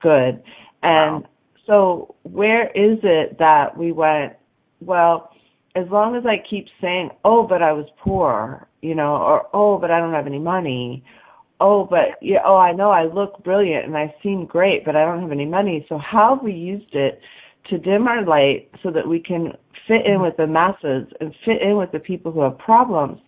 good. 0.00 0.42
And 0.82 1.22
wow. 1.22 1.28
so 1.66 2.14
where 2.24 2.66
is 2.66 2.98
it 3.04 3.38
that 3.38 3.78
we 3.78 3.92
went, 3.92 4.32
well, 4.80 5.30
as 5.76 5.86
long 5.88 6.16
as 6.16 6.24
I 6.26 6.42
keep 6.48 6.66
saying, 6.80 7.10
oh, 7.24 7.46
but 7.46 7.62
I 7.62 7.72
was 7.72 7.86
poor, 8.02 8.66
you 8.80 8.96
know, 8.96 9.14
or 9.16 9.46
oh, 9.54 9.78
but 9.78 9.92
I 9.92 10.00
don't 10.00 10.12
have 10.12 10.26
any 10.26 10.40
money, 10.40 11.04
oh, 11.62 11.86
but 11.88 12.18
yeah, 12.20 12.40
oh, 12.44 12.56
I 12.56 12.72
know 12.72 12.90
I 12.90 13.04
look 13.04 13.42
brilliant 13.44 13.86
and 13.86 13.96
I 13.96 14.14
seem 14.22 14.44
great, 14.44 14.84
but 14.84 14.96
I 14.96 15.04
don't 15.04 15.22
have 15.22 15.30
any 15.30 15.46
money. 15.46 15.86
So 15.88 15.96
how 15.98 16.34
have 16.34 16.44
we 16.44 16.52
used 16.52 16.92
it 16.94 17.20
to 17.70 17.78
dim 17.78 18.08
our 18.08 18.26
light 18.26 18.68
so 18.82 18.90
that 18.90 19.08
we 19.08 19.20
can 19.20 19.52
fit 19.86 20.04
in 20.04 20.20
with 20.20 20.36
the 20.36 20.46
masses 20.46 21.06
and 21.20 21.32
fit 21.44 21.62
in 21.62 21.76
with 21.76 21.92
the 21.92 22.00
people 22.00 22.32
who 22.32 22.42
have 22.42 22.58
problems? 22.58 23.18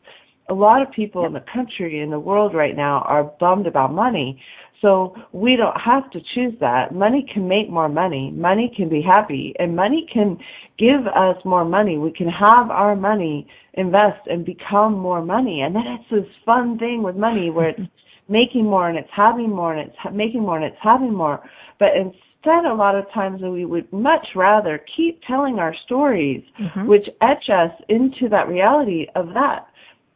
A 0.51 0.55
lot 0.55 0.82
of 0.82 0.91
people 0.91 1.24
in 1.24 1.32
the 1.32 1.45
country, 1.53 2.01
in 2.01 2.11
the 2.11 2.18
world 2.18 2.55
right 2.55 2.76
now, 2.76 3.03
are 3.07 3.24
bummed 3.41 3.66
about 3.66 3.95
money. 3.95 4.43
So 4.82 5.14
we 5.32 5.57
don't 5.57 5.80
have 5.80 6.11
to 6.11 6.20
choose 6.35 6.53
that. 6.61 6.93
Money 6.93 7.26
can 7.32 7.49
make 7.49 7.70
more 7.70 7.89
money. 7.89 8.30
Money 8.35 8.70
can 8.76 8.91
be 8.91 9.01
happy 9.01 9.55
and 9.59 9.74
money 9.74 10.07
can 10.12 10.37
give 10.78 11.07
us 11.07 11.37
more 11.47 11.64
money. 11.64 11.97
We 11.97 12.12
can 12.12 12.28
have 12.28 12.70
our 12.70 12.95
money 12.95 13.47
invest 13.74 14.26
and 14.26 14.45
become 14.45 14.93
more 14.93 15.24
money. 15.24 15.62
And 15.62 15.74
then 15.74 15.85
it's 15.87 16.11
this 16.11 16.30
fun 16.45 16.78
thing 16.78 17.03
with 17.03 17.16
money 17.16 17.49
where 17.49 17.70
it's 17.70 17.80
making 18.29 18.64
more 18.64 18.89
and 18.89 18.99
it's 18.99 19.09
having 19.14 19.51
more 19.51 19.75
and 19.75 19.89
it's 19.89 19.99
ha- 19.99 20.11
making 20.11 20.43
more 20.43 20.57
and 20.57 20.64
it's 20.64 20.83
having 20.83 21.12
more. 21.12 21.41
But 21.79 21.91
instead, 21.97 22.64
a 22.64 22.75
lot 22.75 22.95
of 22.95 23.05
times 23.12 23.43
we 23.43 23.64
would 23.64 23.93
much 23.93 24.27
rather 24.35 24.81
keep 24.97 25.20
telling 25.27 25.59
our 25.59 25.75
stories, 25.85 26.43
mm-hmm. 26.61 26.87
which 26.87 27.07
etch 27.20 27.51
us 27.53 27.70
into 27.89 28.29
that 28.31 28.49
reality 28.49 29.07
of 29.14 29.29
that. 29.35 29.66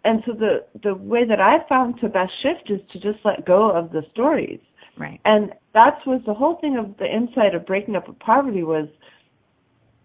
And 0.04 0.22
so 0.24 0.32
the 0.32 0.64
the 0.82 0.94
way 0.94 1.26
that 1.26 1.40
I 1.40 1.59
found 1.68 2.00
to 2.00 2.09
best 2.09 2.32
shift 2.42 2.70
is 2.70 2.80
to 2.92 3.00
just 3.00 3.24
let 3.24 3.44
go 3.44 3.70
of 3.70 3.90
the 3.90 4.02
stories. 4.12 4.61
Right. 4.96 5.20
And 5.24 5.52
that 5.74 5.98
was 6.06 6.20
the 6.26 6.34
whole 6.34 6.56
thing 6.61 6.76
of 6.76 6.96
the 6.98 7.06
insight 7.06 7.54
of 7.54 7.66
breaking 7.66 7.94
up 7.94 8.09
with 8.09 8.18
poverty 8.18 8.62
was, 8.62 8.88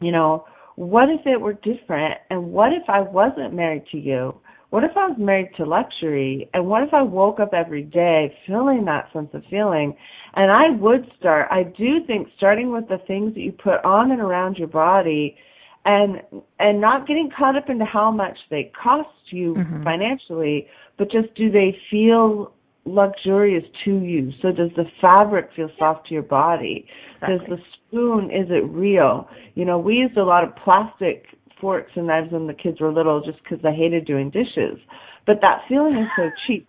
you 0.02 0.12
know, 0.12 0.46
what 0.76 1.10
if 1.10 1.26
it 1.26 1.40
were 1.40 1.54
different 1.54 2.16
and 2.30 2.52
what 2.52 2.74
if 2.74 2.84
I 2.90 3.02
wasn't 3.02 3.54
married 3.54 3.86
to 3.92 3.98
you? 3.98 4.36
What 4.74 4.84
if 4.84 4.98
I 4.98 5.10
was 5.10 5.18
married 5.20 5.50
to 5.58 5.66
luxury? 5.66 6.50
And 6.56 6.66
what 6.66 6.82
if 6.82 6.96
I 6.96 7.04
woke 7.04 7.40
up 7.40 7.54
every 7.54 7.84
day 7.84 8.36
feeling 8.48 8.86
that 8.86 9.08
sense 9.14 9.30
of 9.34 9.44
feeling? 9.48 9.96
And 10.34 10.52
I 10.52 10.72
would 10.82 11.06
start 11.20 11.48
I 11.52 11.62
do 11.62 12.04
think 12.08 12.28
starting 12.38 12.72
with 12.72 12.88
the 12.88 12.98
things 13.06 13.36
that 13.36 13.42
you 13.42 13.52
put 13.52 13.86
on 13.86 14.12
and 14.12 14.20
around 14.20 14.58
your 14.58 14.68
body 14.68 15.38
and 15.86 16.24
and 16.58 16.82
not 16.82 17.08
getting 17.08 17.30
caught 17.38 17.56
up 17.56 17.70
into 17.70 17.86
how 17.86 18.10
much 18.10 18.36
they 18.50 18.72
cost 18.82 19.10
you 19.30 19.54
mm-hmm. 19.54 19.84
financially 19.84 20.66
but 20.98 21.12
just 21.12 21.36
do 21.36 21.52
they 21.52 21.78
feel 21.92 22.52
luxurious 22.86 23.64
to 23.86 24.00
you? 24.00 24.32
So 24.42 24.52
does 24.52 24.72
the 24.76 24.86
fabric 25.00 25.50
feel 25.56 25.70
soft 25.78 26.08
to 26.08 26.16
your 26.16 26.24
body? 26.24 26.88
Exactly. 27.22 27.38
does 27.38 27.48
the 27.48 27.64
spoon 27.76 28.32
is 28.32 28.48
it 28.50 28.68
real? 28.72 29.30
You 29.54 29.66
know 29.66 29.78
we 29.78 29.94
used 29.94 30.18
a 30.18 30.24
lot 30.24 30.44
of 30.44 30.56
plastic 30.56 31.26
forks 31.64 31.92
and 31.96 32.08
knives 32.08 32.34
when 32.34 32.48
the 32.48 32.54
kids 32.54 32.82
were 32.82 32.92
little 32.92 33.24
just 33.26 33.42
because 33.42 33.64
I 33.64 33.72
hated 33.72 34.06
doing 34.06 34.30
dishes. 34.30 34.78
But 35.26 35.38
that 35.40 35.60
feeling 35.70 35.96
is 35.96 36.10
so 36.18 36.30
cheap. 36.46 36.68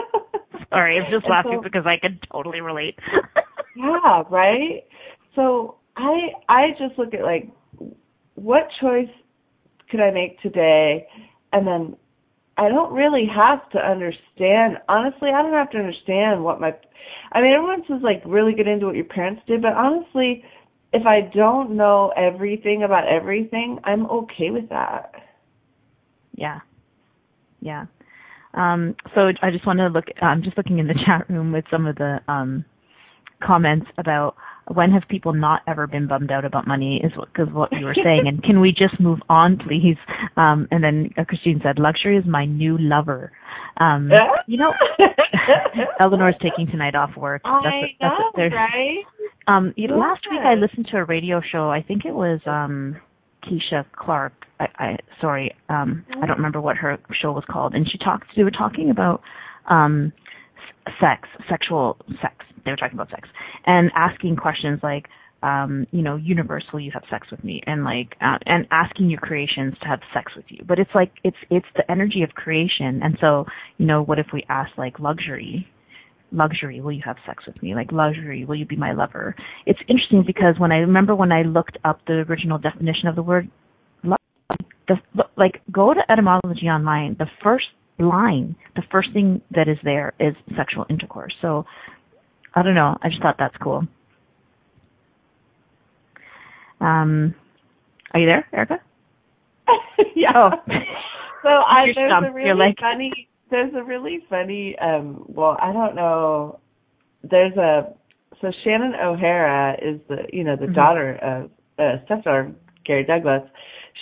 Sorry, 0.70 0.96
I'm 0.98 1.12
just 1.12 1.26
and 1.26 1.30
laughing 1.30 1.58
so, 1.58 1.62
because 1.62 1.84
I 1.84 2.00
can 2.00 2.18
totally 2.32 2.62
relate. 2.62 2.98
yeah, 3.76 4.22
right? 4.30 4.84
So 5.36 5.76
I 5.96 6.32
I 6.48 6.70
just 6.78 6.98
look 6.98 7.12
at 7.12 7.20
like 7.20 7.50
what 8.36 8.68
choice 8.80 9.12
could 9.90 10.00
I 10.00 10.10
make 10.10 10.40
today 10.40 11.06
and 11.52 11.66
then 11.66 11.96
I 12.56 12.68
don't 12.68 12.94
really 12.94 13.26
have 13.34 13.68
to 13.72 13.78
understand 13.78 14.78
honestly, 14.88 15.28
I 15.28 15.42
don't 15.42 15.52
have 15.52 15.70
to 15.72 15.78
understand 15.78 16.42
what 16.42 16.58
my 16.58 16.72
I 17.32 17.42
mean 17.42 17.52
everyone 17.52 17.82
says 17.86 18.00
like 18.02 18.22
really 18.24 18.54
get 18.54 18.66
into 18.66 18.86
what 18.86 18.96
your 18.96 19.04
parents 19.04 19.42
did, 19.46 19.60
but 19.60 19.72
honestly 19.72 20.42
if 20.92 21.06
I 21.06 21.22
don't 21.34 21.76
know 21.76 22.12
everything 22.16 22.82
about 22.84 23.08
everything, 23.08 23.78
I'm 23.84 24.06
okay 24.06 24.50
with 24.50 24.68
that. 24.68 25.12
Yeah. 26.34 26.60
Yeah. 27.60 27.86
Um, 28.54 28.96
so 29.14 29.32
I 29.42 29.50
just 29.50 29.66
want 29.66 29.78
to 29.78 29.88
look, 29.88 30.04
I'm 30.20 30.42
just 30.42 30.56
looking 30.56 30.78
in 30.78 30.86
the 30.86 30.98
chat 31.06 31.28
room 31.30 31.52
with 31.52 31.64
some 31.70 31.86
of 31.86 31.96
the 31.96 32.18
um, 32.28 32.64
comments 33.42 33.86
about 33.96 34.36
when 34.68 34.90
have 34.92 35.02
people 35.08 35.32
not 35.32 35.62
ever 35.66 35.86
been 35.86 36.06
bummed 36.06 36.30
out 36.30 36.44
about 36.44 36.66
money 36.66 37.00
is 37.02 37.12
what 37.16 37.32
because 37.32 37.52
what, 37.52 37.72
you 37.72 37.84
were 37.84 37.96
saying 38.04 38.24
and 38.26 38.42
can 38.42 38.60
we 38.60 38.70
just 38.70 39.00
move 39.00 39.18
on 39.28 39.58
please? 39.58 39.96
Um 40.36 40.68
and 40.70 40.82
then 40.82 41.10
uh, 41.16 41.24
christine 41.24 41.60
said 41.62 41.78
luxury 41.78 42.16
is 42.16 42.24
my 42.26 42.44
new 42.44 42.76
lover. 42.78 43.32
Um 43.78 44.10
you 44.46 44.58
know 44.58 44.72
eleanor's 46.00 46.36
taking 46.40 46.66
tonight 46.66 46.94
off 46.94 47.10
work. 47.16 47.42
That's, 47.44 47.66
I 47.66 47.80
that's, 48.00 48.14
know, 48.36 48.56
right? 48.56 49.04
Um 49.48 49.74
yeah. 49.76 49.94
last 49.94 50.22
week 50.30 50.40
i 50.44 50.54
listened 50.54 50.86
to 50.92 50.98
a 50.98 51.04
radio 51.04 51.40
show. 51.50 51.70
I 51.70 51.82
think 51.82 52.04
it 52.04 52.14
was 52.14 52.40
um 52.46 52.96
keisha 53.44 53.84
clark. 53.96 54.32
I 54.60 54.66
i 54.78 54.96
sorry 55.20 55.54
um 55.68 56.04
i 56.22 56.26
don't 56.26 56.36
remember 56.36 56.60
what 56.60 56.76
her 56.76 56.98
show 57.20 57.32
was 57.32 57.44
called. 57.50 57.74
And 57.74 57.86
she 57.90 57.98
talked 57.98 58.26
they 58.36 58.44
were 58.44 58.50
talking 58.50 58.90
about 58.90 59.22
um 59.68 60.12
sex 61.00 61.28
sexual 61.48 61.96
sex 62.20 62.34
they 62.64 62.70
were 62.70 62.76
talking 62.76 62.94
about 62.94 63.10
sex 63.10 63.28
and 63.66 63.90
asking 63.94 64.36
questions 64.36 64.80
like 64.82 65.06
um 65.42 65.86
you 65.90 66.02
know 66.02 66.16
universe 66.16 66.64
will 66.72 66.80
you 66.80 66.90
have 66.92 67.02
sex 67.10 67.26
with 67.30 67.42
me 67.42 67.60
and 67.66 67.84
like 67.84 68.14
uh, 68.20 68.38
and 68.46 68.66
asking 68.70 69.10
your 69.10 69.20
creations 69.20 69.74
to 69.80 69.88
have 69.88 70.00
sex 70.14 70.32
with 70.36 70.44
you. 70.48 70.64
But 70.66 70.78
it's 70.78 70.90
like 70.94 71.12
it's 71.24 71.36
it's 71.50 71.66
the 71.76 71.90
energy 71.90 72.22
of 72.22 72.30
creation. 72.30 73.00
And 73.02 73.16
so 73.20 73.44
you 73.78 73.86
know 73.86 74.02
what 74.02 74.18
if 74.18 74.26
we 74.32 74.44
ask 74.48 74.70
like 74.78 75.00
luxury 75.00 75.66
luxury 76.34 76.80
will 76.80 76.92
you 76.92 77.02
have 77.04 77.16
sex 77.26 77.44
with 77.46 77.62
me? 77.62 77.74
Like 77.74 77.92
luxury 77.92 78.44
will 78.44 78.56
you 78.56 78.64
be 78.64 78.76
my 78.76 78.92
lover? 78.92 79.34
It's 79.66 79.80
interesting 79.88 80.22
because 80.26 80.54
when 80.58 80.72
i 80.72 80.76
remember 80.76 81.14
when 81.14 81.32
i 81.32 81.42
looked 81.42 81.76
up 81.84 82.00
the 82.06 82.24
original 82.28 82.58
definition 82.58 83.08
of 83.08 83.16
the 83.16 83.22
word 83.22 83.50
the, 84.88 85.24
like 85.36 85.60
go 85.70 85.94
to 85.94 86.00
etymology 86.10 86.66
online 86.66 87.16
the 87.18 87.26
first 87.42 87.66
line 87.98 88.56
the 88.74 88.82
first 88.90 89.12
thing 89.12 89.40
that 89.50 89.68
is 89.68 89.76
there 89.84 90.12
is 90.18 90.34
sexual 90.56 90.86
intercourse. 90.90 91.34
So 91.40 91.64
I 92.54 92.62
don't 92.62 92.74
know. 92.74 92.96
I 93.02 93.08
just 93.08 93.22
thought 93.22 93.36
that's 93.38 93.56
cool. 93.62 93.86
Um, 96.80 97.34
Are 98.12 98.20
you 98.20 98.26
there, 98.26 98.46
Erica? 98.52 98.78
yeah. 100.16 100.32
Oh. 100.34 100.50
So 101.42 101.48
I 101.48 101.84
You're 101.86 101.94
there's 101.94 102.10
stumped. 102.10 102.28
a 102.28 102.32
really 102.32 102.46
You're 102.48 102.56
like- 102.56 102.78
funny 102.78 103.28
there's 103.50 103.74
a 103.74 103.84
really 103.84 104.20
funny 104.30 104.74
um 104.78 105.24
well 105.28 105.58
I 105.60 105.72
don't 105.74 105.94
know 105.94 106.58
there's 107.22 107.54
a 107.58 107.92
so 108.40 108.50
Shannon 108.64 108.94
O'Hara 108.94 109.74
is 109.82 110.00
the 110.08 110.24
you 110.32 110.42
know 110.42 110.56
the 110.56 110.66
Mhm. 110.66 110.74
daughter 110.74 111.16
of 111.22 111.50
uh 111.78 112.02
stepdaughter 112.06 112.40
of 112.46 112.54
Gary 112.84 113.04
Douglas. 113.04 113.42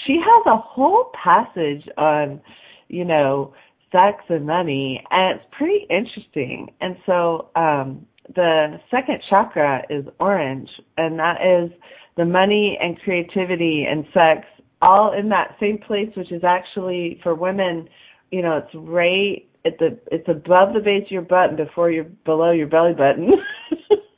She 0.07 0.21
has 0.25 0.47
a 0.47 0.57
whole 0.57 1.11
passage 1.23 1.87
on 1.99 2.41
you 2.89 3.05
know 3.05 3.53
sex 3.91 4.23
and 4.29 4.47
money 4.47 5.05
and 5.11 5.41
it's 5.41 5.49
pretty 5.51 5.85
interesting. 5.91 6.73
And 6.81 6.97
so 7.05 7.49
um 7.57 8.07
the 8.35 8.79
second 8.91 9.21
chakra 9.29 9.83
is 9.91 10.05
orange 10.21 10.69
and 10.97 11.19
that 11.19 11.39
is 11.43 11.71
the 12.17 12.25
money 12.25 12.79
and 12.81 12.99
creativity 13.01 13.87
and 13.91 14.05
sex 14.13 14.47
all 14.83 15.13
in 15.19 15.29
that 15.29 15.57
same 15.61 15.79
place 15.79 16.09
which 16.17 16.31
is 16.33 16.43
actually 16.45 17.19
for 17.23 17.35
women 17.35 17.89
you 18.31 18.43
know 18.43 18.59
it's 18.59 18.75
right 18.75 19.47
at 19.65 19.79
the 19.79 19.99
it's 20.11 20.29
above 20.29 20.73
the 20.75 20.81
base 20.81 21.05
of 21.05 21.11
your 21.11 21.23
butt 21.23 21.49
and 21.49 21.57
before 21.57 21.91
you're 21.91 22.05
below 22.25 22.51
your 22.53 22.67
belly 22.69 22.93
button 22.95 23.31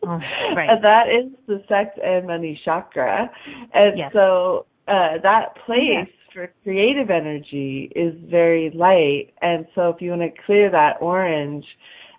Oh, 0.04 0.18
right. 0.56 0.68
and 0.68 0.82
that 0.84 1.04
is 1.08 1.30
the 1.46 1.62
sex 1.68 1.90
and 2.04 2.26
money 2.26 2.60
chakra 2.64 3.30
and 3.72 3.96
Yes. 3.98 4.10
so 4.12 4.66
uh 4.88 5.18
that 5.22 5.54
place 5.64 5.78
Yes. 5.88 6.08
for 6.34 6.52
creative 6.64 7.08
energy 7.08 7.90
is 7.94 8.12
very 8.28 8.70
light 8.74 9.32
and 9.42 9.64
so 9.76 9.90
if 9.90 10.02
you 10.02 10.10
want 10.10 10.22
to 10.22 10.42
clear 10.44 10.70
that 10.70 10.96
orange 11.00 11.64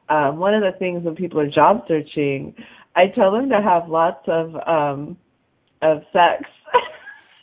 um 0.09 0.37
one 0.37 0.53
of 0.53 0.61
the 0.61 0.77
things 0.79 1.03
when 1.03 1.15
people 1.15 1.39
are 1.39 1.49
job 1.49 1.83
searching 1.87 2.53
i 2.95 3.07
tell 3.07 3.31
them 3.31 3.49
to 3.49 3.61
have 3.61 3.89
lots 3.89 4.23
of 4.27 4.55
um 4.67 5.17
of 5.81 6.01
sex 6.11 6.43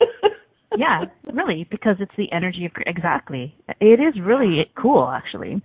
yeah, 0.77 1.03
really, 1.31 1.67
because 1.69 1.97
it's 1.99 2.11
the 2.17 2.31
energy 2.31 2.65
of 2.65 2.71
exactly. 2.85 3.53
It 3.79 3.99
is 3.99 4.19
really 4.21 4.65
cool, 4.81 5.07
actually. 5.09 5.61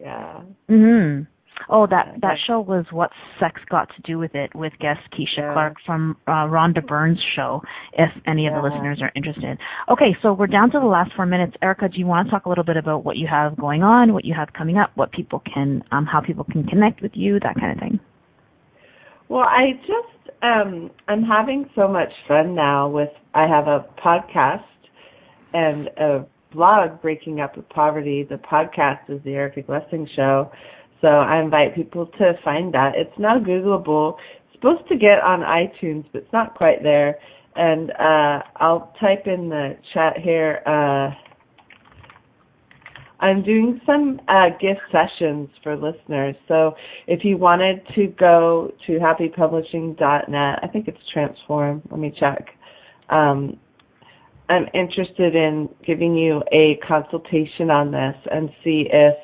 yeah 0.00 0.42
Mhm. 0.68 1.26
Oh, 1.68 1.86
that 1.86 2.16
that 2.20 2.36
show 2.46 2.60
was 2.60 2.84
what 2.90 3.10
sex 3.40 3.60
got 3.70 3.88
to 3.96 4.02
do 4.02 4.18
with 4.18 4.34
it 4.34 4.54
with 4.54 4.72
guest 4.80 5.00
Keisha 5.12 5.38
Yeah. 5.38 5.52
Clark 5.52 5.74
from 5.84 6.16
uh, 6.26 6.46
Rhonda 6.46 6.86
Burns' 6.86 7.18
show. 7.34 7.62
If 7.92 8.10
any 8.26 8.46
of 8.46 8.52
the 8.54 8.60
Yeah. 8.60 8.64
listeners 8.70 9.00
are 9.02 9.10
interested. 9.14 9.58
Okay, 9.88 10.16
so 10.22 10.32
we're 10.32 10.46
down 10.46 10.70
to 10.70 10.78
the 10.80 10.86
last 10.86 11.12
four 11.14 11.26
minutes. 11.26 11.56
Erica, 11.62 11.88
do 11.88 11.98
you 11.98 12.06
want 12.06 12.28
to 12.28 12.30
talk 12.30 12.46
a 12.46 12.48
little 12.48 12.64
bit 12.64 12.76
about 12.76 13.04
what 13.04 13.16
you 13.16 13.26
have 13.26 13.56
going 13.56 13.82
on, 13.82 14.12
what 14.12 14.24
you 14.24 14.34
have 14.34 14.52
coming 14.52 14.76
up, 14.76 14.90
what 14.96 15.12
people 15.12 15.42
can, 15.52 15.82
um, 15.92 16.06
how 16.06 16.20
people 16.20 16.44
can 16.44 16.64
connect 16.64 17.00
with 17.02 17.12
you, 17.14 17.40
that 17.40 17.54
kind 17.58 17.72
of 17.72 17.78
thing? 17.78 18.00
Well, 19.28 19.42
I 19.42 19.72
just 19.80 20.36
um 20.42 20.90
I'm 21.08 21.22
having 21.22 21.68
so 21.74 21.88
much 21.88 22.12
fun 22.28 22.54
now 22.54 22.88
with 22.88 23.10
I 23.34 23.46
have 23.46 23.66
a 23.66 23.84
podcast 24.04 24.62
and 25.52 25.88
a 25.98 26.26
blog 26.52 27.00
breaking 27.02 27.40
up 27.40 27.56
with 27.56 27.68
poverty. 27.68 28.22
The 28.28 28.36
podcast 28.36 29.08
is 29.08 29.20
the 29.24 29.32
Erica 29.32 29.62
Glessing 29.62 30.06
show. 30.14 30.50
So 31.00 31.08
I 31.08 31.40
invite 31.40 31.74
people 31.74 32.06
to 32.18 32.32
find 32.44 32.72
that. 32.74 32.92
It's 32.96 33.18
not 33.18 33.42
Googleable. 33.42 34.16
It's 34.46 34.54
supposed 34.54 34.88
to 34.88 34.96
get 34.96 35.20
on 35.22 35.40
iTunes, 35.40 36.04
but 36.12 36.22
it's 36.22 36.32
not 36.32 36.54
quite 36.54 36.82
there. 36.82 37.16
And 37.54 37.90
uh 37.92 38.42
I'll 38.56 38.92
type 39.00 39.26
in 39.26 39.48
the 39.48 39.76
chat 39.94 40.18
here 40.18 40.60
uh 40.66 41.14
I'm 43.18 43.42
doing 43.42 43.80
some 43.86 44.20
uh, 44.28 44.50
gift 44.60 44.80
sessions 44.92 45.48
for 45.62 45.74
listeners. 45.76 46.36
So 46.48 46.74
if 47.06 47.24
you 47.24 47.38
wanted 47.38 47.80
to 47.94 48.08
go 48.08 48.72
to 48.86 48.92
happypublishing.net, 48.98 50.58
I 50.62 50.68
think 50.68 50.86
it's 50.86 50.98
Transform. 51.12 51.82
Let 51.90 51.98
me 51.98 52.14
check. 52.18 52.48
Um, 53.08 53.58
I'm 54.48 54.66
interested 54.74 55.34
in 55.34 55.68
giving 55.84 56.14
you 56.14 56.42
a 56.52 56.78
consultation 56.86 57.70
on 57.70 57.90
this 57.90 58.14
and 58.30 58.50
see 58.62 58.86
if, 58.92 59.14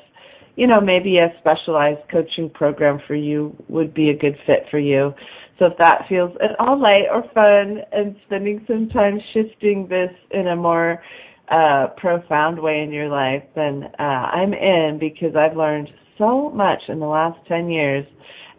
you 0.55 0.67
know, 0.67 0.79
maybe 0.79 1.17
a 1.17 1.33
specialized 1.39 2.01
coaching 2.11 2.49
program 2.49 2.99
for 3.07 3.15
you 3.15 3.55
would 3.69 3.93
be 3.93 4.09
a 4.09 4.17
good 4.17 4.37
fit 4.45 4.65
for 4.69 4.79
you. 4.79 5.13
So 5.59 5.65
if 5.65 5.73
that 5.79 6.05
feels 6.09 6.31
at 6.41 6.59
all 6.59 6.79
light 6.79 7.05
or 7.11 7.23
fun 7.33 7.79
and 7.91 8.15
spending 8.25 8.63
some 8.67 8.89
time 8.89 9.19
shifting 9.33 9.87
this 9.87 10.11
in 10.31 10.47
a 10.47 10.55
more 10.55 11.01
uh, 11.49 11.87
profound 11.97 12.59
way 12.61 12.81
in 12.81 12.91
your 12.91 13.09
life, 13.09 13.43
then 13.55 13.83
uh, 13.99 14.01
I'm 14.03 14.53
in 14.53 14.97
because 14.99 15.35
I've 15.35 15.55
learned 15.57 15.89
so 16.17 16.49
much 16.51 16.81
in 16.87 16.99
the 16.99 17.05
last 17.05 17.37
10 17.47 17.69
years 17.69 18.05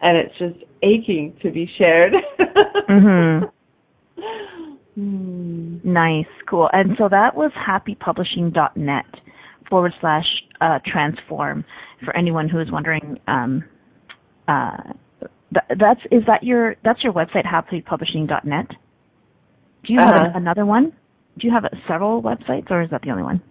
and 0.01 0.17
it's 0.17 0.37
just 0.37 0.63
aching 0.83 1.37
to 1.41 1.51
be 1.51 1.69
shared. 1.77 2.13
Mhm. 2.89 3.49
Nice, 4.97 6.25
cool. 6.49 6.69
And 6.71 6.91
so 6.97 7.09
that 7.09 7.35
was 7.35 7.51
happypublishing.net 7.53 9.05
forward 9.69 9.93
slash 10.01 10.25
uh, 10.61 10.79
transform 10.85 11.65
for 12.03 12.15
anyone 12.15 12.49
who 12.49 12.59
is 12.59 12.71
wondering. 12.71 13.19
Um, 13.27 13.63
uh, 14.47 14.77
th- 15.53 15.79
that's 15.79 16.01
is 16.11 16.23
that 16.27 16.43
your 16.43 16.75
that's 16.83 17.03
your 17.03 17.13
website 17.13 17.45
happypublishing.net. 17.45 18.67
Do 19.85 19.93
you 19.93 19.99
have 19.99 20.09
Uh-huh. 20.15 20.25
an- 20.25 20.35
another 20.35 20.65
one? 20.65 20.91
Do 21.39 21.47
you 21.47 21.53
have 21.53 21.65
uh, 21.65 21.69
several 21.87 22.21
websites, 22.21 22.69
or 22.71 22.81
is 22.81 22.89
that 22.91 23.01
the 23.01 23.11
only 23.11 23.23
one? 23.23 23.41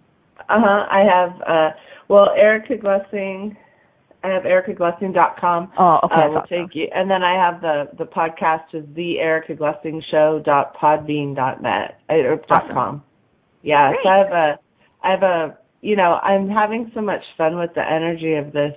Uh 0.49 0.59
huh. 0.59 0.85
I 0.89 0.99
have 1.01 1.41
uh 1.41 1.69
well 2.07 2.29
Erica 2.35 2.75
Glessing. 2.77 3.55
I 4.23 4.29
have 4.29 4.41
ericaglessing.com. 4.43 5.71
Oh, 5.77 5.99
okay. 6.05 6.15
Uh, 6.25 6.29
will 6.29 6.41
so. 6.49 6.67
you. 6.73 6.87
And 6.95 7.11
then 7.11 7.21
I 7.23 7.33
have 7.35 7.61
the 7.61 7.89
the 7.97 8.05
podcast 8.05 8.73
is 8.73 8.83
the 8.95 9.19
Erica 9.19 9.53
Glessing 9.55 10.01
Show 10.09 10.41
dot 10.43 10.75
podbean 10.75 11.35
dot 11.35 11.61
net 11.61 11.99
uh, 12.09 12.13
or 12.15 12.35
dot 12.37 12.63
Awesome. 12.63 12.73
com. 12.73 13.03
Yeah. 13.61 13.91
So 14.03 14.09
I 14.09 14.17
have 14.17 14.31
a 14.31 14.59
I 15.03 15.11
have 15.11 15.23
a 15.23 15.57
you 15.85 15.95
know 15.95 16.19
I'm 16.23 16.49
having 16.49 16.91
so 16.95 17.01
much 17.01 17.21
fun 17.37 17.57
with 17.57 17.69
the 17.75 17.81
energy 17.89 18.33
of 18.33 18.51
this 18.51 18.75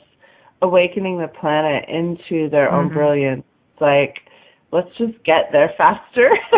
awakening 0.61 1.18
the 1.18 1.28
planet 1.28 1.84
into 1.88 2.50
their 2.50 2.70
own 2.70 2.90
Mhm. 2.90 2.94
brilliance. 2.94 3.44
Like 3.80 4.16
let's 4.72 4.94
just 4.98 5.22
get 5.24 5.50
there 5.52 5.72
faster. 5.76 6.30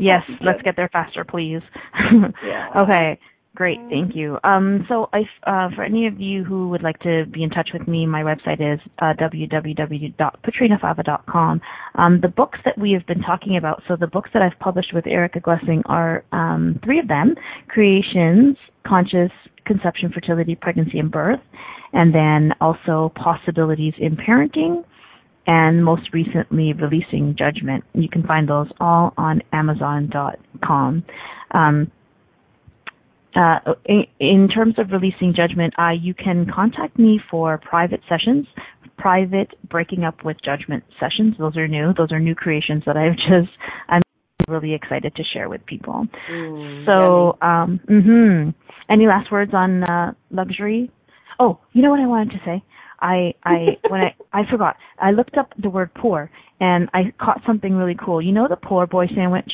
Yes, 0.00 0.22
let's 0.40 0.60
get 0.62 0.76
there 0.76 0.88
faster, 0.88 1.24
please. 1.24 1.60
Yeah. 2.44 2.82
Okay, 2.82 3.18
great, 3.54 3.78
thank 3.88 4.16
you. 4.16 4.38
Um, 4.44 4.84
so, 4.88 5.08
if, 5.12 5.28
uh, 5.44 5.68
for 5.74 5.84
any 5.84 6.06
of 6.06 6.20
you 6.20 6.44
who 6.44 6.68
would 6.70 6.82
like 6.82 6.98
to 7.00 7.26
be 7.32 7.42
in 7.42 7.50
touch 7.50 7.70
with 7.72 7.88
me, 7.88 8.06
my 8.06 8.22
website 8.22 8.60
is 8.60 8.78
uh, 8.98 9.14
www.petrinafava.com. 9.20 11.60
Um, 11.94 12.20
the 12.20 12.28
books 12.28 12.58
that 12.64 12.78
we 12.78 12.92
have 12.92 13.06
been 13.06 13.22
talking 13.22 13.56
about, 13.56 13.82
so 13.88 13.96
the 13.96 14.06
books 14.06 14.28
that 14.34 14.42
I've 14.42 14.58
published 14.58 14.92
with 14.94 15.06
Erica 15.06 15.40
Glessing 15.40 15.80
are 15.86 16.22
um, 16.32 16.78
three 16.84 16.98
of 16.98 17.08
them: 17.08 17.34
Creations, 17.68 18.58
Conscious 18.86 19.30
Conception, 19.66 20.12
Fertility, 20.12 20.54
Pregnancy, 20.54 20.98
and 20.98 21.10
Birth, 21.10 21.40
and 21.92 22.14
then 22.14 22.52
also 22.60 23.12
Possibilities 23.16 23.94
in 23.98 24.16
Parenting 24.16 24.84
and 25.46 25.84
most 25.84 26.12
recently 26.12 26.72
releasing 26.72 27.36
Judgment. 27.38 27.84
You 27.92 28.08
can 28.08 28.22
find 28.22 28.48
those 28.48 28.68
all 28.80 29.12
on 29.16 29.42
Amazon.com. 29.52 31.04
Um, 31.50 31.92
uh, 33.36 33.74
in, 33.86 34.04
in 34.20 34.48
terms 34.48 34.74
of 34.78 34.90
releasing 34.90 35.34
Judgment, 35.34 35.74
uh, 35.78 35.90
you 35.90 36.14
can 36.14 36.46
contact 36.52 36.98
me 36.98 37.20
for 37.30 37.58
private 37.58 38.00
sessions, 38.08 38.46
private 38.96 39.48
breaking 39.68 40.04
up 40.04 40.24
with 40.24 40.36
Judgment 40.44 40.84
sessions. 41.00 41.34
Those 41.38 41.56
are 41.56 41.68
new. 41.68 41.92
Those 41.96 42.12
are 42.12 42.20
new 42.20 42.34
creations 42.34 42.82
that 42.86 42.96
I've 42.96 43.16
just 43.16 43.52
I'm 43.88 44.02
really 44.48 44.74
excited 44.74 45.14
to 45.16 45.22
share 45.32 45.48
with 45.48 45.64
people. 45.66 46.06
Mm, 46.30 46.86
So, 46.86 47.38
um, 47.46 47.80
hmm 47.88 48.50
Any 48.92 49.06
last 49.06 49.32
words 49.32 49.52
on 49.54 49.82
uh, 49.84 50.12
luxury? 50.30 50.90
Oh, 51.40 51.58
you 51.72 51.82
know 51.82 51.90
what 51.90 52.00
I 52.00 52.06
wanted 52.06 52.30
to 52.32 52.40
say. 52.44 52.62
I 53.00 53.34
I 53.44 53.78
when 53.88 54.00
I 54.00 54.14
I 54.32 54.42
forgot. 54.50 54.76
I 55.00 55.10
looked 55.10 55.36
up 55.36 55.52
the 55.60 55.70
word 55.70 55.90
poor 55.94 56.30
and 56.60 56.88
I 56.94 57.12
caught 57.20 57.40
something 57.46 57.74
really 57.74 57.96
cool. 58.02 58.22
You 58.22 58.32
know 58.32 58.46
the 58.48 58.56
poor 58.56 58.86
boy 58.86 59.06
sandwich? 59.14 59.50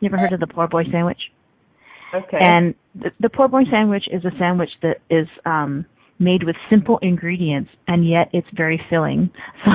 You 0.00 0.08
ever 0.08 0.18
heard 0.18 0.32
of 0.32 0.40
the 0.40 0.46
poor 0.46 0.66
boy 0.68 0.82
sandwich? 0.90 1.20
Okay. 2.14 2.38
And 2.40 2.74
the, 2.94 3.10
the 3.20 3.28
poor 3.28 3.48
boy 3.48 3.62
sandwich 3.70 4.04
is 4.12 4.24
a 4.24 4.30
sandwich 4.38 4.70
that 4.82 4.98
is 5.10 5.26
um 5.46 5.84
made 6.20 6.44
with 6.44 6.54
simple 6.70 6.98
ingredients 7.02 7.70
and 7.88 8.08
yet 8.08 8.28
it's 8.32 8.46
very 8.54 8.80
filling. 8.90 9.30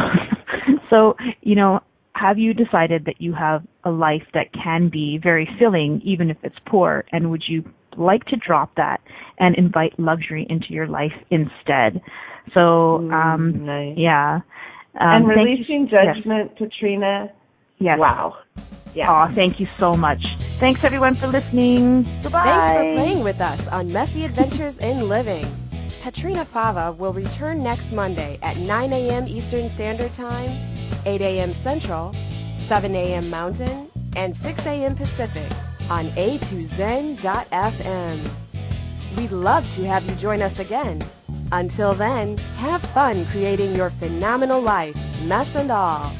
So 0.89 1.13
so 1.15 1.15
you 1.41 1.55
know, 1.55 1.79
have 2.13 2.37
you 2.37 2.53
decided 2.53 3.05
that 3.05 3.21
you 3.21 3.33
have 3.33 3.63
a 3.83 3.91
life 3.91 4.23
that 4.33 4.47
can 4.53 4.89
be 4.89 5.19
very 5.21 5.47
filling 5.59 6.01
even 6.03 6.29
if 6.29 6.37
it's 6.43 6.55
poor 6.67 7.05
and 7.11 7.29
would 7.31 7.43
you 7.47 7.63
like 7.97 8.23
to 8.25 8.35
drop 8.35 8.75
that 8.75 8.99
and 9.39 9.55
invite 9.55 9.99
luxury 9.99 10.45
into 10.49 10.67
your 10.69 10.87
life 10.87 11.13
instead? 11.29 12.01
So 12.57 13.09
um 13.11 13.53
Mm, 13.53 13.61
nice. 13.65 13.97
yeah. 13.97 14.39
Um, 14.99 15.09
and 15.15 15.27
releasing 15.27 15.87
yes, 15.91 16.15
judgment, 16.15 16.51
Petrina. 16.57 17.29
Yes. 17.79 17.97
Wow. 17.97 18.37
Yeah. 18.93 19.09
Aw, 19.09 19.31
thank 19.33 19.59
you 19.59 19.67
so 19.77 19.95
much. 19.95 20.35
Thanks 20.59 20.83
everyone 20.83 21.15
for 21.15 21.27
listening. 21.27 22.03
Goodbye. 22.21 22.43
Thanks 22.43 22.67
for 22.73 22.83
playing 22.93 23.23
with 23.23 23.39
us 23.39 23.65
on 23.69 23.91
Messy 23.93 24.25
Adventures 24.25 24.77
in 24.79 25.07
Living. 25.07 25.45
Petrina 26.01 26.45
Fava 26.45 26.91
will 26.93 27.13
return 27.13 27.63
next 27.63 27.91
Monday 27.91 28.39
at 28.41 28.57
9 28.57 28.93
a.m. 28.93 29.27
Eastern 29.27 29.69
Standard 29.69 30.13
Time, 30.13 30.49
8 31.05 31.21
a.m. 31.21 31.53
Central, 31.53 32.13
7 32.67 32.95
a.m. 32.95 33.29
Mountain, 33.29 33.89
and 34.15 34.35
6 34.35 34.65
a.m. 34.65 34.95
Pacific 34.95 35.51
on 35.89 36.09
a2zen.fm. 36.11 37.19
We'd 39.17 39.31
love 39.31 39.69
to 39.71 39.83
have 39.85 40.03
you 40.09 40.15
join 40.15 40.41
us 40.41 40.59
again. 40.59 41.01
Until 41.51 41.93
then, 41.93 42.37
have 42.57 42.81
fun 42.81 43.25
creating 43.27 43.75
your 43.75 43.89
phenomenal 43.91 44.61
life, 44.61 44.95
mess 45.23 45.53
and 45.55 45.71
all. 45.71 46.11